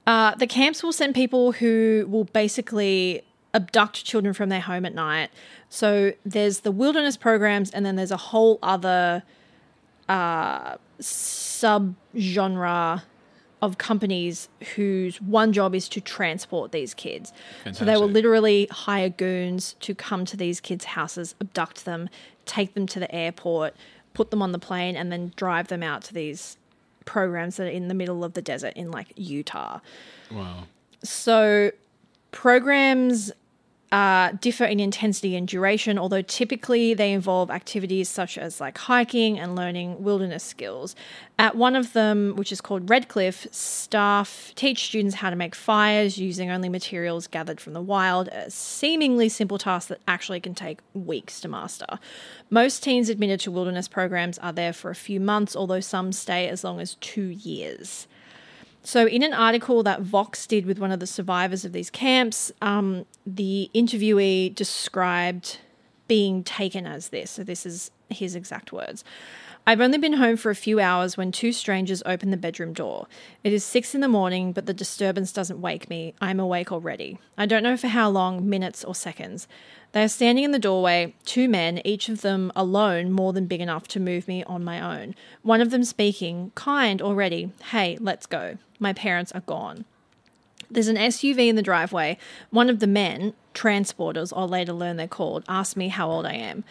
Uh, 0.04 0.34
the 0.34 0.46
camps 0.48 0.82
will 0.82 0.92
send 0.92 1.14
people 1.14 1.52
who 1.52 2.06
will 2.08 2.24
basically 2.24 3.22
abduct 3.56 4.04
children 4.04 4.34
from 4.34 4.50
their 4.50 4.60
home 4.60 4.84
at 4.84 4.94
night. 4.94 5.30
So 5.70 6.12
there's 6.24 6.60
the 6.60 6.70
wilderness 6.70 7.16
programs, 7.16 7.70
and 7.70 7.84
then 7.84 7.96
there's 7.96 8.12
a 8.12 8.16
whole 8.16 8.58
other 8.62 9.24
uh, 10.08 10.76
sub-genre 11.00 13.02
of 13.62 13.78
companies 13.78 14.50
whose 14.74 15.20
one 15.20 15.52
job 15.52 15.74
is 15.74 15.88
to 15.88 16.00
transport 16.00 16.72
these 16.72 16.92
kids. 16.92 17.32
So 17.72 17.86
they 17.86 17.96
will 17.96 18.06
literally 18.06 18.68
hire 18.70 19.08
goons 19.08 19.74
to 19.80 19.94
come 19.94 20.26
to 20.26 20.36
these 20.36 20.60
kids' 20.60 20.84
houses, 20.84 21.34
abduct 21.40 21.86
them, 21.86 22.10
take 22.44 22.74
them 22.74 22.86
to 22.86 23.00
the 23.00 23.12
airport, 23.12 23.74
put 24.12 24.30
them 24.30 24.42
on 24.42 24.52
the 24.52 24.58
plane, 24.58 24.94
and 24.94 25.10
then 25.10 25.32
drive 25.36 25.68
them 25.68 25.82
out 25.82 26.02
to 26.02 26.14
these 26.14 26.58
programs 27.06 27.56
that 27.56 27.68
are 27.68 27.70
in 27.70 27.88
the 27.88 27.94
middle 27.94 28.22
of 28.22 28.34
the 28.34 28.42
desert 28.42 28.74
in 28.76 28.90
like 28.90 29.12
Utah. 29.16 29.80
Wow. 30.30 30.64
So 31.02 31.72
programs 32.32 33.32
uh, 33.92 34.32
differ 34.40 34.64
in 34.64 34.80
intensity 34.80 35.36
and 35.36 35.46
duration, 35.46 35.98
although 35.98 36.22
typically 36.22 36.92
they 36.92 37.12
involve 37.12 37.50
activities 37.50 38.08
such 38.08 38.36
as 38.36 38.60
like 38.60 38.76
hiking 38.78 39.38
and 39.38 39.54
learning 39.54 40.02
wilderness 40.02 40.42
skills. 40.42 40.96
At 41.38 41.54
one 41.54 41.76
of 41.76 41.92
them, 41.92 42.34
which 42.34 42.50
is 42.50 42.60
called 42.60 42.86
RedCliff, 42.86 43.52
staff 43.54 44.52
teach 44.56 44.86
students 44.86 45.16
how 45.16 45.30
to 45.30 45.36
make 45.36 45.54
fires 45.54 46.18
using 46.18 46.50
only 46.50 46.68
materials 46.68 47.26
gathered 47.26 47.60
from 47.60 47.74
the 47.74 47.80
wild, 47.80 48.28
a 48.28 48.50
seemingly 48.50 49.28
simple 49.28 49.58
task 49.58 49.88
that 49.88 50.00
actually 50.08 50.40
can 50.40 50.54
take 50.54 50.80
weeks 50.92 51.40
to 51.42 51.48
master. 51.48 51.98
Most 52.50 52.82
teens 52.82 53.08
admitted 53.08 53.38
to 53.40 53.50
wilderness 53.50 53.86
programs 53.86 54.38
are 54.38 54.52
there 54.52 54.72
for 54.72 54.90
a 54.90 54.96
few 54.96 55.20
months, 55.20 55.54
although 55.54 55.80
some 55.80 56.10
stay 56.10 56.48
as 56.48 56.64
long 56.64 56.80
as 56.80 56.94
two 56.96 57.26
years. 57.28 58.08
So, 58.86 59.08
in 59.08 59.24
an 59.24 59.32
article 59.32 59.82
that 59.82 60.02
Vox 60.02 60.46
did 60.46 60.64
with 60.64 60.78
one 60.78 60.92
of 60.92 61.00
the 61.00 61.08
survivors 61.08 61.64
of 61.64 61.72
these 61.72 61.90
camps, 61.90 62.52
um, 62.62 63.04
the 63.26 63.68
interviewee 63.74 64.54
described 64.54 65.58
being 66.06 66.44
taken 66.44 66.86
as 66.86 67.08
this. 67.08 67.32
So, 67.32 67.42
this 67.42 67.66
is 67.66 67.90
his 68.10 68.36
exact 68.36 68.72
words. 68.72 69.02
I've 69.66 69.80
only 69.80 69.98
been 69.98 70.12
home 70.12 70.36
for 70.36 70.50
a 70.50 70.54
few 70.54 70.78
hours 70.78 71.16
when 71.16 71.32
two 71.32 71.50
strangers 71.50 72.00
open 72.06 72.30
the 72.30 72.36
bedroom 72.36 72.72
door. 72.72 73.08
It 73.42 73.52
is 73.52 73.64
six 73.64 73.92
in 73.92 74.02
the 74.02 74.06
morning, 74.06 74.52
but 74.52 74.66
the 74.66 74.72
disturbance 74.72 75.32
doesn't 75.32 75.60
wake 75.60 75.90
me. 75.90 76.14
I'm 76.20 76.38
awake 76.38 76.70
already. 76.70 77.18
I 77.36 77.46
don't 77.46 77.64
know 77.64 77.76
for 77.76 77.88
how 77.88 78.08
long, 78.08 78.48
minutes 78.48 78.84
or 78.84 78.94
seconds. 78.94 79.48
They 79.96 80.02
are 80.02 80.08
standing 80.08 80.44
in 80.44 80.50
the 80.50 80.58
doorway, 80.58 81.14
two 81.24 81.48
men, 81.48 81.80
each 81.82 82.10
of 82.10 82.20
them 82.20 82.52
alone 82.54 83.10
more 83.10 83.32
than 83.32 83.46
big 83.46 83.62
enough 83.62 83.88
to 83.88 83.98
move 83.98 84.28
me 84.28 84.44
on 84.44 84.62
my 84.62 84.78
own. 84.78 85.14
One 85.40 85.62
of 85.62 85.70
them 85.70 85.84
speaking, 85.84 86.52
kind 86.54 87.00
already, 87.00 87.50
hey, 87.70 87.96
let's 87.98 88.26
go. 88.26 88.58
My 88.78 88.92
parents 88.92 89.32
are 89.32 89.40
gone. 89.40 89.86
There's 90.70 90.88
an 90.88 90.96
SUV 90.98 91.48
in 91.48 91.56
the 91.56 91.62
driveway. 91.62 92.18
One 92.50 92.68
of 92.68 92.80
the 92.80 92.86
men, 92.86 93.32
transporters, 93.54 94.34
I'll 94.36 94.46
later 94.46 94.74
learn 94.74 94.98
they're 94.98 95.08
called, 95.08 95.44
asked 95.48 95.78
me 95.78 95.88
how 95.88 96.10
old 96.10 96.26
I 96.26 96.34
am. 96.34 96.64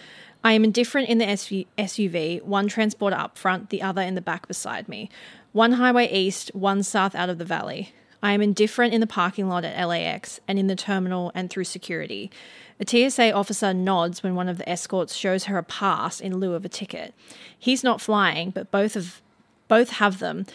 I 0.44 0.54
am 0.54 0.64
indifferent 0.64 1.10
in 1.10 1.18
the 1.18 1.26
SUV, 1.26 2.44
one 2.44 2.68
transporter 2.68 3.18
up 3.18 3.40
front, 3.40 3.72
the 3.72 3.82
other 3.82 4.04
in 4.04 4.14
the 4.14 4.22
back 4.22 4.48
beside 4.48 4.88
me. 4.88 5.10
One 5.52 5.72
highway 5.72 6.12
east, 6.12 6.52
one 6.54 6.84
south 6.84 7.16
out 7.16 7.30
of 7.30 7.40
the 7.40 7.44
valley. 7.44 7.92
I 8.22 8.34
am 8.34 8.42
indifferent 8.42 8.94
in 8.94 9.02
the 9.02 9.08
parking 9.08 9.50
lot 9.50 9.66
at 9.66 9.84
LAX 9.84 10.40
and 10.48 10.58
in 10.58 10.68
the 10.68 10.76
terminal 10.76 11.32
and 11.36 11.50
through 11.50 11.66
security. 11.66 12.32
A 12.80 12.86
TSA 12.86 13.32
officer 13.32 13.74
nods 13.74 14.22
when 14.22 14.36
one 14.36 14.50
of 14.50 14.58
the 14.58 14.68
escorts 14.68 15.16
shows 15.16 15.46
her 15.46 15.58
a 15.58 15.64
pass 15.64 16.20
in 16.20 16.38
lieu 16.38 16.54
of 16.54 16.66
a 16.66 16.70
ticket. 16.70 17.14
He's 17.58 17.84
not 17.84 18.02
flying, 18.02 18.50
but 18.50 18.72
both 18.72 18.96
of 18.96 19.22
both 19.68 19.92
have 19.92 20.20
them. 20.20 20.46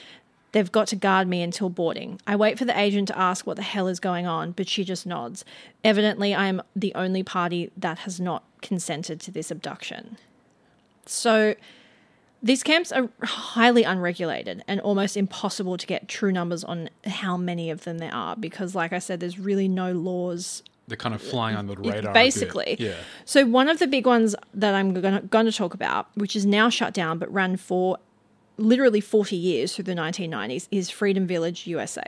They've 0.53 0.71
got 0.71 0.89
to 0.89 0.97
guard 0.97 1.29
me 1.29 1.43
until 1.43 1.69
boarding. 1.71 2.21
I 2.27 2.37
wait 2.37 2.59
for 2.59 2.65
the 2.65 2.79
agent 2.79 3.09
to 3.09 3.19
ask 3.19 3.47
what 3.47 3.57
the 3.57 3.63
hell 3.63 3.87
is 3.87 4.01
going 4.01 4.27
on, 4.27 4.53
but 4.53 4.69
she 4.69 4.85
just 4.85 5.07
nods. 5.07 5.45
Evidently, 5.85 6.35
I 6.35 6.47
am 6.47 6.61
the 6.75 6.93
only 6.95 7.23
party 7.23 7.71
that 7.77 8.01
has 8.01 8.21
not 8.21 8.43
consented 8.61 9.21
to 9.21 9.31
this 9.31 9.51
abduction. 9.51 10.19
So, 11.07 11.55
these 12.43 12.63
camps 12.63 12.91
are 12.91 13.11
highly 13.23 13.85
unregulated 13.85 14.65
and 14.67 14.81
almost 14.81 15.17
impossible 15.17 15.77
to 15.77 15.87
get 15.87 16.09
true 16.09 16.33
numbers 16.33 16.65
on 16.65 16.89
how 17.05 17.37
many 17.37 17.71
of 17.71 17.85
them 17.85 17.99
there 17.99 18.15
are 18.15 18.35
because, 18.35 18.75
like 18.75 18.93
I 18.93 18.99
said, 18.99 19.21
there's 19.21 19.39
really 19.39 19.69
no 19.69 19.93
laws 19.93 20.63
They're 20.91 20.97
kind 20.97 21.15
of 21.15 21.23
flying 21.23 21.57
under 21.57 21.75
the 21.75 21.91
radar. 21.91 22.13
basically. 22.13 22.77
Yeah. 22.79 22.95
So 23.25 23.47
one 23.47 23.69
of 23.69 23.79
the 23.79 23.87
big 23.87 24.07
ones 24.07 24.37
that 24.53 24.75
I'm 24.75 24.93
going 24.93 25.47
to 25.47 25.53
talk 25.53 25.73
about, 25.73 26.09
which 26.17 26.37
is 26.37 26.45
now 26.45 26.69
shut 26.69 26.93
down 26.93 27.19
but 27.19 27.33
ran 27.33 27.57
for 27.57 27.97
literally 28.59 29.01
40 29.01 29.37
years 29.37 29.75
through 29.75 29.85
the 29.85 29.95
1990s, 29.95 30.69
is 30.71 30.91
Freedom 30.91 31.27
Village, 31.27 31.67
USA. 31.67 32.03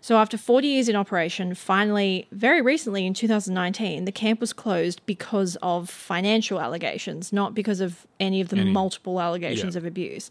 So 0.00 0.16
after 0.16 0.36
40 0.36 0.66
years 0.66 0.88
in 0.88 0.96
operation, 0.96 1.54
finally, 1.54 2.26
very 2.32 2.60
recently 2.60 3.06
in 3.06 3.14
2019, 3.14 4.04
the 4.04 4.10
camp 4.10 4.40
was 4.40 4.52
closed 4.52 5.00
because 5.06 5.56
of 5.62 5.88
financial 5.88 6.60
allegations, 6.60 7.32
not 7.32 7.54
because 7.54 7.80
of 7.80 8.04
any 8.18 8.40
of 8.40 8.48
the 8.48 8.56
Any- 8.56 8.72
multiple 8.72 9.20
allegations 9.20 9.74
yeah. 9.76 9.78
of 9.78 9.84
abuse. 9.84 10.28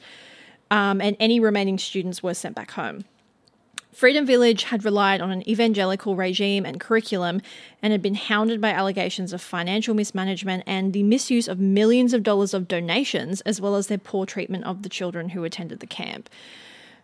Um, 0.72 1.00
and 1.00 1.16
any 1.20 1.40
remaining 1.40 1.78
students 1.78 2.22
were 2.24 2.34
sent 2.34 2.56
back 2.56 2.72
home. 2.72 3.06
Freedom 3.96 4.26
Village 4.26 4.64
had 4.66 4.84
relied 4.84 5.22
on 5.22 5.32
an 5.32 5.50
evangelical 5.50 6.18
regime 6.18 6.66
and 6.66 6.82
curriculum 6.82 7.40
and 7.82 7.94
had 7.94 8.02
been 8.02 8.16
hounded 8.16 8.60
by 8.60 8.72
allegations 8.72 9.32
of 9.32 9.42
financial 9.42 9.96
mismanagement 9.96 10.64
and 10.68 10.92
the 10.92 11.02
misuse 11.02 11.48
of 11.48 11.62
millions 11.62 12.14
of 12.14 12.22
dollars 12.22 12.54
of 12.54 12.68
donations, 12.68 13.40
as 13.42 13.62
well 13.62 13.78
as 13.78 13.88
their 13.88 13.98
poor 13.98 14.26
treatment 14.26 14.66
of 14.66 14.84
the 14.84 14.90
children 14.90 15.30
who 15.30 15.46
attended 15.46 15.80
the 15.80 15.88
camp. 15.88 16.30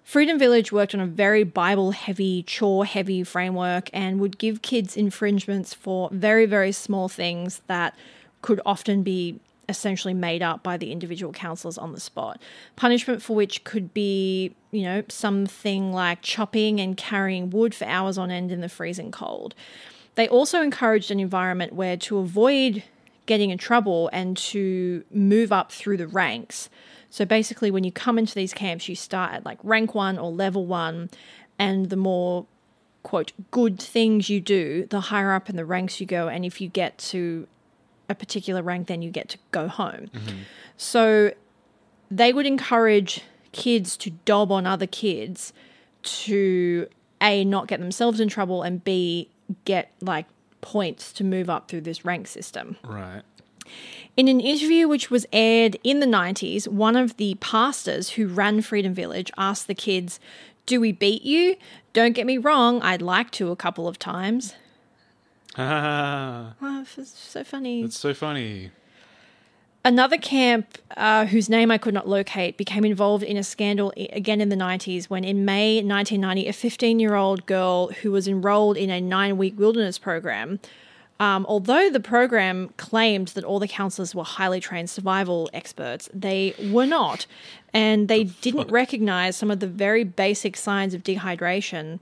Freedom 0.03 0.37
Village 0.37 0.73
worked 0.73 0.93
on 0.93 0.99
a 0.99 1.05
very 1.05 1.45
Bible 1.45 1.91
heavy, 1.91 2.43
chore 2.43 2.83
heavy 2.83 3.23
framework 3.23 3.89
and 3.93 4.19
would 4.19 4.37
give 4.37 4.61
kids 4.61 4.97
infringements 4.97 5.73
for 5.73 6.09
very, 6.11 6.45
very 6.45 6.73
small 6.73 7.07
things 7.07 7.61
that 7.67 7.95
could 8.41 8.59
often 8.65 9.01
be 9.01 9.39
essentially 9.71 10.13
made 10.13 10.43
up 10.43 10.61
by 10.61 10.77
the 10.77 10.91
individual 10.91 11.33
counselors 11.33 11.79
on 11.79 11.93
the 11.93 11.99
spot. 11.99 12.39
Punishment 12.75 13.23
for 13.23 13.35
which 13.35 13.63
could 13.63 13.91
be, 13.93 14.55
you 14.69 14.83
know, 14.83 15.03
something 15.09 15.91
like 15.91 16.21
chopping 16.21 16.79
and 16.79 16.95
carrying 16.95 17.49
wood 17.49 17.73
for 17.73 17.85
hours 17.85 18.19
on 18.19 18.29
end 18.29 18.51
in 18.51 18.61
the 18.61 18.69
freezing 18.69 19.11
cold. 19.11 19.55
They 20.13 20.27
also 20.27 20.61
encouraged 20.61 21.09
an 21.09 21.19
environment 21.19 21.73
where 21.73 21.97
to 21.97 22.19
avoid 22.19 22.83
getting 23.25 23.49
in 23.49 23.57
trouble 23.57 24.09
and 24.13 24.35
to 24.35 25.03
move 25.11 25.51
up 25.51 25.71
through 25.71 25.97
the 25.97 26.07
ranks. 26.07 26.69
So 27.09 27.25
basically, 27.25 27.71
when 27.71 27.83
you 27.83 27.91
come 27.91 28.19
into 28.19 28.35
these 28.35 28.53
camps, 28.53 28.87
you 28.87 28.95
start 28.95 29.33
at 29.33 29.45
like 29.45 29.59
rank 29.63 29.95
one 29.95 30.17
or 30.17 30.31
level 30.31 30.65
one, 30.65 31.09
and 31.57 31.89
the 31.89 31.95
more 31.95 32.45
quote 33.03 33.31
good 33.51 33.79
things 33.79 34.29
you 34.29 34.39
do, 34.39 34.85
the 34.89 34.99
higher 34.99 35.33
up 35.33 35.49
in 35.49 35.55
the 35.55 35.65
ranks 35.65 35.99
you 35.99 36.05
go. 36.05 36.27
And 36.27 36.45
if 36.45 36.61
you 36.61 36.67
get 36.67 36.97
to 36.99 37.47
a 38.11 38.15
particular 38.15 38.61
rank, 38.61 38.87
then 38.87 39.01
you 39.01 39.09
get 39.09 39.29
to 39.29 39.37
go 39.51 39.67
home. 39.67 40.11
Mm-hmm. 40.13 40.37
So 40.77 41.33
they 42.09 42.33
would 42.33 42.45
encourage 42.45 43.21
kids 43.51 43.97
to 43.97 44.11
dob 44.25 44.51
on 44.51 44.67
other 44.67 44.87
kids 44.87 45.53
to 46.03 46.87
A, 47.21 47.43
not 47.45 47.67
get 47.67 47.79
themselves 47.79 48.19
in 48.19 48.27
trouble, 48.27 48.63
and 48.63 48.83
B, 48.83 49.29
get 49.65 49.91
like 50.01 50.25
points 50.61 51.11
to 51.13 51.23
move 51.23 51.49
up 51.49 51.67
through 51.67 51.81
this 51.81 52.05
rank 52.05 52.27
system. 52.27 52.77
Right. 52.83 53.23
In 54.17 54.27
an 54.27 54.39
interview 54.39 54.87
which 54.87 55.09
was 55.09 55.25
aired 55.31 55.77
in 55.83 55.99
the 55.99 56.05
90s, 56.05 56.67
one 56.67 56.95
of 56.95 57.17
the 57.17 57.35
pastors 57.35 58.11
who 58.11 58.27
ran 58.27 58.61
Freedom 58.61 58.93
Village 58.93 59.31
asked 59.37 59.67
the 59.67 59.75
kids, 59.75 60.19
Do 60.65 60.81
we 60.81 60.91
beat 60.91 61.23
you? 61.23 61.55
Don't 61.93 62.13
get 62.13 62.25
me 62.25 62.37
wrong, 62.37 62.81
I'd 62.81 63.01
like 63.01 63.31
to 63.31 63.51
a 63.51 63.55
couple 63.55 63.87
of 63.87 63.97
times. 63.97 64.55
Ah, 65.57 66.53
it's 66.97 67.17
so 67.17 67.43
funny. 67.43 67.81
that's 67.81 67.97
so 67.97 68.13
funny. 68.13 68.71
Another 69.83 70.17
camp, 70.17 70.77
uh, 70.95 71.25
whose 71.25 71.49
name 71.49 71.71
I 71.71 71.79
could 71.79 71.95
not 71.95 72.07
locate, 72.07 72.55
became 72.55 72.85
involved 72.85 73.23
in 73.23 73.35
a 73.35 73.43
scandal 73.43 73.91
again 73.97 74.39
in 74.39 74.49
the 74.49 74.55
90s 74.55 75.05
when, 75.05 75.23
in 75.23 75.43
May 75.43 75.77
1990, 75.77 76.47
a 76.47 76.53
15 76.53 76.99
year 76.99 77.15
old 77.15 77.47
girl 77.47 77.87
who 77.87 78.11
was 78.11 78.27
enrolled 78.27 78.77
in 78.77 78.91
a 78.91 79.01
nine 79.01 79.37
week 79.37 79.57
wilderness 79.57 79.97
program. 79.97 80.59
Um, 81.19 81.45
although 81.47 81.89
the 81.89 81.99
program 81.99 82.69
claimed 82.77 83.29
that 83.29 83.43
all 83.43 83.59
the 83.59 83.67
counselors 83.67 84.15
were 84.15 84.23
highly 84.23 84.59
trained 84.59 84.89
survival 84.89 85.49
experts, 85.53 86.09
they 86.13 86.55
were 86.71 86.87
not. 86.87 87.25
And 87.73 88.07
they 88.07 88.23
didn't 88.25 88.71
recognize 88.71 89.35
some 89.35 89.51
of 89.51 89.59
the 89.59 89.67
very 89.67 90.03
basic 90.03 90.57
signs 90.57 90.93
of 90.93 91.03
dehydration 91.03 91.99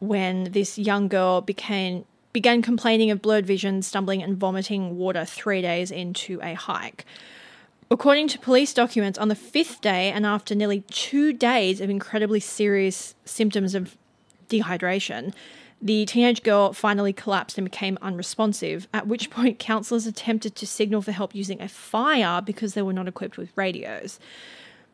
when 0.00 0.44
this 0.52 0.78
young 0.78 1.08
girl 1.08 1.40
became 1.40 2.04
began 2.32 2.62
complaining 2.62 3.10
of 3.10 3.22
blurred 3.22 3.46
vision, 3.46 3.82
stumbling 3.82 4.22
and 4.22 4.36
vomiting 4.36 4.96
water 4.96 5.24
3 5.24 5.62
days 5.62 5.90
into 5.90 6.40
a 6.42 6.54
hike. 6.54 7.04
According 7.90 8.28
to 8.28 8.38
police 8.38 8.74
documents, 8.74 9.18
on 9.18 9.28
the 9.28 9.34
fifth 9.34 9.80
day 9.80 10.10
and 10.10 10.26
after 10.26 10.54
nearly 10.54 10.82
two 10.90 11.32
days 11.32 11.80
of 11.80 11.88
incredibly 11.88 12.40
serious 12.40 13.14
symptoms 13.24 13.74
of 13.74 13.96
dehydration, 14.50 15.32
the 15.80 16.04
teenage 16.04 16.42
girl 16.42 16.72
finally 16.72 17.12
collapsed 17.12 17.56
and 17.56 17.64
became 17.64 17.98
unresponsive, 18.02 18.88
at 18.92 19.06
which 19.06 19.30
point 19.30 19.58
counselors 19.70 20.06
attempted 20.06 20.54
to 20.56 20.66
signal 20.66 21.00
for 21.00 21.12
help 21.12 21.34
using 21.34 21.62
a 21.62 21.68
fire 21.68 22.42
because 22.42 22.74
they 22.74 22.82
were 22.82 22.92
not 22.92 23.08
equipped 23.08 23.38
with 23.38 23.50
radios. 23.56 24.18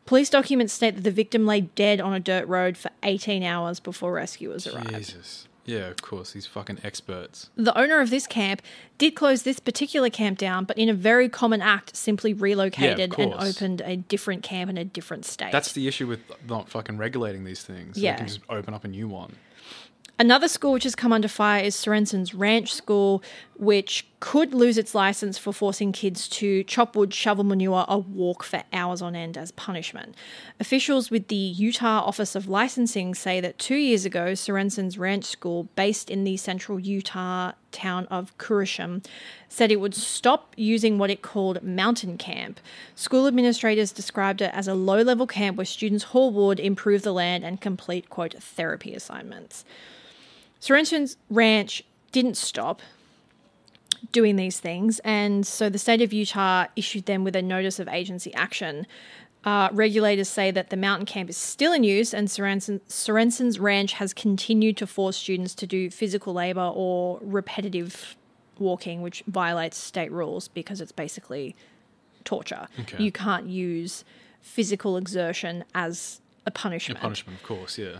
Police 0.05 0.29
documents 0.29 0.71
state 0.71 0.95
that 0.95 1.03
the 1.03 1.11
victim 1.11 1.47
lay 1.47 1.61
dead 1.61 1.99
on 1.99 2.13
a 2.13 2.19
dirt 2.19 2.47
road 2.47 2.77
for 2.77 2.91
18 3.01 3.43
hours 3.43 3.79
before 3.79 4.13
rescuers 4.13 4.67
arrived. 4.67 4.93
Jesus. 4.93 5.47
Yeah, 5.65 5.87
of 5.87 6.01
course. 6.01 6.31
These 6.31 6.45
fucking 6.45 6.79
experts. 6.83 7.49
The 7.55 7.77
owner 7.77 7.99
of 7.99 8.09
this 8.11 8.27
camp 8.27 8.61
did 8.97 9.15
close 9.15 9.43
this 9.43 9.59
particular 9.59 10.09
camp 10.09 10.37
down, 10.37 10.65
but 10.65 10.77
in 10.77 10.89
a 10.89 10.93
very 10.93 11.27
common 11.27 11.61
act, 11.61 11.95
simply 11.95 12.33
relocated 12.33 12.99
and 12.99 13.11
course. 13.11 13.57
opened 13.57 13.81
a 13.83 13.97
different 13.97 14.43
camp 14.43 14.69
in 14.69 14.77
a 14.77 14.85
different 14.85 15.25
state. 15.25 15.51
That's 15.51 15.73
the 15.73 15.87
issue 15.87 16.07
with 16.07 16.19
not 16.47 16.69
fucking 16.69 16.97
regulating 16.97 17.43
these 17.43 17.63
things. 17.63 17.97
Yeah. 17.97 18.13
They 18.13 18.17
can 18.19 18.27
just 18.27 18.41
open 18.49 18.73
up 18.73 18.83
a 18.83 18.87
new 18.87 19.07
one. 19.07 19.35
Another 20.17 20.47
school 20.47 20.71
which 20.71 20.85
has 20.85 20.95
come 20.95 21.11
under 21.11 21.27
fire 21.27 21.61
is 21.61 21.75
Sorensen's 21.75 22.33
Ranch 22.33 22.73
School, 22.73 23.21
which 23.57 24.07
could 24.25 24.55
lose 24.55 24.75
its 24.75 24.95
license 24.95 25.37
for 25.37 25.53
forcing 25.53 25.91
kids 25.91 26.27
to 26.27 26.63
chop 26.63 26.95
wood, 26.95 27.13
shovel 27.13 27.43
manure, 27.43 27.85
or 27.87 28.01
walk 28.01 28.41
for 28.41 28.63
hours 28.73 28.99
on 28.99 29.15
end 29.15 29.37
as 29.37 29.51
punishment. 29.51 30.15
Officials 30.59 31.11
with 31.11 31.27
the 31.27 31.35
Utah 31.35 31.99
Office 31.99 32.33
of 32.33 32.47
Licensing 32.47 33.13
say 33.13 33.39
that 33.39 33.59
two 33.59 33.75
years 33.75 34.03
ago, 34.03 34.33
Sorensen's 34.33 34.97
Ranch 34.97 35.25
School, 35.25 35.69
based 35.75 36.09
in 36.09 36.23
the 36.23 36.37
central 36.37 36.79
Utah 36.79 37.51
town 37.71 38.07
of 38.07 38.35
Koosharem, 38.39 39.05
said 39.47 39.71
it 39.71 39.79
would 39.79 39.93
stop 39.93 40.55
using 40.57 40.97
what 40.97 41.11
it 41.11 41.21
called 41.21 41.61
mountain 41.61 42.17
camp. 42.17 42.59
School 42.95 43.27
administrators 43.27 43.91
described 43.91 44.41
it 44.41 44.49
as 44.55 44.67
a 44.67 44.73
low 44.73 45.03
level 45.03 45.27
camp 45.27 45.55
where 45.55 45.65
students 45.65 46.05
haul 46.05 46.31
wood, 46.31 46.59
improve 46.59 47.03
the 47.03 47.13
land, 47.13 47.43
and 47.43 47.61
complete, 47.61 48.09
quote, 48.09 48.33
therapy 48.33 48.95
assignments. 48.95 49.63
Sorensen's 50.59 51.15
Ranch 51.29 51.83
didn't 52.11 52.37
stop 52.37 52.81
doing 54.11 54.35
these 54.35 54.59
things, 54.59 54.99
and 54.99 55.45
so 55.45 55.69
the 55.69 55.77
state 55.77 56.01
of 56.01 56.13
Utah 56.13 56.65
issued 56.75 57.05
them 57.05 57.23
with 57.23 57.35
a 57.35 57.41
notice 57.41 57.79
of 57.79 57.87
agency 57.87 58.33
action. 58.33 58.87
Uh, 59.43 59.69
regulators 59.71 60.27
say 60.27 60.49
that 60.49 60.71
the 60.71 60.77
mountain 60.77 61.05
camp 61.05 61.29
is 61.29 61.37
still 61.37 61.71
in 61.71 61.83
use, 61.83 62.13
and 62.13 62.27
Sorensen, 62.27 62.81
Sorensen's 62.87 63.59
ranch 63.59 63.93
has 63.93 64.13
continued 64.13 64.75
to 64.77 64.87
force 64.87 65.17
students 65.17 65.53
to 65.55 65.67
do 65.67 65.91
physical 65.91 66.33
labor 66.33 66.71
or 66.73 67.19
repetitive 67.21 68.15
walking, 68.57 69.01
which 69.01 69.23
violates 69.27 69.77
state 69.77 70.11
rules 70.11 70.47
because 70.47 70.81
it's 70.81 70.91
basically 70.91 71.55
torture. 72.23 72.67
Okay. 72.79 73.03
You 73.03 73.11
can't 73.11 73.47
use 73.47 74.03
physical 74.41 74.97
exertion 74.97 75.63
as 75.75 76.21
a 76.45 76.51
punishment. 76.51 76.99
A 76.99 77.01
Punishment, 77.01 77.39
of 77.39 77.45
course, 77.45 77.77
yeah. 77.77 77.97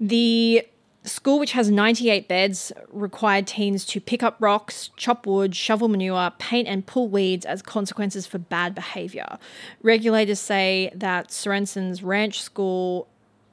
The 0.00 0.66
school, 1.04 1.38
which 1.38 1.52
has 1.52 1.70
98 1.70 2.28
beds, 2.28 2.72
required 2.90 3.46
teens 3.46 3.84
to 3.86 4.00
pick 4.00 4.22
up 4.22 4.36
rocks, 4.38 4.90
chop 4.96 5.26
wood, 5.26 5.54
shovel 5.54 5.88
manure, 5.88 6.32
paint, 6.38 6.68
and 6.68 6.86
pull 6.86 7.08
weeds 7.08 7.44
as 7.44 7.62
consequences 7.62 8.26
for 8.26 8.38
bad 8.38 8.74
behavior. 8.74 9.38
Regulators 9.82 10.40
say 10.40 10.90
that 10.94 11.30
Sorensen's 11.30 12.02
ranch 12.02 12.40
school. 12.40 13.08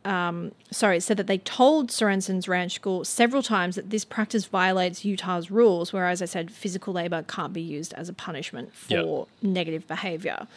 Um, 0.05 0.53
sorry, 0.71 1.01
said 1.01 1.17
that 1.17 1.27
they 1.27 1.39
told 1.39 1.91
Sorensen's 1.91 2.47
ranch 2.47 2.73
school 2.73 3.03
several 3.03 3.43
times 3.43 3.75
that 3.75 3.89
this 3.89 4.05
practice 4.05 4.45
violates 4.45 5.03
Utah's 5.03 5.51
rules, 5.51 5.91
where, 5.91 6.07
as 6.07 6.21
I 6.21 6.25
said, 6.25 6.51
physical 6.51 6.93
labor 6.93 7.23
can't 7.27 7.51
be 7.51 7.61
used 7.61 7.93
as 7.93 8.07
a 8.07 8.13
punishment 8.13 8.73
for 8.73 9.27
negative 9.41 9.87
behavior. 9.87 10.47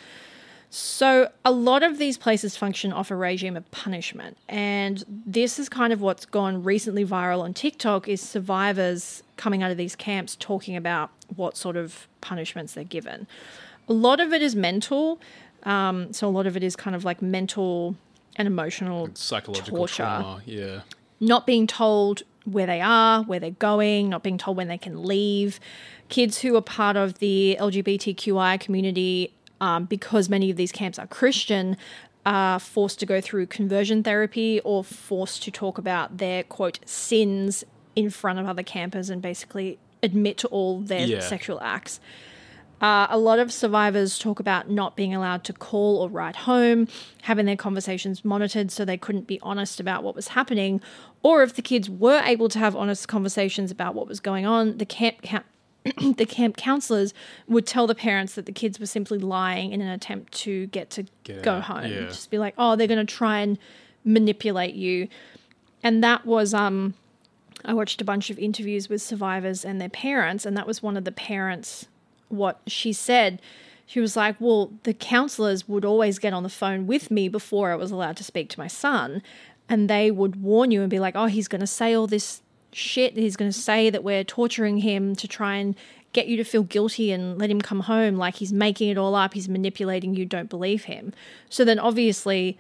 So, 0.75 1.29
a 1.45 1.53
lot 1.53 1.83
of 1.83 1.99
these 1.99 2.17
places 2.17 2.57
function 2.57 2.95
off 2.95 3.11
a 3.11 3.15
regime 3.15 3.59
of 3.59 3.71
punishment. 3.73 4.39
And 4.49 5.05
this 5.07 5.59
is 5.59 5.69
kind 5.69 5.93
of 5.93 6.01
what's 6.01 6.25
gone 6.25 6.65
recently 6.65 7.05
viral 7.05 7.43
on 7.43 7.53
TikTok 7.53 8.09
is 8.09 8.23
survivors 8.23 9.23
coming 9.37 9.63
out 9.63 9.71
of 9.71 9.77
these 9.77 9.95
camps 9.95 10.35
talking 10.35 10.75
about 10.75 11.11
what 11.37 11.59
sort 11.59 11.77
of 11.77 12.09
punishments 12.23 12.73
they're 12.73 12.85
given. 12.85 13.27
A 13.87 13.93
lot 13.93 14.19
of 14.19 14.33
it 14.33 14.41
is 14.41 14.57
mental. 14.57 15.21
Um, 15.65 16.11
so, 16.15 16.27
a 16.27 16.31
lot 16.31 16.47
of 16.47 16.57
it 16.57 16.63
is 16.63 16.75
kind 16.75 16.97
of 16.97 17.05
like 17.05 17.21
mental 17.21 17.95
and 18.37 18.49
emotional 18.49 19.11
Psychological 19.13 19.77
torture. 19.77 20.05
trauma, 20.05 20.41
yeah. 20.47 20.81
not 21.21 21.47
being 21.47 21.67
told 21.67 22.23
where 22.47 22.65
they 22.65 22.81
are, 22.81 23.25
where 23.25 23.39
they're 23.39 23.51
going, 23.51 24.09
not 24.09 24.23
being 24.23 24.39
told 24.39 24.57
when 24.57 24.69
they 24.69 24.79
can 24.79 25.03
leave. 25.03 25.61
Kids 26.09 26.39
who 26.39 26.57
are 26.57 26.63
part 26.63 26.97
of 26.97 27.19
the 27.19 27.59
LGBTQI 27.61 28.59
community, 28.59 29.35
um, 29.63 29.85
because 29.87 30.29
many 30.29 30.51
of 30.51 30.57
these 30.59 30.73
camps 30.73 30.99
are 30.99 31.07
Christian, 31.07 31.79
are 32.27 32.59
forced 32.59 32.99
to 33.01 33.07
go 33.07 33.21
through 33.21 33.47
conversion 33.47 34.03
therapy 34.03 34.61
or 34.61 34.85
forced 34.85 35.43
to 35.45 35.51
talk 35.51 35.79
about 35.79 36.19
their 36.19 36.43
quote 36.43 36.79
sins 36.85 37.65
in 37.97 38.11
front 38.11 38.39
of 38.39 38.47
other 38.47 38.63
campers 38.63 39.09
and 39.09 39.23
basically 39.23 39.79
admit 40.03 40.37
to 40.39 40.49
all 40.49 40.81
their 40.81 41.07
Yeah. 41.07 41.21
sexual 41.21 41.61
acts. 41.63 42.01
Uh, 42.81 43.07
a 43.11 43.17
lot 43.19 43.39
of 43.39 43.53
survivors 43.53 44.19
talk 44.19 44.41
about 44.41 44.69
not 44.69 44.97
being 44.97 45.15
allowed 45.15 45.45
to 45.45 45.53
call 45.53 45.99
or 45.99 46.09
write 46.09 46.35
home, 46.35 46.89
having 47.23 47.47
their 47.47 47.57
conversations 47.57 48.25
monitored 48.25 48.73
so 48.73 48.85
they 48.85 48.97
couldn't 48.97 49.29
be 49.29 49.39
honest 49.41 49.79
about 49.79 50.03
what 50.03 50.17
was 50.17 50.29
happening, 50.29 50.81
or 51.23 51.45
if 51.45 51.55
the 51.55 51.63
kids 51.63 51.89
were 51.89 52.21
able 52.25 52.49
to 52.49 52.59
have 52.59 52.75
honest 52.75 53.07
conversations 53.07 53.71
about 53.71 53.95
what 53.95 54.09
was 54.09 54.19
going 54.19 54.45
on, 54.47 54.79
the 54.79 54.87
camp 54.87 55.23
camp 55.23 55.45
the 56.17 56.27
camp 56.27 56.57
counselors 56.57 57.13
would 57.49 57.67
tell 57.67 57.87
the 57.87 57.95
parents 57.95 58.35
that 58.35 58.47
the 58.47 58.53
kids 58.53 58.79
were 58.79 58.87
simply 58.87 59.19
lying 59.19 59.73
in 59.73 59.81
an 59.81 59.89
attempt 59.89 60.33
to 60.33 60.67
get 60.69 60.91
to 60.91 61.05
Get 61.25 61.43
go 61.43 61.55
out, 61.55 61.65
home. 61.65 61.85
yeah. 61.91 62.01
Just 62.07 62.31
be 62.31 62.39
like, 62.39 62.55
oh, 62.57 62.77
they're 62.77 62.87
going 62.87 63.05
to 63.05 63.15
try 63.15 63.41
and 63.41 63.59
manipulate 64.05 64.75
you, 64.75 65.09
and 65.83 66.03
that 66.03 66.27
was 66.27 66.55
um. 66.55 66.95
I 67.65 67.75
watched 67.75 68.01
a 68.01 68.05
bunch 68.05 68.29
of 68.29 68.41
interviews 68.41 68.89
with 68.89 69.01
survivors 69.01 69.65
and 69.65 69.81
their 69.81 69.89
parents, 69.89 70.45
and 70.45 70.57
that 70.57 70.67
was 70.67 70.83
one 70.83 70.97
of 70.97 71.05
the 71.05 71.13
parents. 71.13 71.87
What 72.29 72.61
she 72.67 72.93
said, 72.93 73.41
she 73.87 74.01
was 74.01 74.17
like, 74.17 74.35
Well, 74.41 74.73
the 74.83 74.93
counselors 74.95 75.69
would 75.69 75.85
always 75.85 76.19
get 76.19 76.33
on 76.33 76.43
the 76.43 76.49
phone 76.49 76.89
with 76.89 77.11
me 77.11 77.29
before 77.29 77.71
I 77.71 77.77
was 77.77 77.93
allowed 77.93 78.17
to 78.17 78.25
speak 78.25 78.49
to 78.51 78.59
my 78.59 78.67
son, 78.67 79.23
and 79.69 79.89
they 79.89 80.11
would 80.11 80.43
warn 80.43 80.73
you 80.73 80.81
and 80.81 80.91
be 80.91 80.99
like, 80.99 81.15
Oh, 81.15 81.27
he's 81.27 81.47
going 81.47 81.61
to 81.61 81.67
say 81.69 81.95
all 81.95 82.09
this 82.09 82.42
shit. 82.73 83.17
He's 83.17 83.37
going 83.37 83.51
to 83.51 83.59
say 83.59 83.91
that 83.91 84.03
we're 84.03 84.25
torturing 84.25 84.79
him 84.79 85.15
to 85.17 85.29
try 85.29 85.57
and 85.57 85.75
get 86.13 86.27
you 86.29 86.37
to 86.37 86.45
feel 86.45 86.63
guilty 86.63 87.11
and 87.11 87.39
let 87.39 87.51
him 87.51 87.61
come 87.61 87.81
home. 87.81 88.17
Like 88.17 88.37
he's 88.37 88.53
making 88.53 88.89
it 88.89 88.99
all 88.99 89.15
up, 89.15 89.35
he's 89.35 89.49
manipulating 89.49 90.15
you, 90.15 90.25
don't 90.27 90.51
believe 90.51 90.85
him. 90.85 91.13
So 91.49 91.65
then, 91.65 91.79
obviously, 91.79 92.59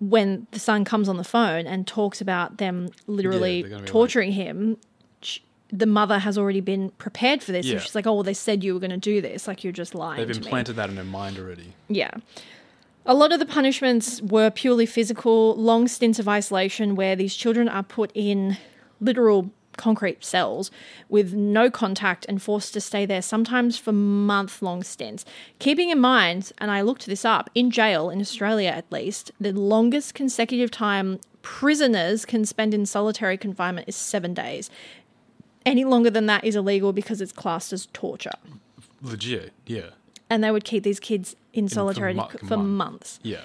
when 0.00 0.46
the 0.50 0.58
son 0.58 0.84
comes 0.84 1.08
on 1.08 1.16
the 1.16 1.24
phone 1.24 1.66
and 1.66 1.86
talks 1.86 2.20
about 2.20 2.58
them 2.58 2.90
literally 3.06 3.62
like- 3.64 3.86
torturing 3.86 4.32
him, 4.32 4.76
sh- 5.22 5.40
the 5.72 5.86
mother 5.86 6.18
has 6.18 6.36
already 6.36 6.60
been 6.60 6.90
prepared 6.98 7.42
for 7.42 7.52
this. 7.52 7.66
Yeah. 7.66 7.74
And 7.74 7.82
she's 7.82 7.94
like, 7.94 8.06
"Oh, 8.06 8.14
well, 8.14 8.22
they 8.22 8.34
said 8.34 8.64
you 8.64 8.74
were 8.74 8.80
going 8.80 8.90
to 8.90 8.96
do 8.96 9.20
this. 9.20 9.46
Like 9.46 9.62
you're 9.62 9.72
just 9.72 9.94
lying." 9.94 10.18
They've 10.18 10.34
to 10.34 10.40
me." 10.40 10.46
implanted 10.46 10.76
that 10.76 10.90
in 10.90 10.96
her 10.96 11.04
mind 11.04 11.38
already. 11.38 11.72
Yeah. 11.88 12.10
A 13.06 13.14
lot 13.14 13.32
of 13.32 13.38
the 13.38 13.46
punishments 13.46 14.20
were 14.20 14.50
purely 14.50 14.84
physical, 14.84 15.56
long 15.56 15.88
stints 15.88 16.18
of 16.18 16.28
isolation 16.28 16.94
where 16.96 17.16
these 17.16 17.34
children 17.34 17.66
are 17.68 17.82
put 17.82 18.10
in 18.14 18.58
literal 19.00 19.50
concrete 19.76 20.22
cells 20.24 20.70
with 21.08 21.32
no 21.32 21.70
contact 21.70 22.26
and 22.28 22.42
forced 22.42 22.74
to 22.74 22.80
stay 22.80 23.06
there 23.06 23.22
sometimes 23.22 23.78
for 23.78 23.92
month 23.92 24.60
long 24.60 24.82
stints. 24.82 25.24
Keeping 25.58 25.90
in 25.90 25.98
mind, 25.98 26.52
and 26.58 26.70
I 26.70 26.82
looked 26.82 27.06
this 27.06 27.24
up, 27.24 27.48
in 27.54 27.70
jail, 27.70 28.10
in 28.10 28.20
Australia 28.20 28.68
at 28.68 28.90
least, 28.92 29.30
the 29.40 29.52
longest 29.52 30.14
consecutive 30.14 30.70
time 30.70 31.18
prisoners 31.42 32.26
can 32.26 32.44
spend 32.44 32.74
in 32.74 32.84
solitary 32.84 33.38
confinement 33.38 33.88
is 33.88 33.96
seven 33.96 34.34
days. 34.34 34.68
Any 35.64 35.84
longer 35.84 36.10
than 36.10 36.26
that 36.26 36.44
is 36.44 36.56
illegal 36.56 36.92
because 36.92 37.20
it's 37.20 37.32
classed 37.32 37.72
as 37.72 37.86
torture. 37.92 38.32
Legit, 39.02 39.52
yeah. 39.66 39.90
And 40.28 40.44
they 40.44 40.50
would 40.50 40.64
keep 40.64 40.84
these 40.84 41.00
kids 41.00 41.36
in 41.52 41.68
solitary 41.68 42.14
mo- 42.14 42.28
for 42.46 42.56
month. 42.56 42.68
months. 42.68 43.20
Yeah. 43.22 43.40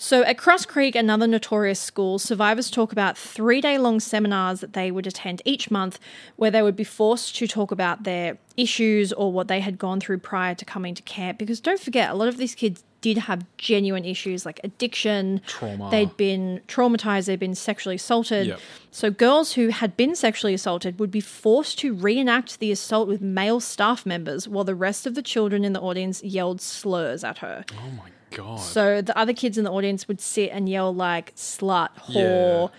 So 0.00 0.22
at 0.22 0.38
Cross 0.38 0.66
Creek, 0.66 0.94
another 0.94 1.26
notorious 1.26 1.80
school, 1.80 2.20
survivors 2.20 2.70
talk 2.70 2.92
about 2.92 3.18
three 3.18 3.60
day 3.60 3.78
long 3.78 3.98
seminars 3.98 4.60
that 4.60 4.72
they 4.72 4.92
would 4.92 5.08
attend 5.08 5.42
each 5.44 5.72
month 5.72 5.98
where 6.36 6.52
they 6.52 6.62
would 6.62 6.76
be 6.76 6.84
forced 6.84 7.34
to 7.36 7.48
talk 7.48 7.72
about 7.72 8.04
their 8.04 8.38
issues 8.56 9.12
or 9.12 9.32
what 9.32 9.48
they 9.48 9.58
had 9.58 9.76
gone 9.76 9.98
through 9.98 10.18
prior 10.18 10.54
to 10.54 10.64
coming 10.64 10.94
to 10.94 11.02
camp. 11.02 11.36
Because 11.36 11.60
don't 11.60 11.80
forget, 11.80 12.10
a 12.10 12.14
lot 12.14 12.28
of 12.28 12.36
these 12.36 12.54
kids 12.54 12.84
did 13.00 13.18
have 13.18 13.44
genuine 13.58 14.04
issues 14.04 14.46
like 14.46 14.60
addiction, 14.62 15.40
Trauma. 15.46 15.90
They'd 15.90 16.16
been 16.16 16.60
traumatized, 16.68 17.26
they'd 17.26 17.38
been 17.38 17.54
sexually 17.56 17.96
assaulted. 17.96 18.46
Yep. 18.46 18.60
So 18.92 19.10
girls 19.10 19.54
who 19.54 19.68
had 19.68 19.96
been 19.96 20.14
sexually 20.14 20.54
assaulted 20.54 21.00
would 21.00 21.10
be 21.10 21.20
forced 21.20 21.78
to 21.80 21.92
reenact 21.92 22.60
the 22.60 22.70
assault 22.70 23.08
with 23.08 23.20
male 23.20 23.58
staff 23.58 24.06
members 24.06 24.46
while 24.46 24.64
the 24.64 24.76
rest 24.76 25.06
of 25.06 25.16
the 25.16 25.22
children 25.22 25.64
in 25.64 25.72
the 25.72 25.80
audience 25.80 26.22
yelled 26.22 26.60
slurs 26.60 27.24
at 27.24 27.38
her. 27.38 27.64
Oh 27.72 27.90
my 27.96 28.10
god. 28.30 28.60
So 28.60 29.00
the 29.02 29.16
other 29.18 29.32
kids 29.32 29.58
in 29.58 29.64
the 29.64 29.70
audience 29.70 30.06
would 30.08 30.20
sit 30.20 30.50
and 30.52 30.68
yell 30.68 30.94
like 30.94 31.34
slut, 31.36 31.90
whore, 32.10 32.70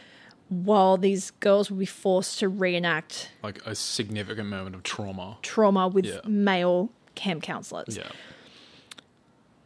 while 0.50 0.97
these 0.97 1.32
girls 1.39 1.70
would 1.70 1.80
be 1.80 1.86
forced 1.86 2.39
to 2.39 2.50
reenact 2.50 3.30
like 3.43 3.64
a 3.66 3.76
significant 3.76 4.50
moment 4.50 4.76
of 4.76 4.84
trauma. 4.84 5.38
trauma 5.41 5.88
with 5.88 6.06
Yeah. 6.06 6.20
male 6.26 6.89
camp 7.16 7.43
counselors. 7.43 7.97
Yeah. 7.97 8.10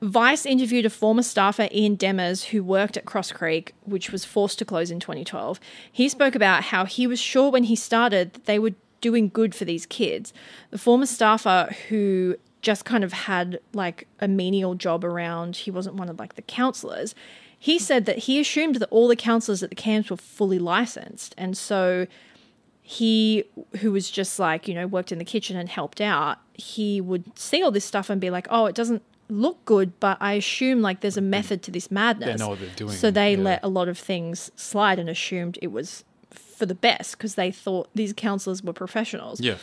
Vice 0.02 0.46
interviewed 0.46 0.86
a 0.86 0.90
former 0.90 1.24
staffer, 1.24 1.70
Ian 1.72 1.96
Demers, 1.96 2.46
who 2.46 2.62
worked 2.62 2.98
at 2.98 3.06
Cross 3.06 3.32
Creek, 3.32 3.74
which 3.86 4.12
was 4.12 4.26
forced 4.26 4.60
to 4.60 4.66
close 4.66 4.92
in 4.92 5.00
2012. 5.00 5.62
He 5.90 6.10
spoke 6.10 6.36
about 6.36 6.66
how 6.66 6.84
he 6.84 7.08
was 7.08 7.22
sure 7.22 7.50
when 7.50 7.64
he 7.64 7.76
started 7.78 8.34
that 8.34 8.46
they 8.46 8.60
were 8.60 8.72
doing 9.00 9.30
good 9.30 9.56
for 9.56 9.64
these 9.64 9.86
kids. 9.86 10.34
The 10.72 10.78
former 10.78 11.06
staffer 11.06 11.74
who 11.88 12.36
just 12.64 12.86
kind 12.86 13.04
of 13.04 13.14
had 13.14 13.60
like 13.74 14.08
a 14.20 14.28
menial 14.28 14.74
job 14.74 15.06
around, 15.06 15.58
he 15.58 15.70
wasn't 15.70 15.96
one 15.96 16.10
of 16.10 16.18
like 16.18 16.34
the 16.34 16.42
counselors. 16.42 17.14
He 17.60 17.78
said 17.78 18.06
that 18.08 18.20
he 18.20 18.40
assumed 18.40 18.78
that 18.78 18.90
all 18.90 19.08
the 19.08 19.16
counselors 19.16 19.62
at 19.62 19.70
the 19.70 19.76
camps 19.76 20.10
were 20.10 20.18
fully 20.18 20.58
licensed. 20.60 21.36
And 21.38 21.56
so 21.56 22.08
he 22.82 23.46
who 23.80 23.92
was 23.92 24.12
just 24.12 24.40
like 24.40 24.68
you 24.68 24.74
know 24.74 24.86
worked 24.86 25.12
in 25.12 25.18
the 25.18 25.24
kitchen 25.24 25.56
and 25.56 25.70
helped 25.70 26.02
out 26.02 26.40
he 26.54 27.00
would 27.00 27.38
see 27.40 27.64
all 27.64 27.72
this 27.72 27.86
stuff 27.86 28.10
and 28.10 28.20
be 28.20 28.30
like 28.30 28.46
oh 28.50 28.66
it 28.66 28.76
doesn't 28.76 29.02
look 29.30 29.64
good 29.64 29.98
but 30.02 30.18
i 30.20 30.34
assume 30.34 30.82
like 30.82 31.00
there's 31.00 31.16
a 31.16 31.22
method 31.22 31.64
to 31.64 31.72
this 31.72 31.90
madness 31.90 32.38
They 32.38 32.44
know 32.44 32.50
what 32.50 32.60
they're 32.60 32.70
doing, 32.76 32.92
so 32.92 33.10
they 33.10 33.36
yeah. 33.36 33.42
let 33.42 33.60
a 33.64 33.70
lot 33.70 33.88
of 33.88 33.98
things 33.98 34.52
slide 34.58 35.00
and 35.00 35.10
assumed 35.10 35.58
it 35.62 35.72
was 35.72 36.04
for 36.30 36.66
the 36.66 36.76
best 36.76 37.18
because 37.18 37.36
they 37.36 37.52
thought 37.52 37.88
these 37.96 38.12
counselors 38.12 38.62
were 38.62 38.74
professionals 38.74 39.40
Yeah. 39.40 39.56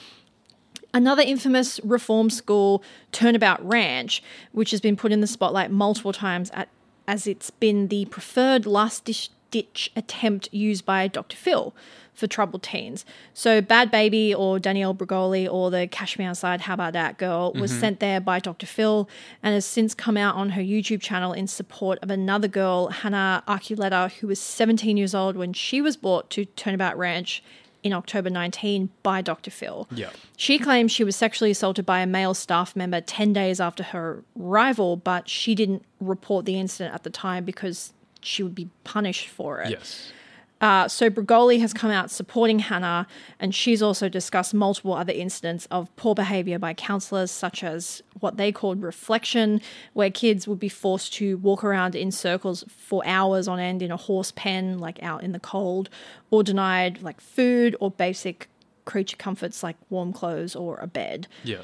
Another 0.93 1.23
infamous 1.23 1.81
reform 1.85 2.31
school, 2.31 2.83
Turnabout 3.13 3.65
Ranch, 3.67 4.23
which 4.53 4.71
has 4.73 4.81
been 4.81 4.97
put 4.97 5.13
in 5.13 5.21
the 5.21 5.27
spotlight 5.27 5.71
multiple 5.71 6.13
times 6.13 6.51
at, 6.53 6.69
as 7.07 7.27
it's 7.27 7.51
been 7.51 7.89
the 7.89 8.07
preferred 8.07 8.67
last 8.67 9.05
ditch, 9.05 9.31
ditch 9.51 9.91
attempt 9.95 10.53
used 10.53 10.85
by 10.85 11.07
Dr. 11.07 11.37
Phil 11.37 11.75
for 12.13 12.27
troubled 12.27 12.63
teens. 12.63 13.05
So, 13.33 13.63
Bhad 13.63 13.91
Bhabie 13.91 14.35
or 14.37 14.59
Danielle 14.59 14.95
Bregoli 14.95 15.51
or 15.51 15.71
the 15.71 15.87
Cash 15.87 16.19
Me 16.19 16.25
Outside 16.25 16.63
How 16.63 16.75
About 16.75 16.93
That 16.93 17.19
Girl 17.19 17.53
was 17.53 17.71
mm-hmm. 17.71 17.81
sent 17.81 18.01
there 18.01 18.21
by 18.21 18.39
Dr. 18.41 18.67
Phil 18.67 19.09
and 19.43 19.55
has 19.55 19.65
since 19.65 19.95
come 19.95 20.17
out 20.17 20.35
on 20.35 20.51
her 20.51 20.61
YouTube 20.61 21.01
channel 21.01 21.33
in 21.33 21.47
support 21.47 21.99
of 22.03 22.11
another 22.11 22.49
girl, 22.49 22.89
Hannah 22.89 23.43
Archuleta, 23.49 24.13
who 24.15 24.27
was 24.27 24.39
17 24.39 24.97
years 24.97 25.15
old 25.15 25.37
when 25.37 25.53
she 25.53 25.81
was 25.81 25.97
brought 25.97 26.31
to 26.31 26.45
Turnabout 26.45 26.99
Ranch 26.99 27.43
in 27.83 27.93
October 27.93 28.31
19 28.31 28.91
by 29.03 29.23
Dr. 29.23 29.51
Phil. 29.51 29.89
Yeah. 29.91 30.11
She 30.37 30.59
claims 30.59 30.93
she 30.93 31.05
was 31.05 31.17
sexually 31.17 31.51
assaulted 31.51 31.87
by 31.87 32.01
a 32.01 32.07
male 32.07 32.35
staff 32.35 32.77
member 32.77 33.01
10 33.01 33.33
days 33.33 33.61
after 33.61 33.83
her 33.83 34.23
arrival, 34.39 34.97
but 34.97 35.29
she 35.29 35.55
didn't 35.55 35.85
report 36.01 36.45
the 36.45 36.59
incident 36.59 36.95
at 36.95 37.03
the 37.05 37.11
time 37.11 37.45
because 37.45 37.93
she 38.21 38.43
would 38.43 38.55
be 38.55 38.69
punished 38.85 39.29
for 39.29 39.61
it. 39.61 39.71
Yes. 39.71 40.13
Uh, 40.61 40.87
so 40.89 41.09
Bregoli 41.09 41.61
has 41.61 41.73
come 41.73 41.91
out 41.91 42.11
supporting 42.11 42.59
Hannah, 42.59 43.07
and 43.39 43.55
she's 43.55 43.81
also 43.83 44.09
discussed 44.09 44.53
multiple 44.53 44.93
other 44.93 45.13
incidents 45.13 45.67
of 45.71 45.95
poor 45.97 46.15
behavior 46.15 46.59
by 46.59 46.75
counselors, 46.75 47.31
such 47.31 47.65
as 47.65 48.03
what 48.21 48.37
they 48.37 48.53
called 48.53 48.83
reflection, 48.83 49.61
where 49.95 50.11
kids 50.11 50.47
would 50.47 50.59
be 50.59 50.69
forced 50.69 51.15
to 51.15 51.39
walk 51.39 51.65
around 51.65 51.95
in 51.95 52.11
circles 52.11 52.65
for 52.69 53.03
hours 53.07 53.49
on 53.49 53.59
end 53.59 53.83
in 53.83 53.91
a 53.91 53.97
horse 53.97 54.33
pen, 54.33 54.79
like 54.79 55.03
out 55.03 55.23
in 55.23 55.33
the 55.33 55.41
cold, 55.41 55.89
or 56.31 56.43
denied 56.43 57.01
like 57.03 57.21
food 57.21 57.75
or 57.81 57.91
basic 57.91 58.49
creature 58.85 59.17
comforts 59.17 59.63
like 59.63 59.77
warm 59.89 60.13
clothes 60.13 60.55
or 60.57 60.77
a 60.79 60.87
bed. 60.87 61.27
Yeah. 61.45 61.63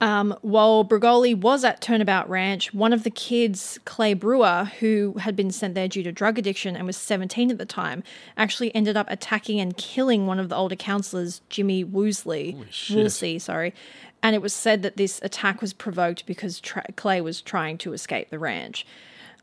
Um, 0.00 0.36
while 0.42 0.84
Bregoli 0.84 1.34
was 1.36 1.64
at 1.64 1.80
Turnabout 1.80 2.30
Ranch, 2.30 2.72
one 2.72 2.92
of 2.92 3.02
the 3.02 3.10
kids, 3.10 3.80
Clay 3.84 4.14
Brewer, 4.14 4.70
who 4.78 5.14
had 5.18 5.34
been 5.34 5.50
sent 5.50 5.74
there 5.74 5.88
due 5.88 6.04
to 6.04 6.12
drug 6.12 6.38
addiction 6.38 6.76
and 6.76 6.86
was 6.86 6.96
17 6.96 7.50
at 7.50 7.58
the 7.58 7.66
time, 7.66 8.04
actually 8.36 8.72
ended 8.76 8.96
up 8.96 9.06
attacking 9.10 9.58
and 9.58 9.76
killing 9.76 10.26
one 10.28 10.38
of 10.38 10.48
the 10.50 10.54
older 10.54 10.76
counselors, 10.76 11.40
Jimmy 11.48 11.84
Woosley. 11.84 12.54
Woolsey, 12.94 13.40
sorry. 13.40 13.74
And 14.22 14.36
it 14.36 14.42
was 14.42 14.52
said 14.54 14.82
that 14.82 14.96
this 14.96 15.20
attack 15.22 15.60
was 15.60 15.72
provoked 15.72 16.26
because 16.26 16.60
tra- 16.60 16.86
Clay 16.94 17.20
was 17.20 17.40
trying 17.40 17.76
to 17.78 17.92
escape 17.92 18.30
the 18.30 18.38
ranch. 18.38 18.86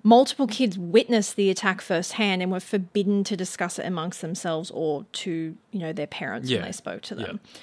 Multiple 0.04 0.48
kids 0.48 0.78
witnessed 0.78 1.36
the 1.36 1.50
attack 1.50 1.82
firsthand 1.82 2.42
and 2.42 2.50
were 2.52 2.60
forbidden 2.62 3.24
to 3.26 3.36
discuss 3.36 3.78
it 3.80 3.86
amongst 3.86 4.22
themselves 4.22 4.72
or 4.72 5.06
to, 5.14 5.58
you 5.72 5.80
know, 5.80 5.92
their 5.92 6.08
parents 6.08 6.50
Yeah. 6.50 6.60
when 6.60 6.68
they 6.68 6.72
spoke 6.72 7.02
to 7.04 7.16
them. 7.16 7.40
Yeah. 7.44 7.60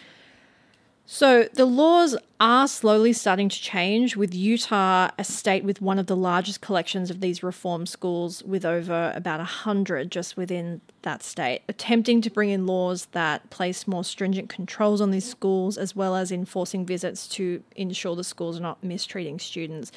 So 1.15 1.47
the 1.53 1.67
laws 1.67 2.17
are 2.41 2.67
slowly 2.67 3.13
starting 3.13 3.51
to 3.51 3.61
change, 3.61 4.17
with 4.17 4.35
Utah 4.35 5.11
a 5.19 5.25
state 5.25 5.63
with 5.63 5.83
one 5.83 5.99
of 5.99 6.07
the 6.07 6.17
largest 6.17 6.63
collections 6.63 7.11
of 7.11 7.21
these 7.21 7.43
reform 7.43 7.85
schools, 7.85 8.43
with 8.45 8.65
over 8.65 9.13
about 9.15 9.39
a 9.39 9.45
hundred 9.45 10.11
just 10.11 10.39
within 10.39 10.81
that 11.03 11.23
state, 11.23 11.65
attempting 11.69 12.23
to 12.23 12.31
bring 12.31 12.49
in 12.49 12.67
laws 12.67 13.09
that 13.13 13.51
place 13.51 13.87
more 13.87 14.05
stringent 14.05 14.49
controls 14.49 15.03
on 15.03 15.11
these 15.11 15.29
schools, 15.29 15.77
as 15.77 15.95
well 15.95 16.17
as 16.17 16.33
enforcing 16.33 16.87
visits 16.87 17.29
to 17.29 17.63
ensure 17.77 18.17
the 18.17 18.25
schools 18.25 18.57
are 18.57 18.63
not 18.63 18.83
mistreating 18.83 19.39
students. 19.39 19.93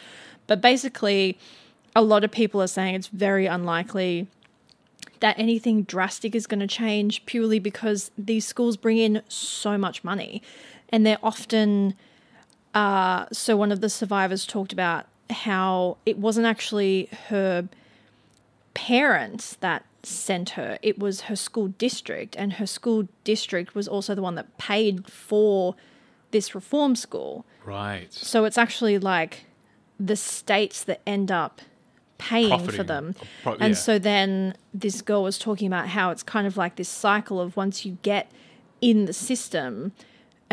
But 0.47 0.59
basically, 0.59 1.37
a 1.95 2.01
lot 2.01 2.25
of 2.25 2.31
people 2.31 2.61
are 2.61 2.67
saying 2.67 2.93
it's 2.93 3.07
very 3.07 3.45
unlikely 3.45 4.27
that 5.21 5.39
anything 5.39 5.83
drastic 5.83 6.35
is 6.35 6.45
going 6.45 6.59
to 6.59 6.67
change 6.67 7.25
purely 7.25 7.57
because 7.57 8.11
these 8.17 8.45
schools 8.45 8.75
bring 8.75 8.97
in 8.97 9.21
so 9.29 9.77
much 9.77 10.03
money 10.03 10.41
and 10.95 11.05
they're 11.05 11.19
often 11.21 11.93
uh, 12.73 13.25
so 13.31 13.55
one 13.57 13.71
of 13.71 13.81
the 13.81 13.89
survivors 13.89 14.45
talked 14.45 14.71
about 14.73 15.05
how 15.29 15.97
it 16.05 16.17
wasn't 16.17 16.45
actually 16.45 17.09
her 17.29 17.67
parents 18.73 19.55
that 19.59 19.83
sent 20.03 20.51
her 20.51 20.77
it 20.81 20.99
was 20.99 21.21
her 21.21 21.35
school 21.35 21.69
district 21.79 22.35
and 22.37 22.53
her 22.53 22.67
school 22.67 23.07
district 23.23 23.73
was 23.75 23.87
also 23.87 24.13
the 24.15 24.21
one 24.21 24.35
that 24.35 24.57
paid 24.57 25.07
for 25.09 25.75
this 26.31 26.53
reform 26.55 26.95
school 26.95 27.45
Right. 27.65 28.13
so 28.13 28.45
it's 28.45 28.57
actually 28.57 28.99
like 28.99 29.45
the 29.99 30.15
states 30.15 30.83
that 30.83 31.01
end 31.07 31.31
up 31.31 31.61
paying 32.17 32.65
for 32.69 32.83
them. 32.83 33.15
Pro- 33.43 33.55
and 33.55 33.75
so 33.77 33.97
then 33.99 34.55
this 34.73 35.01
girl 35.01 35.23
was 35.23 35.37
talking 35.37 35.67
about 35.67 35.87
how 35.89 36.11
it's 36.11 36.23
kind 36.23 36.45
of 36.47 36.55
like 36.57 36.75
this 36.75 36.87
cycle 36.89 37.41
of 37.41 37.57
once 37.57 37.85
you 37.85 37.97
get 38.03 38.31
in 38.81 39.05
the 39.05 39.13
system 39.13 39.91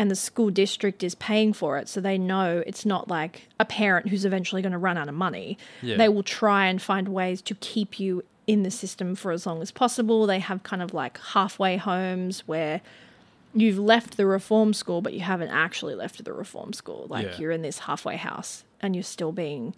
and 0.03 0.11
the 0.11 0.17
school 0.17 0.49
district 0.49 1.01
is 1.01 1.15
paying 1.15 1.53
for 1.53 1.77
it, 1.77 1.87
so 1.87 2.01
they 2.01 2.17
know 2.17 2.61
it's 2.67 2.85
not 2.85 3.07
like 3.07 3.47
a 3.57 3.63
parent 3.63 4.09
who's 4.09 4.25
eventually 4.25 4.61
going 4.61 4.73
to 4.73 4.77
run 4.77 4.97
out 4.97 5.07
of 5.07 5.15
money. 5.15 5.57
Yeah. 5.81 5.95
They 5.95 6.09
will 6.09 6.23
try 6.23 6.65
and 6.67 6.81
find 6.81 7.07
ways 7.07 7.41
to 7.43 7.55
keep 7.55 8.01
you 8.01 8.21
in 8.45 8.63
the 8.63 8.69
system 8.69 9.15
for 9.15 9.31
as 9.31 9.45
long 9.45 9.61
as 9.61 9.71
possible. 9.71 10.27
They 10.27 10.39
have 10.39 10.61
kind 10.63 10.81
of 10.81 10.93
like 10.93 11.17
halfway 11.19 11.77
homes 11.77 12.41
where 12.47 12.81
you've 13.55 13.79
left 13.79 14.17
the 14.17 14.25
reform 14.25 14.73
school, 14.73 14.99
but 15.01 15.13
you 15.13 15.21
haven't 15.21 15.51
actually 15.51 15.95
left 15.95 16.21
the 16.25 16.33
reform 16.33 16.73
school. 16.73 17.05
Like 17.09 17.25
Yeah. 17.25 17.37
you're 17.37 17.51
in 17.51 17.61
this 17.61 17.79
halfway 17.79 18.17
house 18.17 18.65
and 18.81 18.97
you're 18.97 19.03
still 19.03 19.31
being 19.31 19.73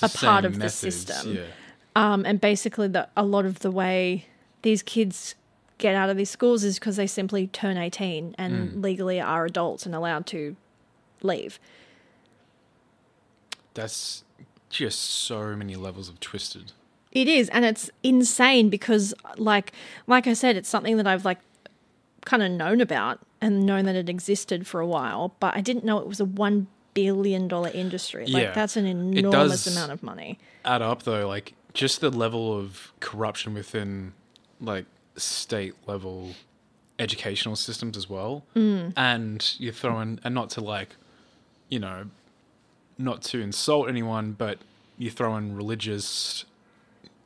a 0.00 0.08
part 0.08 0.46
of 0.46 0.58
the 0.60 0.70
system. 0.70 1.34
Yeah. 1.36 1.42
um, 1.94 2.24
and 2.24 2.40
basically 2.40 2.88
the 2.88 3.06
a 3.18 3.22
lot 3.22 3.44
of 3.44 3.58
the 3.58 3.70
way 3.70 4.24
these 4.62 4.82
kids 4.82 5.34
get 5.78 5.94
out 5.94 6.10
of 6.10 6.16
these 6.16 6.30
schools 6.30 6.64
is 6.64 6.78
because 6.78 6.96
they 6.96 7.06
simply 7.06 7.46
turn 7.46 7.76
18 7.78 8.34
and 8.36 8.70
Mm. 8.72 8.82
legally 8.82 9.20
are 9.20 9.44
adults 9.46 9.86
and 9.86 9.94
allowed 9.94 10.26
to 10.26 10.56
leave. 11.22 11.58
That's 13.74 14.24
just 14.70 14.98
so 15.00 15.54
many 15.56 15.76
levels 15.76 16.08
of 16.08 16.20
twisted. 16.20 16.72
It 17.12 17.28
is, 17.28 17.48
and 17.50 17.64
it's 17.64 17.90
insane 18.02 18.68
because, 18.68 19.14
like, 19.36 19.72
like 20.06 20.26
I 20.26 20.32
said, 20.34 20.56
it's 20.56 20.68
something 20.68 20.96
that 20.98 21.06
I've 21.06 21.24
like 21.24 21.38
kind 22.24 22.42
of 22.42 22.50
known 22.50 22.80
about 22.80 23.20
and 23.40 23.64
known 23.64 23.84
that 23.86 23.94
it 23.96 24.08
existed 24.08 24.66
for 24.66 24.80
a 24.80 24.86
while, 24.86 25.34
but 25.40 25.56
I 25.56 25.60
didn't 25.60 25.84
know 25.84 25.98
it 25.98 26.06
was 26.06 26.20
a 26.20 26.24
one 26.26 26.66
billion 26.92 27.48
dollar 27.48 27.70
industry. 27.70 28.26
Like, 28.26 28.42
Yeah. 28.42 28.52
that's 28.52 28.76
an 28.76 28.84
enormous 28.86 29.66
amount 29.66 29.92
of 29.92 30.02
money. 30.02 30.38
add 30.64 30.82
up 30.82 31.04
though 31.04 31.26
like 31.26 31.54
just 31.72 32.00
the 32.02 32.10
level 32.10 32.52
of 32.58 32.92
corruption 33.00 33.54
within 33.54 34.12
like 34.60 34.84
state 35.20 35.74
level 35.86 36.30
educational 36.98 37.56
systems 37.56 37.96
as 37.96 38.08
well. 38.10 38.44
And 38.96 39.54
you 39.58 39.72
throw 39.72 40.00
in 40.00 40.20
and 40.24 40.34
not 40.34 40.50
to 40.50 40.60
like 40.60 40.96
you 41.68 41.78
know 41.78 42.06
not 42.96 43.22
to 43.22 43.40
insult 43.40 43.88
anyone 43.88 44.32
but 44.32 44.58
you 44.96 45.10
throw 45.10 45.36
in 45.36 45.54
religious 45.54 46.44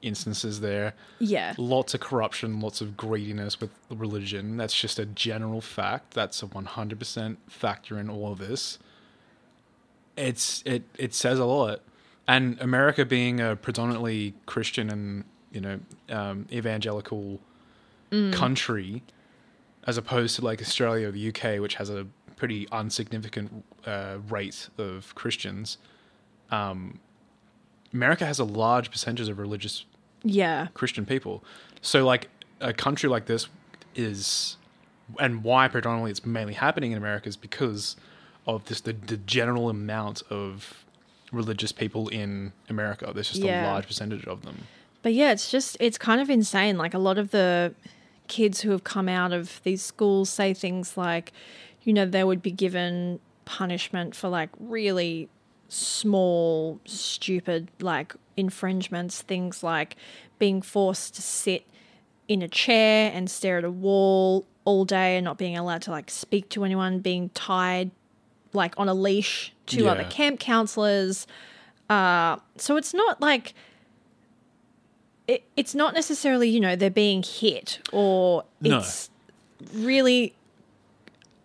instances 0.03 0.61
there. 0.61 0.95
Yeah, 1.21 1.55
lots 1.57 1.95
of 1.95 2.01
corruption 2.01 2.61
lots 2.61 2.81
of 2.81 2.97
greediness 2.97 3.61
with 3.61 3.71
religion. 3.89 4.57
That's 4.57 4.75
just 4.75 4.99
a 4.99 5.07
general 5.07 5.61
fact. 5.61 6.13
That's 6.13 6.43
a 6.43 6.47
100% 6.47 7.37
factor 7.49 7.99
in 7.99 8.11
all 8.11 8.33
of 8.33 8.39
this. 8.39 8.79
It's 10.17 10.63
it 10.67 10.83
it 10.99 11.15
says 11.15 11.39
a 11.39 11.45
lot. 11.47 11.81
And 12.29 12.61
america 12.61 13.05
being 13.05 13.41
a 13.41 13.57
predominantly 13.57 14.33
christian 14.47 14.91
and 14.91 15.25
you 15.51 15.61
know 15.61 15.81
um, 16.09 16.47
evangelical 16.53 17.41
country 18.33 19.03
as 19.87 19.97
opposed 19.97 20.37
to 20.37 20.45
like 20.45 20.61
australia 20.61 21.09
or 21.09 21.13
the 21.13 21.29
uk 21.29 21.43
which 21.61 21.77
has 21.77 21.89
a 21.91 22.07
pretty 22.37 22.67
unsignificant 22.67 23.65
uh, 23.87 24.17
rate 24.29 24.69
of 24.79 25.15
christians 25.15 25.79
um, 26.51 26.99
america 27.93 28.27
has 28.27 28.39
a 28.39 28.45
large 28.45 28.91
percentage 28.91 29.29
of 29.29 29.39
religious 29.39 29.85
yeah, 30.25 30.69
Christian 30.75 31.05
people. 31.05 31.43
So 31.81 32.05
like 32.07 32.29
a 32.61 32.73
country 32.73 33.09
like 33.09 33.27
this 33.27 33.49
is 33.97 34.57
and 35.19 35.43
why 35.43 35.67
predominantly 35.67 36.13
it's 36.13 36.25
mainly 36.25 36.55
happening 36.55 36.93
in 36.93 36.99
America 36.99 37.29
is 37.29 37.37
because 37.37 37.97
of 38.47 38.65
this 38.67 38.81
the, 38.83 38.93
the 38.93 39.17
general 39.17 39.69
amount 39.69 40.23
of 40.31 40.85
religious 41.33 41.73
people 41.73 42.07
in 42.07 42.53
America. 42.69 43.11
There's 43.13 43.31
just 43.31 43.41
Yeah. 43.43 43.65
a 43.65 43.73
large 43.73 43.89
percentage 43.89 44.25
of 44.27 44.43
them. 44.43 44.59
But 45.03 45.13
yeah, 45.15 45.33
it's 45.33 45.51
just 45.51 45.77
it's 45.81 45.99
kind 45.99 46.21
of 46.21 46.31
insane. 46.31 46.79
Like 46.79 46.95
a 46.95 46.99
lot 47.01 47.19
of 47.19 47.33
the 47.33 47.75
kids 48.33 48.63
who 48.63 48.71
have 48.71 48.83
come 48.83 49.11
out 49.11 49.31
of 49.31 49.61
these 49.63 49.83
schools 49.83 50.31
say 50.31 50.55
things 50.55 50.97
like, 50.97 51.33
you 51.83 51.93
know, 51.93 52.07
they 52.07 52.25
would 52.25 52.41
be 52.41 52.51
given 52.51 53.21
punishment 53.45 54.17
for 54.17 54.31
like 54.31 54.49
really 54.59 55.29
small, 55.69 56.81
stupid 56.87 57.69
like 57.83 58.15
infringements, 58.39 59.21
things 59.21 59.63
like 59.63 59.97
being 60.39 60.63
forced 60.63 61.15
to 61.15 61.21
sit 61.21 61.67
in 62.27 62.41
a 62.41 62.49
chair 62.49 63.13
and 63.13 63.31
stare 63.31 63.59
at 63.59 63.65
a 63.65 63.71
wall 63.71 64.47
all 64.65 64.87
day 64.87 65.19
and 65.19 65.27
not 65.27 65.37
being 65.37 65.59
allowed 65.59 65.83
to 65.83 65.91
like 65.91 66.09
speak 66.09 66.49
to 66.49 66.65
anyone, 66.65 67.01
being 67.01 67.29
tied 67.35 67.91
like 68.55 68.73
on 68.79 68.89
a 68.89 68.95
leash 68.95 69.53
to 69.67 69.89
other 69.89 70.05
camp 70.05 70.41
counselors. 70.41 71.27
Uh, 71.91 72.39
so 72.57 72.79
it's 72.79 72.95
not 72.95 73.21
like 73.21 73.53
it, 75.29 75.45
it's 75.57 75.75
not 75.75 75.95
necessarily 75.95 76.49
you 76.49 76.61
know 76.61 76.75
they're 76.77 76.91
being 76.91 77.23
hit 77.23 77.79
or 77.93 78.45
No. 78.61 78.79
it's 78.79 79.11
really 79.75 80.35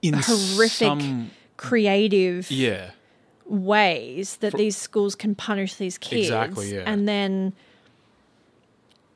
in 0.01 0.13
horrific, 0.15 0.69
some- 0.71 1.31
creative 1.57 2.49
yeah, 2.51 2.91
ways 3.45 4.37
that 4.37 4.53
these 4.53 4.75
schools 4.77 5.15
can 5.15 5.35
punish 5.35 5.75
these 5.75 5.97
kids. 5.97 6.27
Exactly, 6.27 6.73
yeah. 6.75 6.83
And 6.85 7.07
then 7.07 7.53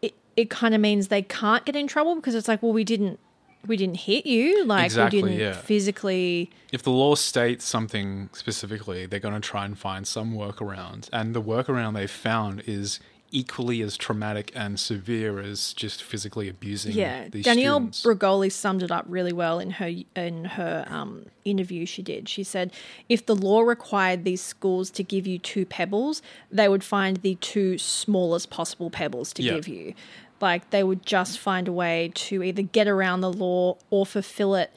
it 0.01 0.14
it 0.36 0.49
kind 0.49 0.74
of 0.74 0.82
means 0.82 1.07
they 1.09 1.22
can't 1.22 1.66
get 1.66 1.76
in 1.76 1.88
trouble 1.88 2.16
because 2.16 2.36
it's 2.36 2.47
like, 2.47 2.62
well, 2.64 2.74
we 2.74 2.84
didn't 2.84 3.20
we 3.68 3.78
didn't 3.78 3.97
hit 3.97 4.26
you, 4.26 4.66
like 4.66 4.86
Exactly, 4.86 5.22
we 5.22 5.30
didn't 5.30 5.39
yeah. 5.39 5.53
physically. 5.53 6.49
if 6.72 6.82
the 6.82 6.89
law 6.89 7.14
states 7.14 7.64
something 7.64 8.28
specifically, 8.34 9.05
they're 9.05 9.20
going 9.20 9.36
to 9.36 9.39
try 9.39 9.66
and 9.66 9.78
find 9.78 10.07
some 10.07 10.34
workaround. 10.34 11.07
And 11.14 11.36
the 11.36 11.41
workaround 11.43 11.93
they 11.93 12.07
found 12.07 12.64
is 12.66 12.99
equally 13.32 13.82
as 13.82 13.97
traumatic 13.97 14.51
and 14.55 14.79
severe 14.79 15.39
as 15.39 15.73
just 15.73 16.03
physically 16.03 16.49
abusing 16.49 16.91
Yeah, 16.93 17.27
these 17.29 17.45
Danielle 17.45 17.91
students. 17.91 18.03
Bregoli 18.03 18.51
summed 18.51 18.84
it 18.84 18.91
up 18.91 19.05
really 19.07 19.34
well 19.34 19.59
in 19.59 19.71
her 19.71 19.89
in 20.15 20.45
her 20.45 20.86
um, 20.89 21.25
interview 21.45 21.86
she 21.86 22.01
did. 22.01 22.27
She 22.29 22.43
said, 22.43 22.71
"If 23.09 23.25
the 23.25 23.36
law 23.36 23.61
required 23.61 24.23
these 24.25 24.41
schools 24.41 24.89
to 24.91 25.03
give 25.03 25.25
you 25.25 25.39
two 25.39 25.65
pebbles, 25.65 26.21
they 26.51 26.67
would 26.67 26.84
find 26.84 27.17
the 27.17 27.36
two 27.36 27.77
smallest 27.77 28.49
possible 28.49 28.89
pebbles 28.89 29.34
to 29.34 29.43
Yeah. 29.43 29.53
give 29.55 29.67
you. 29.67 29.93
Like 30.41 30.69
they 30.71 30.84
would 30.84 31.05
just 31.05 31.39
find 31.39 31.67
a 31.67 31.71
way 31.71 32.11
to 32.15 32.43
either 32.43 32.63
get 32.63 32.88
around 32.88 33.21
the 33.21 33.32
law 33.32 33.77
or 33.89 34.05
fulfill 34.05 34.55
it 34.55 34.71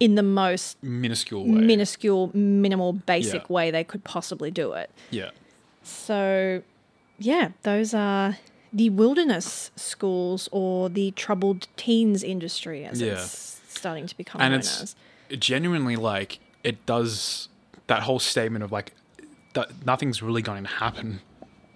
in 0.00 0.16
the 0.16 0.22
most 0.22 0.82
minuscule 0.82 1.44
way. 1.44 1.50
minuscule, 1.60 2.30
minimal, 2.34 2.92
basic 2.94 3.42
Yeah. 3.42 3.52
way 3.54 3.70
they 3.70 3.84
could 3.84 4.02
possibly 4.02 4.50
do 4.50 4.72
it. 4.72 4.90
yeah. 5.10 5.30
So, 5.82 6.62
yeah, 7.18 7.50
those 7.62 7.94
are 7.94 8.36
the 8.72 8.90
wilderness 8.90 9.70
schools 9.76 10.48
or 10.52 10.88
the 10.88 11.12
troubled 11.12 11.68
teens 11.76 12.22
industry, 12.22 12.84
as 12.84 13.00
Yeah. 13.00 13.12
it's 13.12 13.60
starting 13.68 14.06
to 14.06 14.16
become 14.16 14.40
and 14.40 14.52
known 14.52 14.60
it's 14.60 14.82
as. 14.82 14.96
genuinely 15.38 15.96
like 15.96 16.40
it 16.62 16.84
does 16.86 17.48
that 17.86 18.02
whole 18.02 18.18
statement 18.18 18.64
of 18.64 18.72
like 18.72 18.92
that 19.54 19.84
nothing's 19.86 20.22
really 20.22 20.42
going 20.42 20.64
to 20.64 20.68
happen 20.70 21.20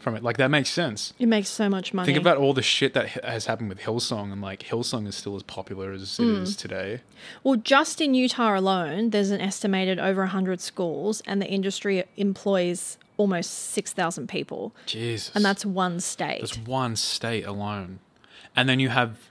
from 0.00 0.14
it 0.16 0.22
like 0.22 0.36
that 0.38 0.48
makes 0.50 0.70
sense 0.70 1.12
It 1.18 1.26
makes 1.26 1.48
so 1.48 1.68
much 1.68 1.92
money. 1.92 2.06
think 2.06 2.18
about 2.18 2.38
all 2.38 2.54
the 2.54 2.62
shit 2.62 2.94
that 2.94 3.08
has 3.24 3.46
happened 3.46 3.68
with 3.68 3.80
hillsong 3.80 4.32
and 4.32 4.40
like 4.40 4.60
hillsong 4.62 5.06
is 5.06 5.16
still 5.16 5.36
as 5.36 5.42
popular 5.42 5.92
as 5.92 6.18
it 6.18 6.22
Mm. 6.22 6.42
is 6.42 6.56
today 6.56 7.00
well, 7.44 7.56
just 7.56 8.00
in 8.00 8.14
Utah 8.14 8.58
alone, 8.58 9.10
there's 9.10 9.30
an 9.30 9.40
estimated 9.40 9.98
over 9.98 10.22
100 10.22 10.60
schools, 10.60 11.20
and 11.26 11.42
the 11.42 11.46
industry 11.48 12.04
employs 12.16 12.96
almost 13.18 13.72
6,000 13.72 14.28
people. 14.28 14.74
jesus 14.86 15.30
And 15.34 15.44
that's 15.44 15.66
one 15.66 16.00
state. 16.00 16.38
There's 16.38 16.58
one 16.58 16.96
state 16.96 17.44
alone. 17.44 17.98
And 18.56 18.68
then 18.68 18.80
you 18.80 18.88
have 18.88 19.28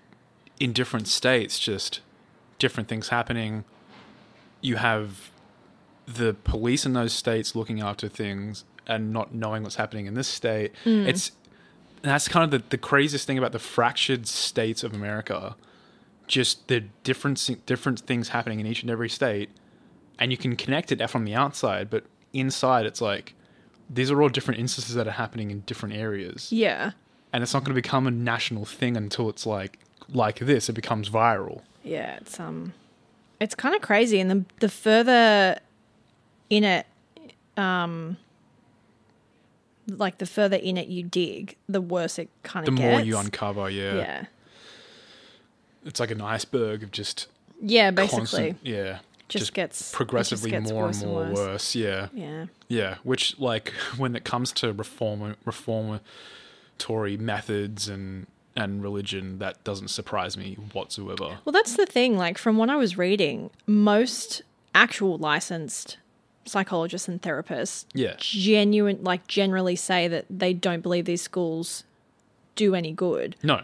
in 0.59 0.73
different 0.73 1.07
states 1.07 1.57
just 1.57 2.01
different 2.59 2.87
things 2.87 3.09
happening. 3.09 3.63
You 4.61 4.75
have 4.75 5.31
the 6.05 6.35
police 6.43 6.85
in 6.85 6.93
those 6.93 7.13
states 7.13 7.55
looking 7.55 7.81
after 7.81 8.07
things 8.07 8.63
and 8.85 9.11
not 9.11 9.33
knowing 9.33 9.63
what's 9.63 9.75
happening 9.75 10.05
in 10.05 10.13
this 10.13 10.27
state. 10.27 10.73
Mm. 10.85 11.07
It's 11.07 11.31
that's 12.01 12.27
kind 12.27 12.43
of 12.43 12.51
the, 12.51 12.69
the 12.69 12.77
craziest 12.77 13.27
thing 13.27 13.37
about 13.37 13.51
the 13.51 13.59
fractured 13.59 14.27
states 14.27 14.83
of 14.83 14.93
America. 14.93 15.55
Just 16.27 16.67
the 16.67 16.81
different 17.03 17.65
different 17.65 18.01
things 18.01 18.29
happening 18.29 18.59
in 18.59 18.65
each 18.65 18.81
and 18.81 18.91
every 18.91 19.09
state, 19.09 19.49
and 20.19 20.31
you 20.31 20.37
can 20.37 20.55
connect 20.55 20.91
it 20.91 21.05
from 21.09 21.25
the 21.25 21.33
outside, 21.33 21.89
but 21.89 22.05
inside 22.33 22.85
it's 22.85 23.01
like 23.01 23.33
these 23.89 24.11
are 24.11 24.21
all 24.21 24.29
different 24.29 24.59
instances 24.59 24.95
that 24.95 25.07
are 25.07 25.11
happening 25.11 25.51
in 25.51 25.61
different 25.61 25.95
areas 25.95 26.51
yeah. 26.51 26.91
and 27.33 27.43
it's 27.43 27.53
not 27.53 27.63
going 27.63 27.75
to 27.75 27.81
become 27.81 28.05
a 28.07 28.11
national 28.11 28.65
thing 28.65 28.97
until 28.97 29.29
it's 29.29 29.45
like 29.45 29.79
like 30.09 30.39
this 30.39 30.69
it 30.69 30.73
becomes 30.73 31.09
viral 31.09 31.61
Yeah, 31.83 32.15
it's 32.17 32.39
um 32.39 32.73
it's 33.39 33.55
kind 33.55 33.75
of 33.75 33.81
crazy 33.81 34.19
and 34.19 34.29
the 34.31 34.45
the 34.59 34.69
further 34.69 35.59
in 36.49 36.63
it 36.63 36.85
um 37.55 38.17
like 39.89 40.17
the 40.17 40.25
further 40.25 40.57
in 40.57 40.75
it 40.77 40.87
you 40.89 41.01
dig, 41.03 41.55
the 41.69 41.79
worse 41.79 42.19
it 42.19 42.29
kind 42.43 42.67
of. 42.67 42.75
the 42.75 42.81
more 42.81 42.99
you 42.99 43.17
uncover 43.17 43.69
yeah. 43.69 43.95
Yeah. 43.95 44.25
it's 45.85 45.99
like 45.99 46.11
an 46.11 46.21
iceberg 46.21 46.83
of 46.83 46.91
just 46.91 47.27
Yeah, 47.61 47.91
basically. 47.91 48.17
constant 48.19 48.57
yeah 48.63 48.99
Just 49.29 49.53
gets- 49.53 49.79
it 49.79 49.83
just 49.83 49.93
progressively 49.93 50.51
gets 50.51 50.71
more 50.71 50.85
and 50.87 50.95
and 50.95 51.05
more 51.11 51.23
worse. 51.25 51.37
worse 51.37 51.75
yeah 51.75 52.07
Yeah. 52.13 52.45
yeah 52.69 52.95
which 53.03 53.37
like 53.39 53.69
when 53.97 54.15
it 54.15 54.23
comes 54.23 54.51
to 54.53 54.71
reform 54.73 55.35
reformatory 55.45 57.17
methods 57.17 57.87
and 57.89 58.27
and 58.55 58.81
religion 58.81 59.37
that 59.39 59.63
doesn't 59.63 59.89
surprise 59.89 60.35
me 60.35 60.55
whatsoever 60.73 61.37
Well, 61.45 61.53
that's 61.53 61.75
the 61.75 61.85
thing. 61.85 62.17
Like, 62.17 62.39
from 62.39 62.57
what 62.57 62.71
I 62.71 62.75
was 62.75 62.97
reading, 62.97 63.51
most 63.67 64.41
actual 64.73 65.19
licensed 65.19 65.97
psychologists 66.45 67.07
and 67.07 67.21
therapists 67.21 67.85
Yeah. 67.93 68.15
genuine 68.17 69.03
like 69.03 69.27
generally 69.27 69.75
say 69.75 70.07
that 70.07 70.25
they 70.29 70.53
don't 70.53 70.81
believe 70.81 71.05
these 71.05 71.21
schools 71.21 71.83
do 72.55 72.73
any 72.73 72.93
good 72.93 73.35
no 73.43 73.55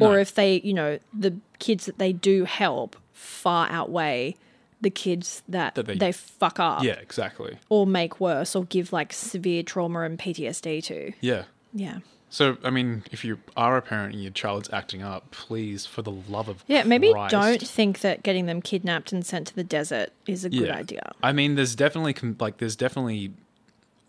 or 0.00 0.12
no. 0.12 0.12
if 0.14 0.34
they 0.34 0.60
you 0.64 0.74
know 0.74 0.98
the 1.18 1.34
kids 1.60 1.86
that 1.86 1.96
they 1.98 2.12
do 2.12 2.44
help 2.44 2.96
far 3.12 3.68
outweigh 3.70 4.34
the 4.82 4.90
kids 4.90 5.42
that, 5.48 5.74
That 5.76 5.86
they- 5.86 5.96
they, 5.96 6.12
fuck 6.12 6.60
up 6.60 6.82
yeah 6.82 6.94
exactly 6.94 7.56
or 7.70 7.86
make 7.86 8.20
worse 8.20 8.54
or 8.54 8.64
give 8.64 8.92
like 8.92 9.12
severe 9.12 9.62
trauma 9.62 10.00
and 10.02 10.18
PTSD 10.18 10.82
to. 10.84 11.12
yeah 11.20 11.44
Yeah. 11.72 11.98
So, 12.28 12.56
I 12.64 12.70
mean, 12.70 13.02
if 13.12 13.26
you 13.26 13.38
are 13.58 13.76
a 13.76 13.82
parent 13.82 14.14
and 14.14 14.22
your 14.22 14.32
child's 14.32 14.70
acting 14.72 15.02
up, 15.02 15.30
please, 15.32 15.84
for 15.84 16.00
the 16.00 16.10
love 16.10 16.48
of 16.48 16.64
Yeah, 16.66 16.82
maybe 16.82 17.12
Christ. 17.12 17.30
don't 17.30 17.60
think 17.60 18.00
that 18.00 18.22
getting 18.22 18.46
them 18.46 18.62
kidnapped 18.62 19.12
and 19.12 19.24
sent 19.24 19.48
to 19.48 19.54
the 19.54 19.62
desert 19.64 20.12
is 20.26 20.42
a 20.42 20.48
good 20.48 20.70
idea. 20.70 21.12
I 21.22 21.32
mean, 21.32 21.56
there's 21.56 21.74
definitely 21.74 22.14
like 22.40 22.56
there's 22.56 22.74
definitely 22.74 23.32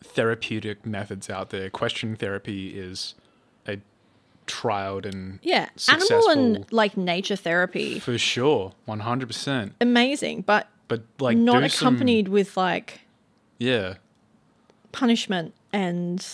therapeutic 0.01 0.85
methods 0.85 1.29
out 1.29 1.49
there. 1.49 1.69
Question 1.69 2.15
therapy 2.15 2.69
is 2.79 3.15
trialed 4.47 5.05
and 5.05 5.39
Yeah, 5.43 5.69
animal 5.89 6.29
and 6.29 6.65
like 6.71 6.97
nature 6.97 7.35
therapy, 7.35 7.99
for 7.99 8.17
sure, 8.17 8.73
one 8.85 8.99
hundred 9.01 9.27
percent. 9.27 9.73
amazing, 9.81 10.41
but 10.41 10.67
But 10.87 11.03
like, 11.19 11.37
not 11.37 11.61
do 11.61 11.69
some- 11.69 11.87
accompanied 11.87 12.27
with 12.27 12.55
like 12.57 13.01
yeah, 13.59 13.95
punishment 14.91 15.53
and 15.71 16.25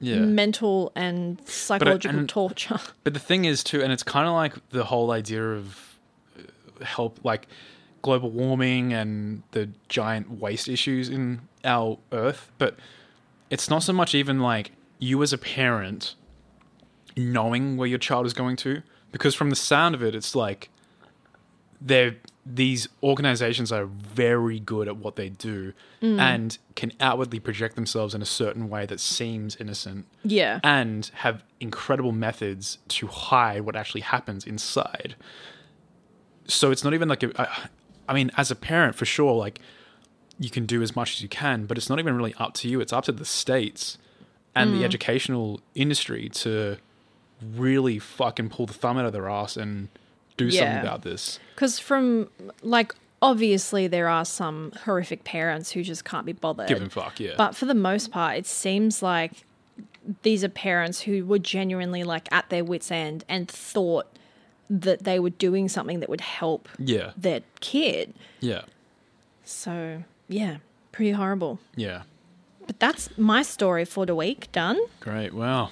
yeah. 0.00 0.16
mental 0.18 0.92
and 0.94 1.40
psychological 1.48 2.18
and- 2.18 2.28
torture. 2.28 2.78
But 3.04 3.14
the 3.14 3.20
thing 3.20 3.44
is 3.44 3.62
too, 3.64 3.82
and 3.82 3.92
it's 3.92 4.02
kind 4.02 4.26
of 4.26 4.34
like 4.34 4.54
the 4.70 4.84
whole 4.84 5.10
idea 5.10 5.42
of 5.52 5.98
uh, 6.38 6.84
help, 6.84 7.20
like 7.24 7.46
global 8.02 8.30
warming 8.30 8.92
and 8.92 9.42
the 9.52 9.68
giant 9.88 10.40
waste 10.40 10.68
issues 10.68 11.08
in 11.08 11.42
our 11.64 11.98
Earth. 12.10 12.50
But 12.58 12.76
it's 13.50 13.70
not 13.70 13.82
so 13.82 13.92
much 13.92 14.14
even 14.14 14.40
like 14.40 14.72
you 14.98 15.22
as 15.22 15.32
a 15.32 15.38
parent 15.38 16.14
knowing 17.16 17.76
where 17.76 17.88
your 17.88 17.98
child 17.98 18.26
is 18.26 18.32
going 18.32 18.56
to, 18.56 18.82
because 19.10 19.34
from 19.34 19.50
the 19.50 19.56
sound 19.56 19.94
of 19.94 20.02
it, 20.02 20.14
it's 20.14 20.34
like 20.34 20.70
they're 21.80 22.16
these 22.44 22.88
organizations 23.02 23.70
are 23.70 23.84
very 23.86 24.58
good 24.58 24.88
at 24.88 24.96
what 24.96 25.14
they 25.14 25.28
do 25.28 25.72
mm. 26.00 26.18
and 26.18 26.58
can 26.74 26.92
outwardly 27.00 27.38
project 27.38 27.76
themselves 27.76 28.14
in 28.14 28.22
a 28.22 28.26
certain 28.26 28.68
way 28.68 28.84
that 28.84 28.98
seems 28.98 29.54
innocent 29.56 30.06
yeah. 30.24 30.58
and 30.64 31.12
have 31.14 31.44
incredible 31.60 32.10
methods 32.10 32.78
to 32.88 33.06
hide 33.06 33.60
what 33.60 33.76
actually 33.76 34.00
happens 34.00 34.44
inside. 34.44 35.14
So 36.48 36.72
it's 36.72 36.82
not 36.82 36.94
even 36.94 37.08
like 37.08 37.22
a, 37.22 37.40
I, 37.40 37.68
I 38.08 38.14
mean, 38.14 38.32
as 38.36 38.50
a 38.50 38.56
parent, 38.56 38.96
for 38.96 39.04
sure, 39.04 39.34
like 39.34 39.60
you 40.40 40.50
can 40.50 40.66
do 40.66 40.82
as 40.82 40.96
much 40.96 41.14
as 41.14 41.22
you 41.22 41.28
can, 41.28 41.66
but 41.66 41.78
it's 41.78 41.88
not 41.88 42.00
even 42.00 42.16
really 42.16 42.34
up 42.40 42.54
to 42.54 42.68
you. 42.68 42.80
It's 42.80 42.92
up 42.92 43.04
to 43.04 43.12
the 43.12 43.24
states 43.24 43.98
and 44.52 44.74
the 44.74 44.80
mm. 44.80 44.84
educational 44.84 45.60
industry 45.76 46.28
to 46.28 46.78
really 47.56 47.98
fucking 47.98 48.48
pull 48.50 48.66
the 48.66 48.72
thumb 48.72 48.98
out 48.98 49.04
of 49.04 49.12
their 49.12 49.28
ass 49.28 49.56
and 49.56 49.88
do 50.36 50.46
Yeah. 50.46 50.60
something 50.60 50.80
about 50.88 51.02
this. 51.02 51.38
Because 51.54 51.78
from 51.78 52.28
like 52.62 52.94
obviously 53.20 53.86
there 53.86 54.08
are 54.08 54.24
some 54.24 54.72
horrific 54.84 55.22
parents 55.24 55.70
who 55.72 55.82
just 55.82 56.04
can't 56.04 56.26
be 56.26 56.32
bothered. 56.32 56.68
Give 56.68 56.80
them 56.80 56.88
fuck, 56.88 57.20
yeah. 57.20 57.34
But 57.36 57.54
for 57.54 57.66
the 57.66 57.74
most 57.74 58.10
part, 58.10 58.36
it 58.36 58.46
seems 58.46 59.02
like 59.02 59.44
these 60.22 60.42
are 60.42 60.48
parents 60.48 61.02
who 61.02 61.24
were 61.24 61.38
genuinely 61.38 62.02
like 62.02 62.26
at 62.32 62.48
their 62.48 62.64
wits' 62.64 62.90
end 62.90 63.24
and 63.28 63.48
thought 63.48 64.08
that 64.68 65.04
they 65.04 65.20
were 65.20 65.30
doing 65.30 65.68
something 65.68 66.00
that 66.00 66.08
would 66.08 66.20
help 66.22 66.68
yeah, 66.78 67.12
their 67.16 67.42
kid. 67.60 68.14
yeah, 68.40 68.62
So 69.44 70.02
yeah, 70.28 70.56
pretty 70.92 71.12
horrible. 71.12 71.58
yeah. 71.76 72.02
But 72.66 72.78
that's 72.80 73.10
my 73.18 73.42
story 73.42 73.84
for 73.84 74.06
the 74.06 74.14
week. 74.14 74.50
Done. 74.52 74.80
Great. 75.00 75.34
Wow. 75.34 75.70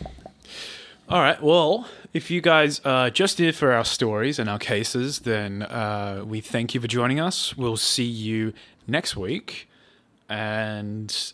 All 1.11 1.21
right. 1.21 1.43
Well, 1.43 1.89
if 2.15 2.31
you 2.31 2.41
guys 2.41 2.81
are 2.85 3.11
just 3.11 3.39
here 3.39 3.53
for 3.53 3.73
our 3.73 3.85
stories 3.85 4.39
and 4.39 4.49
our 4.49 4.61
cases, 4.61 5.21
then 5.21 5.63
uh, 5.63 6.23
we 6.25 6.41
thank 6.41 6.73
you 6.73 6.81
for 6.81 6.87
joining 6.87 7.19
us. 7.19 7.57
We'll 7.57 7.77
see 7.77 8.05
you 8.05 8.53
next 8.87 9.17
week. 9.17 9.69
And 10.29 11.33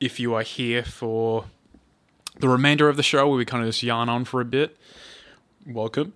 if 0.00 0.18
you 0.18 0.32
are 0.32 0.42
here 0.42 0.82
for 0.82 1.44
the 2.40 2.48
remainder 2.48 2.88
of 2.88 2.96
the 2.96 3.02
show, 3.02 3.28
where 3.28 3.36
we 3.36 3.44
kind 3.44 3.62
of 3.62 3.68
just 3.68 3.82
yarn 3.82 4.08
on 4.08 4.24
for 4.24 4.40
a 4.40 4.46
bit, 4.46 4.78
welcome. 5.66 6.14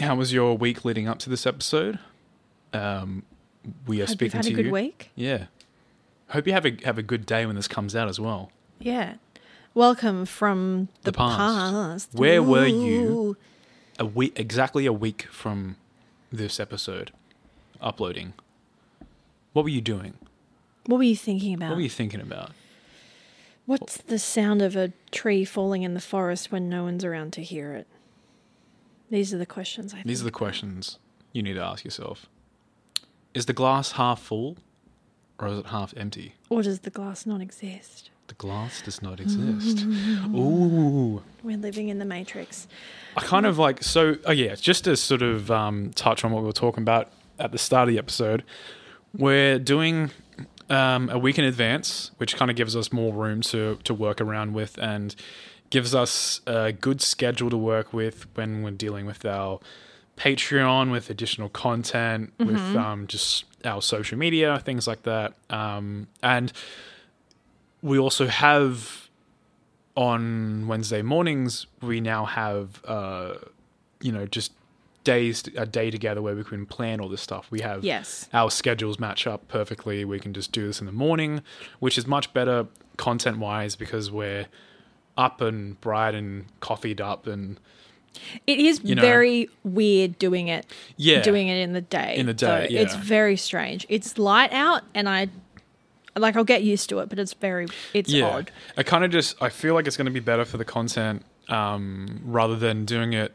How 0.00 0.14
was 0.14 0.32
your 0.32 0.56
week 0.56 0.84
leading 0.84 1.08
up 1.08 1.18
to 1.20 1.30
this 1.30 1.44
episode? 1.44 1.98
Um, 2.72 3.24
we 3.84 3.96
are 3.96 4.02
Hope 4.02 4.10
you've 4.10 4.10
speaking 4.10 4.36
had 4.38 4.44
to 4.44 4.52
a 4.52 4.54
good 4.54 4.66
you. 4.66 4.72
week. 4.72 5.10
Yeah. 5.16 5.46
Hope 6.28 6.46
you 6.46 6.52
have 6.52 6.64
a 6.66 6.76
have 6.84 6.98
a 6.98 7.02
good 7.02 7.26
day 7.26 7.46
when 7.46 7.56
this 7.56 7.66
comes 7.68 7.96
out 7.96 8.08
as 8.08 8.20
well. 8.20 8.52
Yeah. 8.78 9.14
Welcome 9.74 10.26
from 10.26 10.88
the, 11.02 11.12
The 11.12 11.16
past. 11.16 11.38
past. 11.38 12.08
Where 12.14 12.42
were 12.42 12.66
you? 12.66 13.36
A 13.98 14.04
week 14.04 14.38
exactly 14.38 14.84
a 14.86 14.92
week 14.92 15.22
from 15.30 15.76
this 16.30 16.60
episode 16.60 17.10
uploading. 17.80 18.34
What 19.52 19.62
were 19.62 19.70
you 19.70 19.80
doing? 19.80 20.14
What 20.86 20.98
were 20.98 21.02
you 21.04 21.16
thinking 21.16 21.54
about? 21.54 21.70
What 21.70 21.76
were 21.76 21.82
you 21.82 21.88
thinking 21.88 22.20
about? 22.20 22.50
What's 23.64 23.96
the 23.98 24.18
sound 24.18 24.60
of 24.60 24.76
a 24.76 24.92
tree 25.10 25.44
falling 25.44 25.82
in 25.82 25.94
the 25.94 26.00
forest 26.00 26.50
when 26.52 26.68
no 26.68 26.84
one's 26.84 27.04
around 27.04 27.32
to 27.34 27.42
hear 27.42 27.72
it? 27.72 27.86
These 29.08 29.32
are 29.32 29.38
the 29.38 29.46
questions 29.46 29.92
I 29.92 29.96
think. 29.98 30.06
These 30.08 30.20
are 30.20 30.24
the 30.24 30.30
questions 30.30 30.98
you 31.32 31.42
need 31.42 31.54
to 31.54 31.62
ask 31.62 31.84
yourself. 31.84 32.26
Is 33.32 33.46
the 33.46 33.52
glass 33.52 33.92
half 33.92 34.20
full 34.20 34.56
or 35.38 35.48
is 35.48 35.58
it 35.60 35.66
half 35.66 35.94
empty? 35.96 36.34
Or 36.50 36.62
does 36.62 36.80
the 36.80 36.90
glass 36.90 37.24
not 37.24 37.40
exist? 37.40 38.10
The 38.28 38.34
glass 38.34 38.82
does 38.82 39.02
not 39.02 39.20
exist. 39.20 39.84
Ooh. 40.34 41.22
We're 41.42 41.56
living 41.58 41.88
in 41.88 41.98
the 41.98 42.04
matrix. 42.04 42.66
I 43.16 43.20
kind 43.20 43.46
of 43.46 43.58
like 43.58 43.82
so. 43.82 44.16
Oh 44.24 44.32
yeah, 44.32 44.54
just 44.54 44.84
to 44.84 44.96
sort 44.96 45.22
of 45.22 45.50
um, 45.50 45.90
touch 45.94 46.24
on 46.24 46.32
what 46.32 46.40
we 46.42 46.46
were 46.46 46.52
talking 46.52 46.82
about 46.82 47.10
at 47.38 47.52
the 47.52 47.58
start 47.58 47.88
of 47.88 47.94
the 47.94 47.98
episode, 47.98 48.42
we're 49.16 49.58
doing 49.58 50.10
um, 50.70 51.10
a 51.10 51.18
week 51.18 51.38
in 51.38 51.44
advance, 51.44 52.10
which 52.16 52.36
kind 52.36 52.50
of 52.50 52.56
gives 52.56 52.74
us 52.76 52.92
more 52.92 53.12
room 53.12 53.42
to 53.42 53.78
to 53.84 53.92
work 53.92 54.20
around 54.20 54.54
with 54.54 54.78
and 54.78 55.14
gives 55.70 55.94
us 55.94 56.40
a 56.46 56.72
good 56.72 57.00
schedule 57.00 57.50
to 57.50 57.56
work 57.56 57.92
with 57.92 58.26
when 58.34 58.62
we're 58.62 58.70
dealing 58.70 59.06
with 59.06 59.24
our 59.24 59.58
Patreon, 60.16 60.90
with 60.92 61.08
additional 61.10 61.48
content, 61.48 62.32
with 62.38 62.58
um, 62.76 63.06
just 63.06 63.44
our 63.64 63.80
social 63.80 64.18
media, 64.18 64.58
things 64.58 64.86
like 64.86 65.02
that, 65.04 65.32
um, 65.50 66.06
and 66.22 66.52
we 67.82 67.98
also 67.98 68.26
have 68.28 69.08
on 69.96 70.66
Wednesday 70.68 71.02
mornings, 71.02 71.66
we 71.82 72.00
now 72.00 72.24
have, 72.24 72.82
uh, 72.86 73.34
you 74.00 74.10
know, 74.12 74.26
just 74.26 74.52
days, 75.04 75.42
a 75.56 75.66
day 75.66 75.90
together 75.90 76.22
where 76.22 76.34
we 76.34 76.44
can 76.44 76.64
plan 76.64 77.00
all 77.00 77.08
this 77.08 77.20
stuff. 77.20 77.46
We 77.50 77.60
have 77.60 77.84
Yes. 77.84 78.28
our 78.32 78.50
schedules 78.50 78.98
match 78.98 79.26
up 79.26 79.48
perfectly. 79.48 80.04
We 80.04 80.18
can 80.20 80.32
just 80.32 80.52
do 80.52 80.66
this 80.68 80.80
in 80.80 80.86
the 80.86 80.92
morning, 80.92 81.42
which 81.80 81.98
is 81.98 82.06
much 82.06 82.32
better 82.32 82.66
content 82.96 83.38
wise 83.38 83.74
because 83.76 84.10
we're 84.10 84.46
up 85.18 85.40
and 85.40 85.78
bright 85.80 86.14
and 86.14 86.46
coffeeed 86.60 87.00
up 87.00 87.26
and 87.26 87.58
It 88.46 88.58
is 88.60 88.80
You 88.84 88.94
know. 88.94 89.02
very 89.02 89.48
weird 89.64 90.18
doing 90.18 90.48
it. 90.48 90.66
Yeah. 90.96 91.22
Doing 91.22 91.48
it 91.48 91.56
in 91.56 91.72
the 91.72 91.80
day. 91.80 92.14
In 92.16 92.26
the 92.26 92.34
day, 92.34 92.68
though. 92.70 92.80
It's 92.80 92.94
very 92.94 93.36
strange. 93.36 93.86
It's 93.88 94.18
light 94.18 94.52
out 94.52 94.82
and 94.94 95.08
I 95.08 95.28
like 96.16 96.36
I'll 96.36 96.44
get 96.44 96.62
used 96.62 96.88
to 96.90 96.98
it, 97.00 97.08
but 97.08 97.18
it's 97.18 97.34
very 97.34 97.66
it's 97.94 98.10
yeah. 98.10 98.26
odd. 98.28 98.50
I 98.76 98.82
kind 98.82 99.04
of 99.04 99.10
just 99.10 99.40
I 99.42 99.48
feel 99.48 99.74
like 99.74 99.86
it's 99.86 99.96
going 99.96 100.06
to 100.06 100.12
be 100.12 100.20
better 100.20 100.44
for 100.44 100.58
the 100.58 100.64
content 100.64 101.24
um, 101.48 102.20
rather 102.24 102.56
than 102.56 102.84
doing 102.84 103.12
it. 103.12 103.32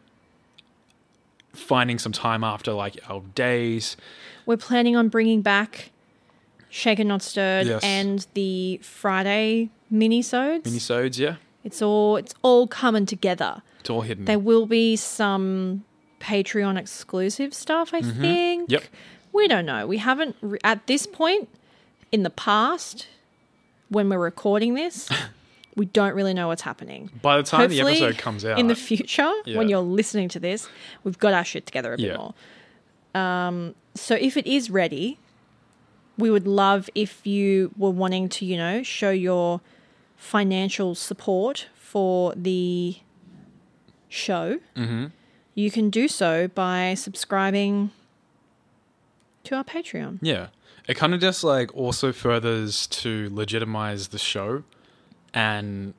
Finding 1.54 1.98
some 1.98 2.12
time 2.12 2.44
after 2.44 2.72
like 2.72 3.00
our 3.10 3.22
days, 3.34 3.98
We're 4.46 4.58
planning 4.58 4.96
on 4.96 5.10
bringing 5.10 5.42
back 5.42 5.90
Shaken 6.70 7.08
Not 7.08 7.24
Stirred 7.24 7.66
Yes. 7.66 7.84
and 7.84 8.28
the 8.36 8.80
Friday 8.84 9.70
minisodes. 9.92 10.64
minisodes. 10.64 11.18
Yeah, 11.18 11.38
it's 11.64 11.82
all 11.82 12.18
it's 12.18 12.36
all 12.44 12.68
coming 12.68 13.08
together. 13.08 13.64
it's 13.80 13.90
all 13.90 14.02
hidden. 14.02 14.26
There 14.26 14.38
will 14.38 14.68
be 14.68 14.96
some 14.98 15.84
Patreon 16.20 16.78
exclusive 16.78 17.56
stuff, 17.56 17.92
I 17.92 18.02
think. 18.04 18.64
Mm-hmm. 18.64 18.72
Yep. 18.74 18.84
We 19.34 19.48
don't 19.48 19.66
know. 19.66 19.88
We 19.88 19.98
haven't, 19.98 20.36
re- 20.42 20.60
at 20.64 20.86
this 20.88 21.08
point 21.08 21.50
in 22.12 22.24
the 22.24 22.30
past, 22.30 23.08
when 23.90 24.10
we're 24.10 24.20
recording 24.20 24.74
this, 24.74 25.10
we 25.76 25.86
don't 25.86 26.14
really 26.16 26.34
know 26.34 26.48
what's 26.48 26.62
happening. 26.64 27.10
By 27.22 27.38
the 27.38 27.44
time 27.44 27.70
the 27.70 27.80
episode 27.82 28.18
comes 28.18 28.44
out, 28.46 28.60
In 28.60 28.68
the 28.68 28.76
future, 28.76 29.32
Yeah. 29.46 29.58
when 29.58 29.70
you're 29.70 29.80
listening 29.82 30.30
to 30.30 30.40
this, 30.40 30.68
we've 31.04 31.20
got 31.20 31.34
our 31.34 31.46
shit 31.46 31.66
together 31.66 31.94
a 31.94 31.98
bit 31.98 32.08
Yeah. 32.08 32.18
more. 32.18 32.34
Um, 33.16 33.76
so 33.96 34.16
if 34.16 34.38
it 34.38 34.48
is 34.48 34.70
ready, 34.70 35.18
we 36.18 36.30
would 36.30 36.48
love 36.48 36.90
if 36.96 37.26
you 37.26 37.72
were 37.78 37.90
wanting 37.92 38.30
to, 38.30 38.46
you 38.46 38.58
know, 38.58 38.84
show 38.84 39.12
your 39.12 39.62
financial 40.16 40.96
support 40.96 41.68
for 41.76 42.34
the 42.36 42.98
show. 44.10 44.60
Mm-hmm. 44.76 45.06
You 45.54 45.72
can 45.72 45.90
do 45.90 46.08
so 46.08 46.48
by 46.48 46.94
subscribing 46.96 47.92
to 49.44 49.56
our 49.56 49.64
Patreon. 49.64 50.20
Yeah. 50.22 50.48
It 50.88 50.96
kind 50.96 51.14
of 51.14 51.20
just 51.20 51.44
like 51.44 51.76
also 51.76 52.12
furthers 52.14 52.88
to 52.88 53.30
legitimize 53.32 54.08
the 54.10 54.18
show 54.18 54.64
and 55.34 55.94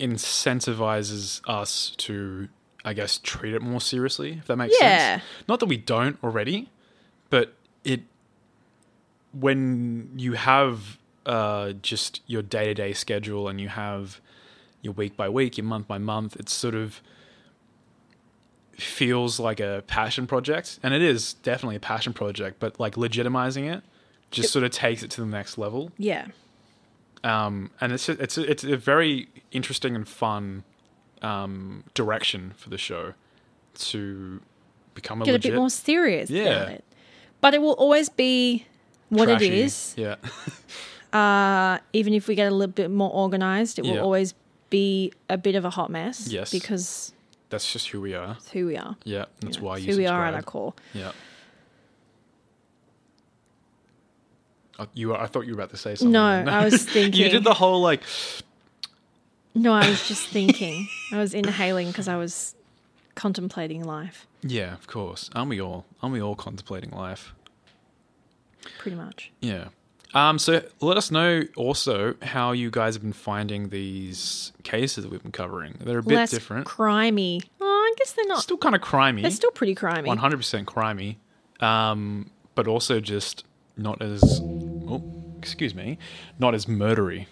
incentivizes 0.00 1.40
us 1.48 1.90
to, 1.98 2.48
I 2.84 2.92
guess, 2.94 3.18
treat 3.18 3.54
it 3.54 3.62
more 3.62 3.80
seriously, 3.80 4.32
if 4.38 4.46
that 4.46 4.56
makes 4.56 4.74
Yeah. 4.80 5.16
sense. 5.18 5.24
Not 5.48 5.60
that 5.60 5.66
we 5.66 5.76
don't 5.76 6.18
already, 6.24 6.68
but 7.30 7.54
it, 7.84 8.02
when 9.32 10.10
you 10.16 10.32
have 10.34 10.98
uh, 11.26 11.72
just 11.80 12.20
your 12.26 12.42
day 12.42 12.66
to 12.66 12.74
day 12.74 12.92
schedule 12.92 13.48
and 13.48 13.60
you 13.60 13.68
have 13.68 14.20
your 14.82 14.92
week 14.92 15.16
by 15.16 15.28
week, 15.28 15.56
your 15.56 15.64
month 15.64 15.86
by 15.88 15.98
month, 15.98 16.36
it's 16.36 16.52
sort 16.52 16.74
of 16.74 17.00
feels 18.80 19.38
like 19.40 19.60
a 19.60 19.82
passion 19.86 20.26
project 20.26 20.78
and 20.82 20.92
it 20.94 21.02
is 21.02 21.34
definitely 21.34 21.76
a 21.76 21.80
passion 21.80 22.12
project 22.12 22.58
but 22.60 22.78
like 22.80 22.94
legitimizing 22.96 23.72
it 23.72 23.82
just 24.30 24.52
sort 24.52 24.64
of 24.64 24.70
takes 24.70 25.02
it 25.02 25.10
to 25.10 25.20
the 25.20 25.26
next 25.26 25.56
level 25.58 25.92
Yeah. 25.98 26.26
um, 27.22 27.70
and 27.80 27.92
it's 27.92 28.08
a, 28.08 28.12
it's 28.22 28.36
a, 28.38 28.50
it's 28.50 28.64
a 28.64 28.76
very 28.76 29.28
interesting 29.52 29.94
and 29.94 30.06
fun 30.08 30.64
um, 31.22 31.84
direction 31.94 32.52
for 32.56 32.68
the 32.70 32.78
show 32.78 33.14
to 33.76 34.40
become 34.94 35.22
a 35.22 35.24
Get 35.24 35.32
legit 35.32 35.50
a 35.50 35.54
bit 35.54 35.58
more 35.58 35.70
serious 35.70 36.30
Yeah. 36.30 36.64
it. 36.66 36.84
But 37.40 37.54
it 37.54 37.60
will 37.62 37.72
always 37.74 38.08
be 38.08 38.66
what 39.08 39.26
trashy- 39.26 39.46
it 39.46 39.52
is. 39.54 39.94
yeah 39.96 40.16
Uh, 41.12 41.78
even 41.92 42.12
if 42.12 42.26
we 42.26 42.34
get 42.34 42.50
a 42.50 42.54
little 42.54 42.72
bit 42.72 42.90
more 42.90 43.08
organized, 43.12 43.78
it 43.78 43.82
will 43.82 43.94
Yeah. 43.94 44.00
always 44.00 44.34
be 44.68 45.12
a 45.30 45.38
bit 45.38 45.54
of 45.54 45.64
a 45.64 45.70
hot 45.70 45.88
mess. 45.88 46.26
Yes. 46.26 46.50
Because 46.50 47.12
that's 47.54 47.72
just 47.72 47.88
who 47.88 48.00
we 48.00 48.14
are 48.14 48.32
it's 48.38 48.50
who 48.50 48.66
we 48.66 48.76
are. 48.76 48.96
yeah 49.04 49.24
that's 49.40 49.56
you 49.56 49.62
know, 49.62 49.68
why 49.68 49.76
you 49.78 49.92
who 49.92 49.98
we 49.98 50.06
are 50.06 50.24
at 50.26 50.34
our 50.34 50.42
core. 50.42 50.74
yeah 50.92 51.12
Uh, 54.76 54.86
you 54.92 55.08
were, 55.10 55.16
I 55.20 55.26
thought 55.26 55.46
you 55.46 55.52
were 55.54 55.60
about 55.60 55.70
to 55.70 55.76
say 55.76 55.94
something. 55.94 56.10
No, 56.10 56.28
then. 56.44 56.48
I 56.48 56.64
was 56.68 56.84
thinking. 56.84 57.20
you 57.22 57.28
did 57.30 57.44
the 57.44 57.54
whole 57.54 57.80
like 57.80 58.02
No, 59.54 59.72
I 59.72 59.88
was 59.88 60.08
just 60.08 60.28
thinking. 60.30 60.88
I 61.12 61.18
was 61.18 61.32
inhaling 61.32 61.86
because 61.88 62.08
I 62.08 62.16
was 62.16 62.56
contemplating 63.14 63.84
life, 63.84 64.26
yeah, 64.42 64.72
of 64.74 64.88
course. 64.88 65.30
Aren't 65.34 65.50
we 65.50 65.60
all? 65.60 65.84
Aren't 66.02 66.12
we 66.12 66.20
all 66.20 66.34
contemplating 66.34 66.90
life? 66.90 67.32
pretty 68.78 68.96
much. 68.96 69.30
Yeah. 69.40 69.68
Um, 70.14 70.38
so 70.38 70.62
let 70.80 70.96
us 70.96 71.10
know 71.10 71.42
also 71.56 72.14
how 72.22 72.52
you 72.52 72.70
guys 72.70 72.94
have 72.94 73.02
been 73.02 73.12
finding 73.12 73.70
these 73.70 74.52
cases 74.62 75.02
that 75.04 75.10
we've 75.10 75.22
been 75.22 75.32
covering. 75.32 75.74
They're 75.80 75.98
a 75.98 76.02
bit 76.02 76.14
Less 76.14 76.30
different. 76.30 76.66
crimey. 76.66 77.42
Oh, 77.60 77.64
I 77.66 77.94
guess 77.98 78.12
they're 78.12 78.26
not. 78.26 78.40
Still 78.40 78.56
kind 78.56 78.74
of 78.76 78.80
crimey. 78.80 79.22
they're 79.22 79.30
still 79.32 79.50
pretty 79.50 79.74
crimey. 79.74 80.06
one 80.06 80.18
hundred 80.18 80.36
percent 80.36 80.68
crimey. 80.68 81.16
Um, 81.60 82.30
but 82.54 82.68
also 82.68 83.00
just 83.00 83.44
not 83.76 84.00
as 84.02 84.40
oh, 84.42 85.02
excuse 85.38 85.74
me, 85.74 85.98
not 86.38 86.54
as 86.54 86.66
murdery. 86.66 87.26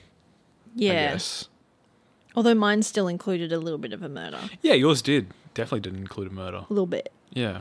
Yeah. 0.74 1.18
Although 2.34 2.54
mine 2.54 2.82
still 2.82 3.08
included 3.08 3.52
a 3.52 3.58
little 3.58 3.78
bit 3.78 3.92
of 3.92 4.02
a 4.02 4.08
murder. 4.08 4.40
Yeah, 4.62 4.72
yours 4.74 5.02
did. 5.02 5.28
Definitely 5.54 5.80
didn't 5.80 6.00
include 6.00 6.28
a 6.28 6.34
murder. 6.34 6.64
A 6.68 6.72
little 6.72 6.86
bit. 6.86 7.12
Yeah. 7.30 7.60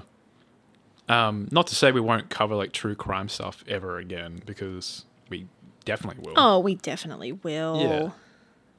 Um, 1.10 1.50
not 1.52 1.68
to 1.68 1.76
say 1.76 1.92
we 1.92 2.00
won't 2.00 2.30
cover 2.30 2.56
like 2.56 2.72
true 2.72 2.96
crime 2.96 3.28
stuff 3.28 3.66
ever 3.68 3.98
again 3.98 4.42
because 4.46 5.04
definitely 5.86 6.24
will. 6.26 6.34
Oh, 6.38 6.60
we 6.60 6.76
definitely 6.76 7.32
will. 7.32 7.80
Yeah. 7.82 8.10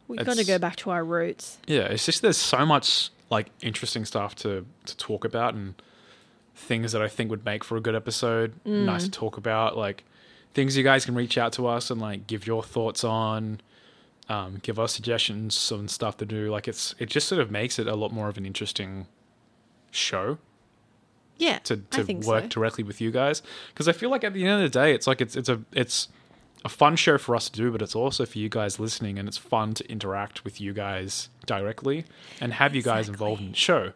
We've 0.08 0.18
got 0.18 0.34
to 0.34 0.40
It's- 0.40 0.46
go 0.46 0.58
back 0.58 0.76
to 0.76 0.90
our 0.90 1.04
roots. 1.04 1.58
Yeah, 1.66 1.82
it's 1.82 2.04
just 2.06 2.22
there's 2.22 2.36
so 2.36 2.66
much 2.66 3.10
like 3.30 3.48
interesting 3.62 4.04
stuff 4.04 4.34
to 4.36 4.66
to 4.86 4.96
talk 4.96 5.24
about 5.24 5.54
and 5.54 5.74
things 6.54 6.92
that 6.92 7.00
I 7.00 7.08
think 7.08 7.30
would 7.30 7.44
make 7.44 7.64
for 7.64 7.76
a 7.76 7.80
good 7.80 7.94
episode. 7.94 8.52
Nice 8.66 9.04
to 9.04 9.10
talk 9.10 9.36
about, 9.38 9.76
like 9.76 10.04
things 10.54 10.76
you 10.76 10.82
guys 10.82 11.04
can 11.06 11.14
reach 11.14 11.38
out 11.38 11.52
to 11.54 11.66
us 11.66 11.90
and 11.90 11.98
like 12.00 12.26
give 12.26 12.46
your 12.46 12.62
thoughts 12.62 13.02
on, 13.04 13.60
um, 14.28 14.58
give 14.62 14.78
us 14.78 14.92
suggestions 14.92 15.72
on 15.72 15.88
stuff 15.88 16.18
to 16.18 16.26
do. 16.26 16.50
Like 16.50 16.68
it's 16.68 16.94
it 16.98 17.08
just 17.08 17.26
sort 17.26 17.40
of 17.40 17.50
makes 17.50 17.78
it 17.78 17.86
a 17.86 17.94
lot 17.96 18.12
more 18.12 18.28
of 18.28 18.36
an 18.36 18.44
interesting 18.44 19.06
show 19.90 20.36
Yeah. 21.38 21.58
to 21.60 21.74
I 21.92 21.96
to 21.96 22.04
think 22.04 22.24
work 22.24 22.44
so. 22.44 22.48
directly 22.48 22.84
with 22.84 23.00
you 23.00 23.10
guys 23.10 23.42
because 23.68 23.88
I 23.88 23.92
feel 23.92 24.10
like 24.10 24.24
at 24.24 24.34
the 24.34 24.44
end 24.46 24.62
of 24.62 24.70
the 24.70 24.78
day, 24.78 24.92
it's 24.94 25.06
like 25.06 25.20
it's 25.22 25.36
it's 25.36 25.48
a 25.48 25.60
it's 25.72 26.08
a 26.64 26.68
fun 26.68 26.96
show 26.96 27.18
for 27.18 27.34
us 27.34 27.48
to 27.50 27.56
do, 27.60 27.70
but 27.72 27.82
it's 27.82 27.94
also 27.94 28.24
for 28.24 28.38
you 28.38 28.48
guys 28.48 28.78
listening, 28.78 29.18
and 29.18 29.26
it's 29.28 29.36
fun 29.38 29.74
to 29.74 29.90
interact 29.90 30.44
with 30.44 30.60
you 30.60 30.72
guys 30.72 31.28
directly 31.46 32.04
and 32.40 32.52
have 32.54 32.74
you 32.74 32.82
guys 32.82 33.08
involved 33.08 33.40
in 33.42 33.50
the 33.50 33.56
show. 33.56 33.92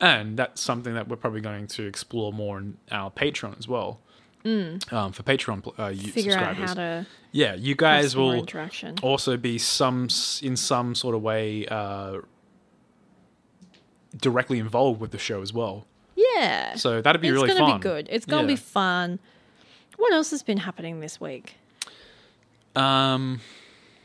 And 0.00 0.36
that's 0.36 0.60
something 0.60 0.94
that 0.94 1.06
we're 1.08 1.16
probably 1.16 1.40
going 1.42 1.66
to 1.68 1.84
explore 1.86 2.32
more 2.32 2.58
in 2.58 2.76
our 2.90 3.10
Patreon 3.10 3.58
as 3.58 3.68
well. 3.68 4.00
um, 4.44 4.78
for 5.12 5.22
Patreon 5.22 5.78
uh, 5.78 5.86
you 5.88 6.10
Figure 6.10 6.32
out 6.32 6.56
subscribers. 6.56 6.68
how 6.70 6.74
to 6.74 7.06
yeah, 7.30 7.54
you 7.54 7.76
guys 7.76 8.16
will 8.16 8.44
also 9.02 9.36
be 9.36 9.56
some 9.58 10.08
in 10.42 10.56
some 10.56 10.94
sort 10.96 11.14
of 11.14 11.22
way 11.22 11.64
uh, 11.68 12.18
directly 14.16 14.58
involved 14.58 15.00
with 15.00 15.10
the 15.12 15.18
show 15.18 15.42
as 15.42 15.52
well. 15.52 15.86
Yeah. 16.16 16.74
So 16.74 17.00
that'd 17.00 17.20
be 17.22 17.28
it's 17.28 17.34
really 17.34 17.48
gonna 17.48 17.60
fun. 17.60 17.78
be 17.78 17.82
good. 17.82 18.08
It's 18.10 18.26
gonna 18.26 18.42
Yeah. 18.42 18.46
be 18.48 18.56
fun. 18.56 19.18
What 19.96 20.12
else 20.12 20.30
has 20.32 20.42
been 20.42 20.58
happening 20.58 21.00
this 21.00 21.20
week? 21.20 21.54
Um, 22.74 23.40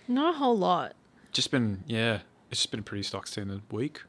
Not 0.07 0.35
a 0.35 0.37
whole 0.37 0.57
lot. 0.57 0.93
just 1.31 1.51
been 1.51 1.83
yeah, 1.87 2.19
it's 2.51 2.61
just 2.61 2.71
been 2.71 2.81
a 2.81 2.83
pretty 2.83 3.03
stock 3.03 3.27
standard 3.27 3.61
week. 3.71 4.01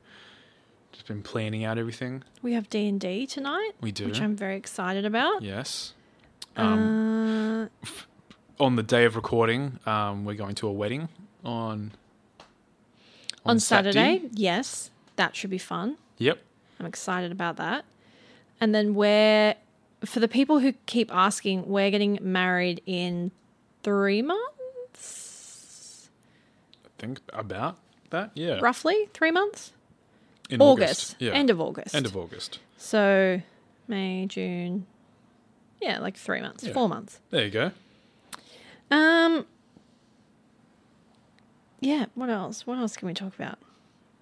Just 0.93 1.07
been 1.07 1.23
planning 1.23 1.65
out 1.65 1.79
everything. 1.79 2.25
We 2.43 2.55
have 2.55 2.69
D 2.71 2.89
and 2.89 3.01
D 3.01 3.27
tonight. 3.27 3.73
We 3.81 3.93
do. 3.93 4.07
which 4.07 4.21
I'm 4.21 4.35
very 4.37 4.57
excited 4.57 5.05
about. 5.05 5.43
Yes. 5.43 5.95
Um, 6.57 7.71
uh, 7.85 7.89
on 8.59 8.75
the 8.77 8.83
day 8.83 9.05
of 9.05 9.15
recording, 9.15 9.79
um, 9.87 10.25
we're 10.25 10.35
going 10.35 10.55
to 10.57 10.67
a 10.67 10.73
wedding 10.73 11.09
on 11.45 11.93
on 13.47 13.61
Saturday. 13.61 14.17
Saturday, 14.19 14.31
yes, 14.35 14.91
that 15.17 15.37
should 15.37 15.51
be 15.51 15.59
fun. 15.59 15.97
Yep. 16.19 16.43
I'm 16.81 16.87
excited 16.87 17.31
about 17.33 17.57
that. 17.57 17.85
And 18.61 18.75
then 18.75 18.95
we're 18.95 19.55
for 20.05 20.21
the 20.21 20.29
people 20.29 20.59
who 20.61 20.73
keep 20.87 21.15
asking, 21.15 21.69
we're 21.69 21.91
getting 21.91 22.19
married 22.21 22.83
in 22.87 23.31
three 23.89 24.21
months, 24.23 26.11
I 26.85 26.89
think 26.99 27.21
about 27.33 27.79
that. 28.11 28.31
Yeah. 28.35 28.59
roughly 28.61 29.09
three 29.15 29.31
months. 29.31 29.73
In 30.51 30.61
August, 30.63 31.17
Yeah. 31.19 31.33
end 31.33 31.49
of 31.51 31.61
August. 31.61 31.95
End 31.95 32.05
of 32.07 32.17
August. 32.17 32.59
So 32.77 33.41
May, 33.87 34.27
June. 34.27 34.87
Yeah, 35.81 35.99
like 36.01 36.17
three 36.17 36.41
months, 36.41 36.65
Yeah. 36.65 36.73
four 36.73 36.89
months. 36.89 37.21
There 37.31 37.45
you 37.45 37.51
go. 37.51 37.71
Um. 38.91 39.47
Yeah. 41.81 42.07
What 42.15 42.29
else? 42.31 42.67
What 42.67 42.79
else 42.79 42.97
can 42.97 43.09
we 43.09 43.15
talk 43.15 43.35
about? 43.35 43.59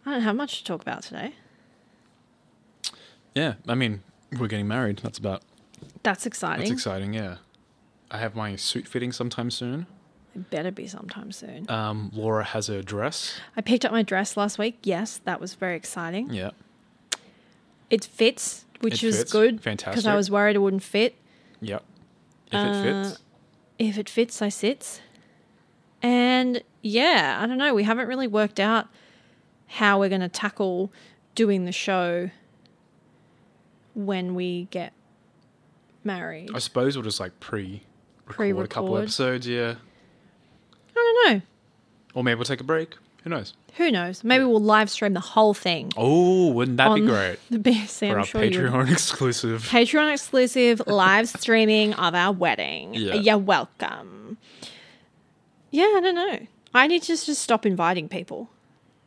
I 0.05 0.13
don't 0.13 0.23
have 0.23 0.37
much 0.37 0.59
to 0.59 0.65
talk 0.65 0.83
about 0.83 1.03
today. 1.03 1.35
Yeah. 3.35 3.55
I 3.67 3.75
mean, 3.75 4.03
we're 4.39 4.49
getting 4.49 4.69
married. 4.69 4.99
That's 4.99 5.19
about. 5.19 5.43
That's 6.03 6.27
exciting. 6.27 6.61
That's 6.69 6.71
exciting. 6.73 7.15
Yeah. 7.15 7.37
I 8.11 8.19
have 8.19 8.35
my 8.35 8.57
suit 8.57 8.87
fitting 8.87 9.13
sometime 9.13 9.51
soon. 9.51 9.87
It 10.35 10.51
better 10.51 10.71
be 10.71 10.87
sometime 10.87 11.33
soon. 11.33 11.69
Um, 11.71 12.11
Laura 12.15 12.45
has 12.45 12.67
her 12.69 12.83
dress. 12.83 13.41
I 13.57 13.61
picked 13.63 13.85
up 13.85 13.93
my 13.93 14.03
dress 14.03 14.37
last 14.37 14.59
week. 14.59 14.79
Yes, 14.83 15.21
that 15.25 15.41
was 15.41 15.55
very 15.55 15.77
exciting. 15.77 16.31
Yeah. 16.33 16.51
It 17.91 18.05
fits, 18.05 18.65
which 18.81 19.03
It 19.03 19.09
is 19.09 19.19
fits. 19.19 19.33
good. 19.33 19.57
Because 19.57 19.65
Fantastic. 19.65 20.07
I 20.07 20.15
was 20.17 20.31
worried 20.31 20.57
it 20.57 20.61
wouldn't 20.61 20.83
fit. 20.83 21.17
Yep. 21.61 21.83
If 22.49 22.55
Uh, 22.55 22.59
it 22.59 22.83
fits. 23.05 23.23
If 23.79 23.99
it 23.99 24.09
fits, 24.09 24.43
I 24.43 24.49
sits. 24.51 25.01
And 26.03 26.63
yeah, 26.83 27.39
I 27.43 27.47
don't 27.47 27.59
know. 27.59 27.75
We 27.75 27.85
haven't 27.85 28.07
really 28.07 28.27
worked 28.29 28.61
out 28.61 28.89
how 29.67 29.99
we're 29.99 30.09
going 30.09 30.21
to 30.21 30.29
tackle 30.29 30.93
doing 31.35 31.65
the 31.65 31.73
show 31.73 32.31
when 33.95 34.35
we 34.35 34.69
get 34.71 34.93
married. 36.05 36.51
I 36.55 36.59
suppose 36.59 36.97
we'll 36.97 37.05
just 37.05 37.19
like 37.21 37.39
pre 37.41 37.83
record 38.27 38.65
a 38.65 38.69
couple 38.69 38.97
episodes. 38.99 39.47
Yeah. 39.47 39.75
I 40.91 40.95
don't 40.95 41.35
know. 41.35 41.43
Or 42.15 42.25
maybe 42.25 42.37
we'll 42.37 42.45
take 42.45 42.61
a 42.61 42.65
break. 42.65 42.95
Who 43.25 43.31
knows? 43.31 43.55
Who 43.77 43.91
knows? 43.91 44.25
Maybe 44.25 44.45
we'll 44.45 44.61
live 44.61 44.89
stream 44.89 45.13
the 45.13 45.21
whole 45.21 45.53
thing 45.53 45.93
Oh, 45.97 46.51
wouldn't 46.53 46.77
that 46.79 46.95
be 46.95 47.03
on 47.03 47.07
great? 47.07 47.39
the 47.51 47.59
BC. 47.59 47.99
For 47.99 48.07
I'm 48.07 48.19
our 48.21 48.25
sure 48.25 48.45
you 48.45 48.63
would. 48.63 48.71
Patreon 48.73 48.93
exclusive. 48.93 49.63
Patreon 49.69 50.13
exclusive 50.13 50.81
live 50.87 51.29
streaming 51.29 51.93
of 51.95 52.15
our 52.15 52.33
wedding. 52.33 52.95
Yeah. 52.95 53.15
Uh, 53.15 53.17
you're 53.17 53.39
welcome. 53.39 54.39
Yeah, 55.71 55.83
I 55.97 56.01
don't 56.03 56.15
know. 56.15 56.47
I 56.73 56.87
need 56.87 57.03
to 57.03 57.09
just 57.09 57.27
stop 57.43 57.67
inviting 57.67 58.09
people. 58.09 58.49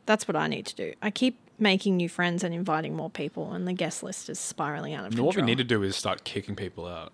That's 0.06 0.28
what 0.28 0.36
I 0.36 0.46
need 0.46 0.66
to 0.66 0.76
do. 0.76 0.92
I 1.02 1.10
keep 1.10 1.38
making 1.58 1.96
new 1.96 2.08
friends 2.08 2.44
and 2.44 2.54
inviting 2.54 2.94
more 2.94 3.10
people, 3.10 3.52
and 3.52 3.66
the 3.66 3.72
guest 3.72 4.02
list 4.02 4.28
is 4.28 4.38
spiraling 4.38 4.94
out 4.94 5.04
of 5.04 5.10
control. 5.10 5.26
what 5.28 5.36
we 5.36 5.42
need 5.42 5.58
to 5.58 5.64
do 5.64 5.82
is 5.82 5.96
start 5.96 6.24
kicking 6.24 6.54
people 6.56 6.86
out. 6.86 7.12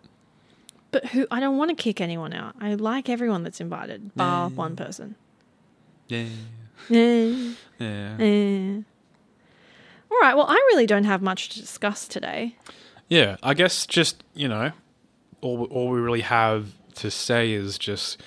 But 1.03 1.11
who? 1.11 1.27
I 1.31 1.41
don't 1.41 1.59
want 1.59 1.69
to 1.69 1.75
kick 1.75 2.01
anyone 2.01 2.33
out. 2.33 2.55
I 2.59 2.73
like 2.73 3.11
everyone 3.11 3.43
that's 3.43 3.61
invited, 3.61 4.15
bar 4.15 4.49
one 4.49 4.77
person. 4.77 5.15
Yeah. 6.09 6.25
Eh, 6.91 7.53
Yeah. 7.79 8.17
eh. 8.19 8.81
All 10.11 10.19
right. 10.23 10.35
Well, 10.35 10.47
I 10.49 10.55
really 10.55 10.87
don't 10.87 11.05
have 11.05 11.21
much 11.21 11.51
to 11.51 11.61
discuss 11.61 12.09
today. 12.09 12.57
Yeah, 13.09 13.37
I 13.43 13.53
guess 13.53 13.87
just 13.87 14.25
you 14.35 14.49
know, 14.49 14.73
all 15.43 15.65
all 15.65 15.91
we 15.91 16.01
really 16.01 16.23
have 16.23 16.69
to 16.95 17.11
say 17.11 17.53
is 17.53 17.77
just 17.77 18.23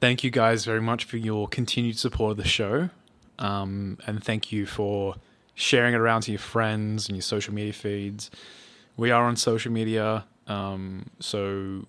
thank 0.00 0.22
you 0.22 0.30
guys 0.30 0.66
very 0.66 0.82
much 0.82 1.04
for 1.04 1.16
your 1.16 1.48
continued 1.48 1.96
support 1.98 2.32
of 2.32 2.36
the 2.36 2.44
show, 2.44 2.90
um, 3.38 3.96
and 4.06 4.22
thank 4.22 4.52
you 4.52 4.66
for 4.66 5.14
sharing 5.54 5.94
it 5.94 5.98
around 5.98 6.22
to 6.22 6.32
your 6.32 6.40
friends 6.40 7.08
and 7.08 7.16
your 7.16 7.22
social 7.22 7.54
media 7.54 7.72
feeds. 7.72 8.30
We 8.98 9.10
are 9.10 9.24
on 9.24 9.36
social 9.36 9.72
media, 9.72 10.26
um, 10.50 11.06
so 11.20 11.86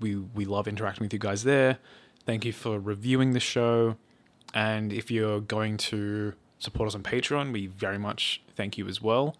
we 0.00 0.16
we 0.16 0.44
love 0.44 0.68
interacting 0.68 1.04
with 1.04 1.12
you 1.12 1.18
guys 1.18 1.42
there. 1.44 1.78
Thank 2.26 2.44
you 2.44 2.52
for 2.52 2.78
reviewing 2.78 3.32
the 3.32 3.40
show, 3.40 3.96
and 4.52 4.92
if 4.92 5.10
you're 5.10 5.40
going 5.40 5.76
to 5.78 6.34
support 6.58 6.86
us 6.88 6.94
on 6.94 7.02
Patreon, 7.02 7.52
we 7.52 7.66
very 7.66 7.98
much 7.98 8.42
thank 8.56 8.78
you 8.78 8.86
as 8.88 9.02
well 9.02 9.36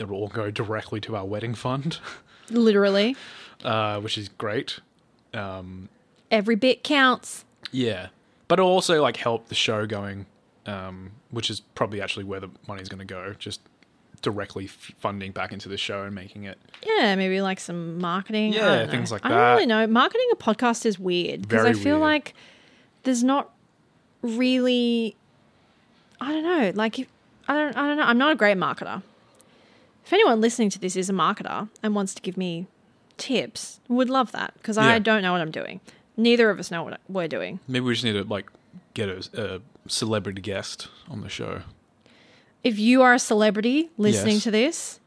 it'll 0.00 0.16
all 0.16 0.28
go 0.28 0.50
directly 0.50 1.00
to 1.02 1.14
our 1.16 1.24
wedding 1.24 1.54
fund, 1.54 1.98
Literally, 2.50 3.16
uh, 3.64 4.00
which 4.00 4.16
is 4.18 4.28
great. 4.28 4.80
every 6.30 6.56
bit 6.56 6.82
counts. 6.82 7.44
Yeah, 7.70 8.08
but 8.48 8.58
it'll 8.58 8.70
also 8.70 9.00
like 9.02 9.16
help 9.16 9.48
the 9.48 9.54
show 9.54 9.86
going, 9.86 10.26
um, 10.66 11.12
which 11.30 11.50
is 11.50 11.60
probably 11.60 12.00
actually 12.00 12.24
where 12.24 12.40
the 12.40 12.48
money's 12.66 12.88
going 12.88 13.06
to 13.06 13.14
go. 13.14 13.34
Just 13.38 13.60
directly 14.22 14.66
f- 14.66 14.92
funding 14.98 15.32
back 15.32 15.52
into 15.52 15.68
the 15.68 15.76
show 15.76 16.02
and 16.04 16.14
making 16.14 16.44
it. 16.44 16.58
Yeah, 16.86 17.14
maybe 17.16 17.40
like 17.40 17.60
some 17.60 17.98
marketing. 17.98 18.52
Yeah, 18.52 18.84
know. 18.84 18.90
things 18.90 19.10
like 19.12 19.22
that. 19.22 19.32
I 19.32 19.34
don't 19.34 19.54
really 19.54 19.66
know. 19.66 19.86
Marketing 19.86 20.28
a 20.32 20.36
podcast 20.36 20.86
is 20.86 20.98
weird 20.98 21.42
because 21.42 21.64
I 21.64 21.72
feel 21.72 21.96
weird. 21.96 22.00
like 22.00 22.34
there's 23.02 23.24
not 23.24 23.50
really. 24.22 25.16
I 26.20 26.32
don't 26.32 26.42
know. 26.42 26.72
Like, 26.74 26.98
if, 26.98 27.08
I 27.48 27.54
don't. 27.54 27.76
I 27.76 27.86
don't 27.86 27.96
know. 27.96 28.04
I'm 28.04 28.18
not 28.18 28.32
a 28.32 28.36
great 28.36 28.56
marketer. 28.56 29.02
If 30.04 30.12
anyone 30.12 30.40
listening 30.40 30.70
to 30.70 30.78
this 30.78 30.96
is 30.96 31.08
a 31.08 31.12
marketer 31.12 31.68
and 31.82 31.94
wants 31.94 32.14
to 32.14 32.22
give 32.22 32.36
me 32.36 32.66
tips, 33.16 33.80
would 33.88 34.10
love 34.10 34.32
that 34.32 34.54
because 34.54 34.76
I 34.76 34.98
don't 34.98 35.22
know 35.22 35.32
what 35.32 35.40
I'm 35.40 35.50
doing. 35.50 35.80
Neither 36.16 36.50
of 36.50 36.58
us 36.58 36.70
know 36.70 36.82
what 36.82 37.00
we're 37.08 37.28
doing. 37.28 37.60
Maybe 37.68 37.84
we 37.84 37.92
just 37.94 38.04
need 38.04 38.14
to 38.14 38.24
like 38.24 38.50
get 38.94 39.08
a, 39.08 39.56
a 39.56 39.60
celebrity 39.88 40.40
guest 40.42 40.88
on 41.08 41.20
the 41.20 41.28
show. 41.28 41.62
If 42.62 42.78
you 42.78 43.02
are 43.02 43.14
a 43.14 43.18
celebrity 43.18 43.90
listening 43.96 44.34
Yes. 44.34 44.44
to 44.44 44.50
this, 44.50 45.00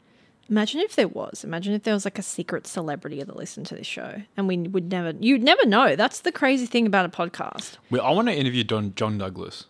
imagine 0.50 0.80
if 0.80 0.96
there 0.96 1.08
was. 1.08 1.44
Imagine 1.44 1.74
if 1.74 1.84
there 1.84 1.94
was 1.94 2.04
like 2.04 2.18
a 2.18 2.22
secret 2.22 2.66
celebrity 2.66 3.22
that 3.22 3.36
listened 3.36 3.66
to 3.66 3.74
this 3.76 3.86
show, 3.86 4.22
and 4.36 4.48
we 4.48 4.58
would 4.58 4.90
never. 4.90 5.12
You'd 5.20 5.42
never 5.42 5.64
know. 5.66 5.94
That's 5.96 6.20
the 6.20 6.32
crazy 6.32 6.66
thing 6.66 6.86
about 6.86 7.06
a 7.06 7.08
podcast. 7.08 7.76
We, 7.90 8.00
I 8.00 8.10
want 8.10 8.28
to 8.28 8.34
interview 8.34 8.64
Don, 8.64 8.94
John 8.96 9.18
Douglas. 9.18 9.66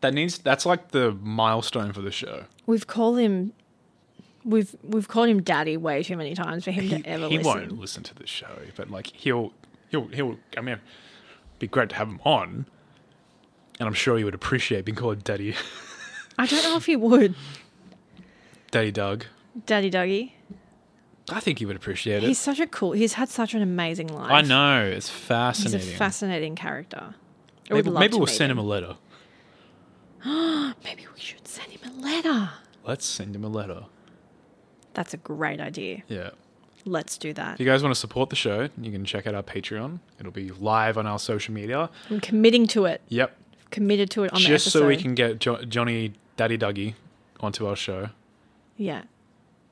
That 0.00 0.14
needs. 0.14 0.38
That's 0.38 0.64
like 0.66 0.90
the 0.92 1.12
milestone 1.20 1.92
for 1.92 2.00
the 2.02 2.10
show. 2.10 2.44
We've 2.66 2.86
called 2.86 3.18
him. 3.18 3.52
We've 4.44 4.74
we've 4.82 5.08
called 5.08 5.28
him 5.28 5.42
Daddy 5.42 5.76
way 5.78 6.02
too 6.02 6.16
many 6.16 6.34
times 6.34 6.64
for 6.64 6.70
him 6.70 6.84
He, 6.84 7.02
to 7.02 7.06
ever 7.08 7.28
he 7.28 7.38
listen. 7.38 7.52
won't 7.52 7.78
listen 7.78 8.02
to 8.04 8.14
the 8.14 8.26
show, 8.26 8.58
but 8.76 8.90
like 8.90 9.06
he'll 9.08 9.52
he'll 9.90 10.08
he'll. 10.08 10.36
I 10.56 10.60
mean, 10.60 10.72
it'd 10.74 10.80
be 11.58 11.66
great 11.66 11.88
to 11.90 11.94
have 11.96 12.08
him 12.08 12.20
on, 12.24 12.66
and 13.78 13.86
I'm 13.86 13.94
sure 13.94 14.18
he 14.18 14.24
would 14.24 14.34
appreciate 14.34 14.84
being 14.84 14.96
called 14.96 15.24
Daddy 15.24 15.54
I 16.38 16.46
don't 16.46 16.62
know 16.64 16.76
if 16.76 16.86
he 16.86 16.96
would, 16.96 17.34
Daddy 18.70 18.90
Doug. 18.90 19.24
Daddy 19.66 19.90
Dougie. 19.90 20.32
I 21.30 21.40
think 21.40 21.58
he 21.60 21.64
would 21.66 21.76
appreciate 21.76 22.22
it. 22.22 22.26
He's 22.26 22.38
such 22.38 22.60
a 22.60 22.66
cool. 22.66 22.92
He's 22.92 23.14
had 23.14 23.28
such 23.28 23.54
an 23.54 23.62
amazing 23.62 24.08
life. 24.08 24.30
I 24.30 24.42
know 24.42 24.84
it's 24.84 25.08
He's 25.08 25.16
a 25.16 25.22
fascinating. 25.22 25.96
fascinating 25.96 26.54
character. 26.56 27.14
I 27.70 27.74
maybe 27.74 27.88
love 27.90 28.00
maybe 28.00 28.10
to 28.12 28.18
we'll 28.18 28.26
meet 28.26 28.34
send 28.34 28.50
him 28.52 28.58
a 28.58 28.62
letter. 28.62 28.96
Maybe 30.24 31.06
we 31.14 31.20
should 31.20 31.46
send 31.46 31.70
him 31.70 31.80
a 31.90 32.02
letter. 32.02 32.50
Let's 32.84 33.04
send 33.04 33.36
him 33.36 33.44
a 33.44 33.48
letter. 33.48 33.84
That's 34.94 35.12
a 35.12 35.16
great 35.18 35.60
idea. 35.60 36.02
Yeah. 36.08 36.30
Let's 36.86 37.16
do 37.18 37.32
that. 37.34 37.54
If 37.54 37.60
you 37.60 37.66
guys 37.66 37.82
want 37.82 37.94
to 37.94 38.00
support 38.00 38.30
the 38.30 38.36
show, 38.36 38.68
you 38.80 38.90
can 38.92 39.04
check 39.04 39.26
out 39.26 39.34
our 39.34 39.42
Patreon. 39.42 40.00
It'll 40.20 40.32
be 40.32 40.50
live 40.50 40.96
on 40.98 41.06
our 41.06 41.18
social 41.18 41.52
media. 41.54 41.90
I'm 42.10 42.20
committing 42.20 42.66
to 42.68 42.84
it. 42.86 43.00
Yep. 43.08 43.36
Committed 43.70 44.10
to 44.12 44.24
it 44.24 44.32
on 44.32 44.40
the 44.40 44.46
Just 44.46 44.66
episode. 44.68 44.78
so 44.80 44.86
we 44.86 44.96
can 44.96 45.14
get 45.14 45.40
jo- 45.40 45.62
Johnny 45.64 46.12
Daddy 46.36 46.58
Dougie 46.58 46.94
onto 47.40 47.66
our 47.66 47.76
show. 47.76 48.10
Yeah. 48.76 49.02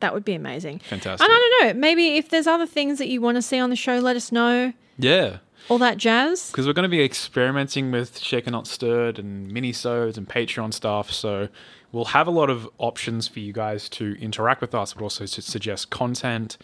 That 0.00 0.14
would 0.14 0.24
be 0.24 0.34
amazing. 0.34 0.80
Fantastic. 0.80 1.24
And 1.24 1.32
I 1.32 1.58
don't 1.60 1.66
know. 1.76 1.80
Maybe 1.80 2.16
if 2.16 2.28
there's 2.28 2.46
other 2.46 2.66
things 2.66 2.98
that 2.98 3.08
you 3.08 3.20
want 3.20 3.36
to 3.36 3.42
see 3.42 3.58
on 3.58 3.70
the 3.70 3.76
show, 3.76 3.98
let 3.98 4.16
us 4.16 4.32
know. 4.32 4.72
Yeah. 4.98 5.38
All 5.68 5.78
that 5.78 5.96
jazz. 5.96 6.50
because 6.50 6.66
we're 6.66 6.72
going 6.72 6.82
to 6.82 6.88
be 6.88 7.04
experimenting 7.04 7.92
with 7.92 8.18
Shaken 8.18 8.50
Not 8.52 8.66
Stirred 8.66 9.20
and 9.20 9.48
mini-sodes 9.52 10.18
and 10.18 10.28
Patreon 10.28 10.74
stuff. 10.74 11.12
So 11.12 11.48
we'll 11.92 12.06
have 12.06 12.26
a 12.26 12.32
lot 12.32 12.50
of 12.50 12.68
options 12.78 13.28
for 13.28 13.38
you 13.38 13.52
guys 13.52 13.88
to 13.90 14.16
interact 14.20 14.60
with 14.60 14.74
us, 14.74 14.92
but 14.92 15.02
also 15.04 15.24
to 15.24 15.40
suggest 15.42 15.90
content 15.90 16.58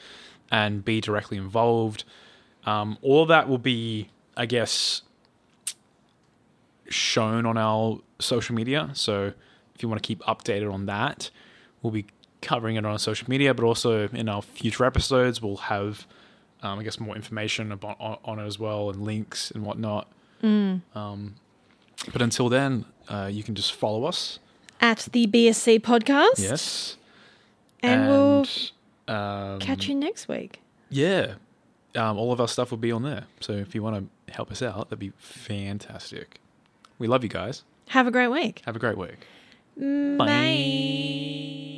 and 0.50 0.84
be 0.84 1.00
directly 1.00 1.36
involved. 1.36 2.02
Um, 2.66 2.98
all 3.00 3.24
that 3.26 3.48
will 3.48 3.58
be, 3.58 4.10
I 4.36 4.46
guess, 4.46 5.02
shown 6.88 7.46
on 7.46 7.56
our 7.56 8.00
social 8.18 8.54
media. 8.56 8.90
So 8.94 9.32
if 9.78 9.82
you 9.84 9.88
want 9.88 10.02
to 10.02 10.06
keep 10.06 10.20
updated 10.22 10.72
on 10.72 10.86
that, 10.86 11.30
we'll 11.82 11.92
be 11.92 12.06
covering 12.42 12.74
it 12.74 12.84
on 12.84 12.90
our 12.90 12.98
social 12.98 13.30
media, 13.30 13.54
but 13.54 13.64
also 13.64 14.08
in 14.08 14.28
our 14.28 14.42
future 14.42 14.84
episodes, 14.84 15.40
we'll 15.40 15.56
have, 15.56 16.04
um, 16.64 16.80
I 16.80 16.82
guess, 16.82 16.98
more 16.98 17.14
information 17.14 17.70
about, 17.70 17.96
on, 18.00 18.18
on 18.24 18.38
it 18.40 18.46
as 18.46 18.58
well 18.58 18.90
and 18.90 19.04
links 19.04 19.52
and 19.52 19.64
whatnot. 19.64 20.08
Um, 20.42 21.36
but 22.12 22.20
until 22.20 22.48
then, 22.48 22.86
uh, 23.08 23.28
you 23.30 23.44
can 23.44 23.54
just 23.54 23.72
follow 23.72 24.04
us. 24.04 24.40
At 24.80 25.08
the 25.12 25.28
BSC 25.28 25.78
podcast. 25.80 26.38
Yes. 26.40 26.96
And, 27.80 28.08
we'll 28.08 28.46
um, 29.06 29.60
catch 29.60 29.86
you 29.86 29.94
next 29.94 30.26
week. 30.26 30.60
Yeah. 30.90 31.34
Um, 31.94 32.18
all 32.18 32.32
of 32.32 32.40
our 32.40 32.48
stuff 32.48 32.72
will 32.72 32.78
be 32.78 32.90
on 32.90 33.04
there. 33.04 33.26
So 33.38 33.52
if 33.52 33.76
you 33.76 33.82
want 33.84 34.10
to 34.26 34.32
help 34.32 34.50
us 34.50 34.60
out, 34.60 34.90
that'd 34.90 34.98
be 34.98 35.12
fantastic. 35.18 36.40
We 36.98 37.06
love 37.06 37.22
you 37.22 37.30
guys. 37.30 37.62
Have 37.90 38.08
a 38.08 38.10
great 38.10 38.28
week. 38.28 38.62
Have 38.66 38.74
a 38.74 38.80
great 38.80 38.98
week. 38.98 39.26
Bye. 39.78 40.26
Bye. 40.26 41.77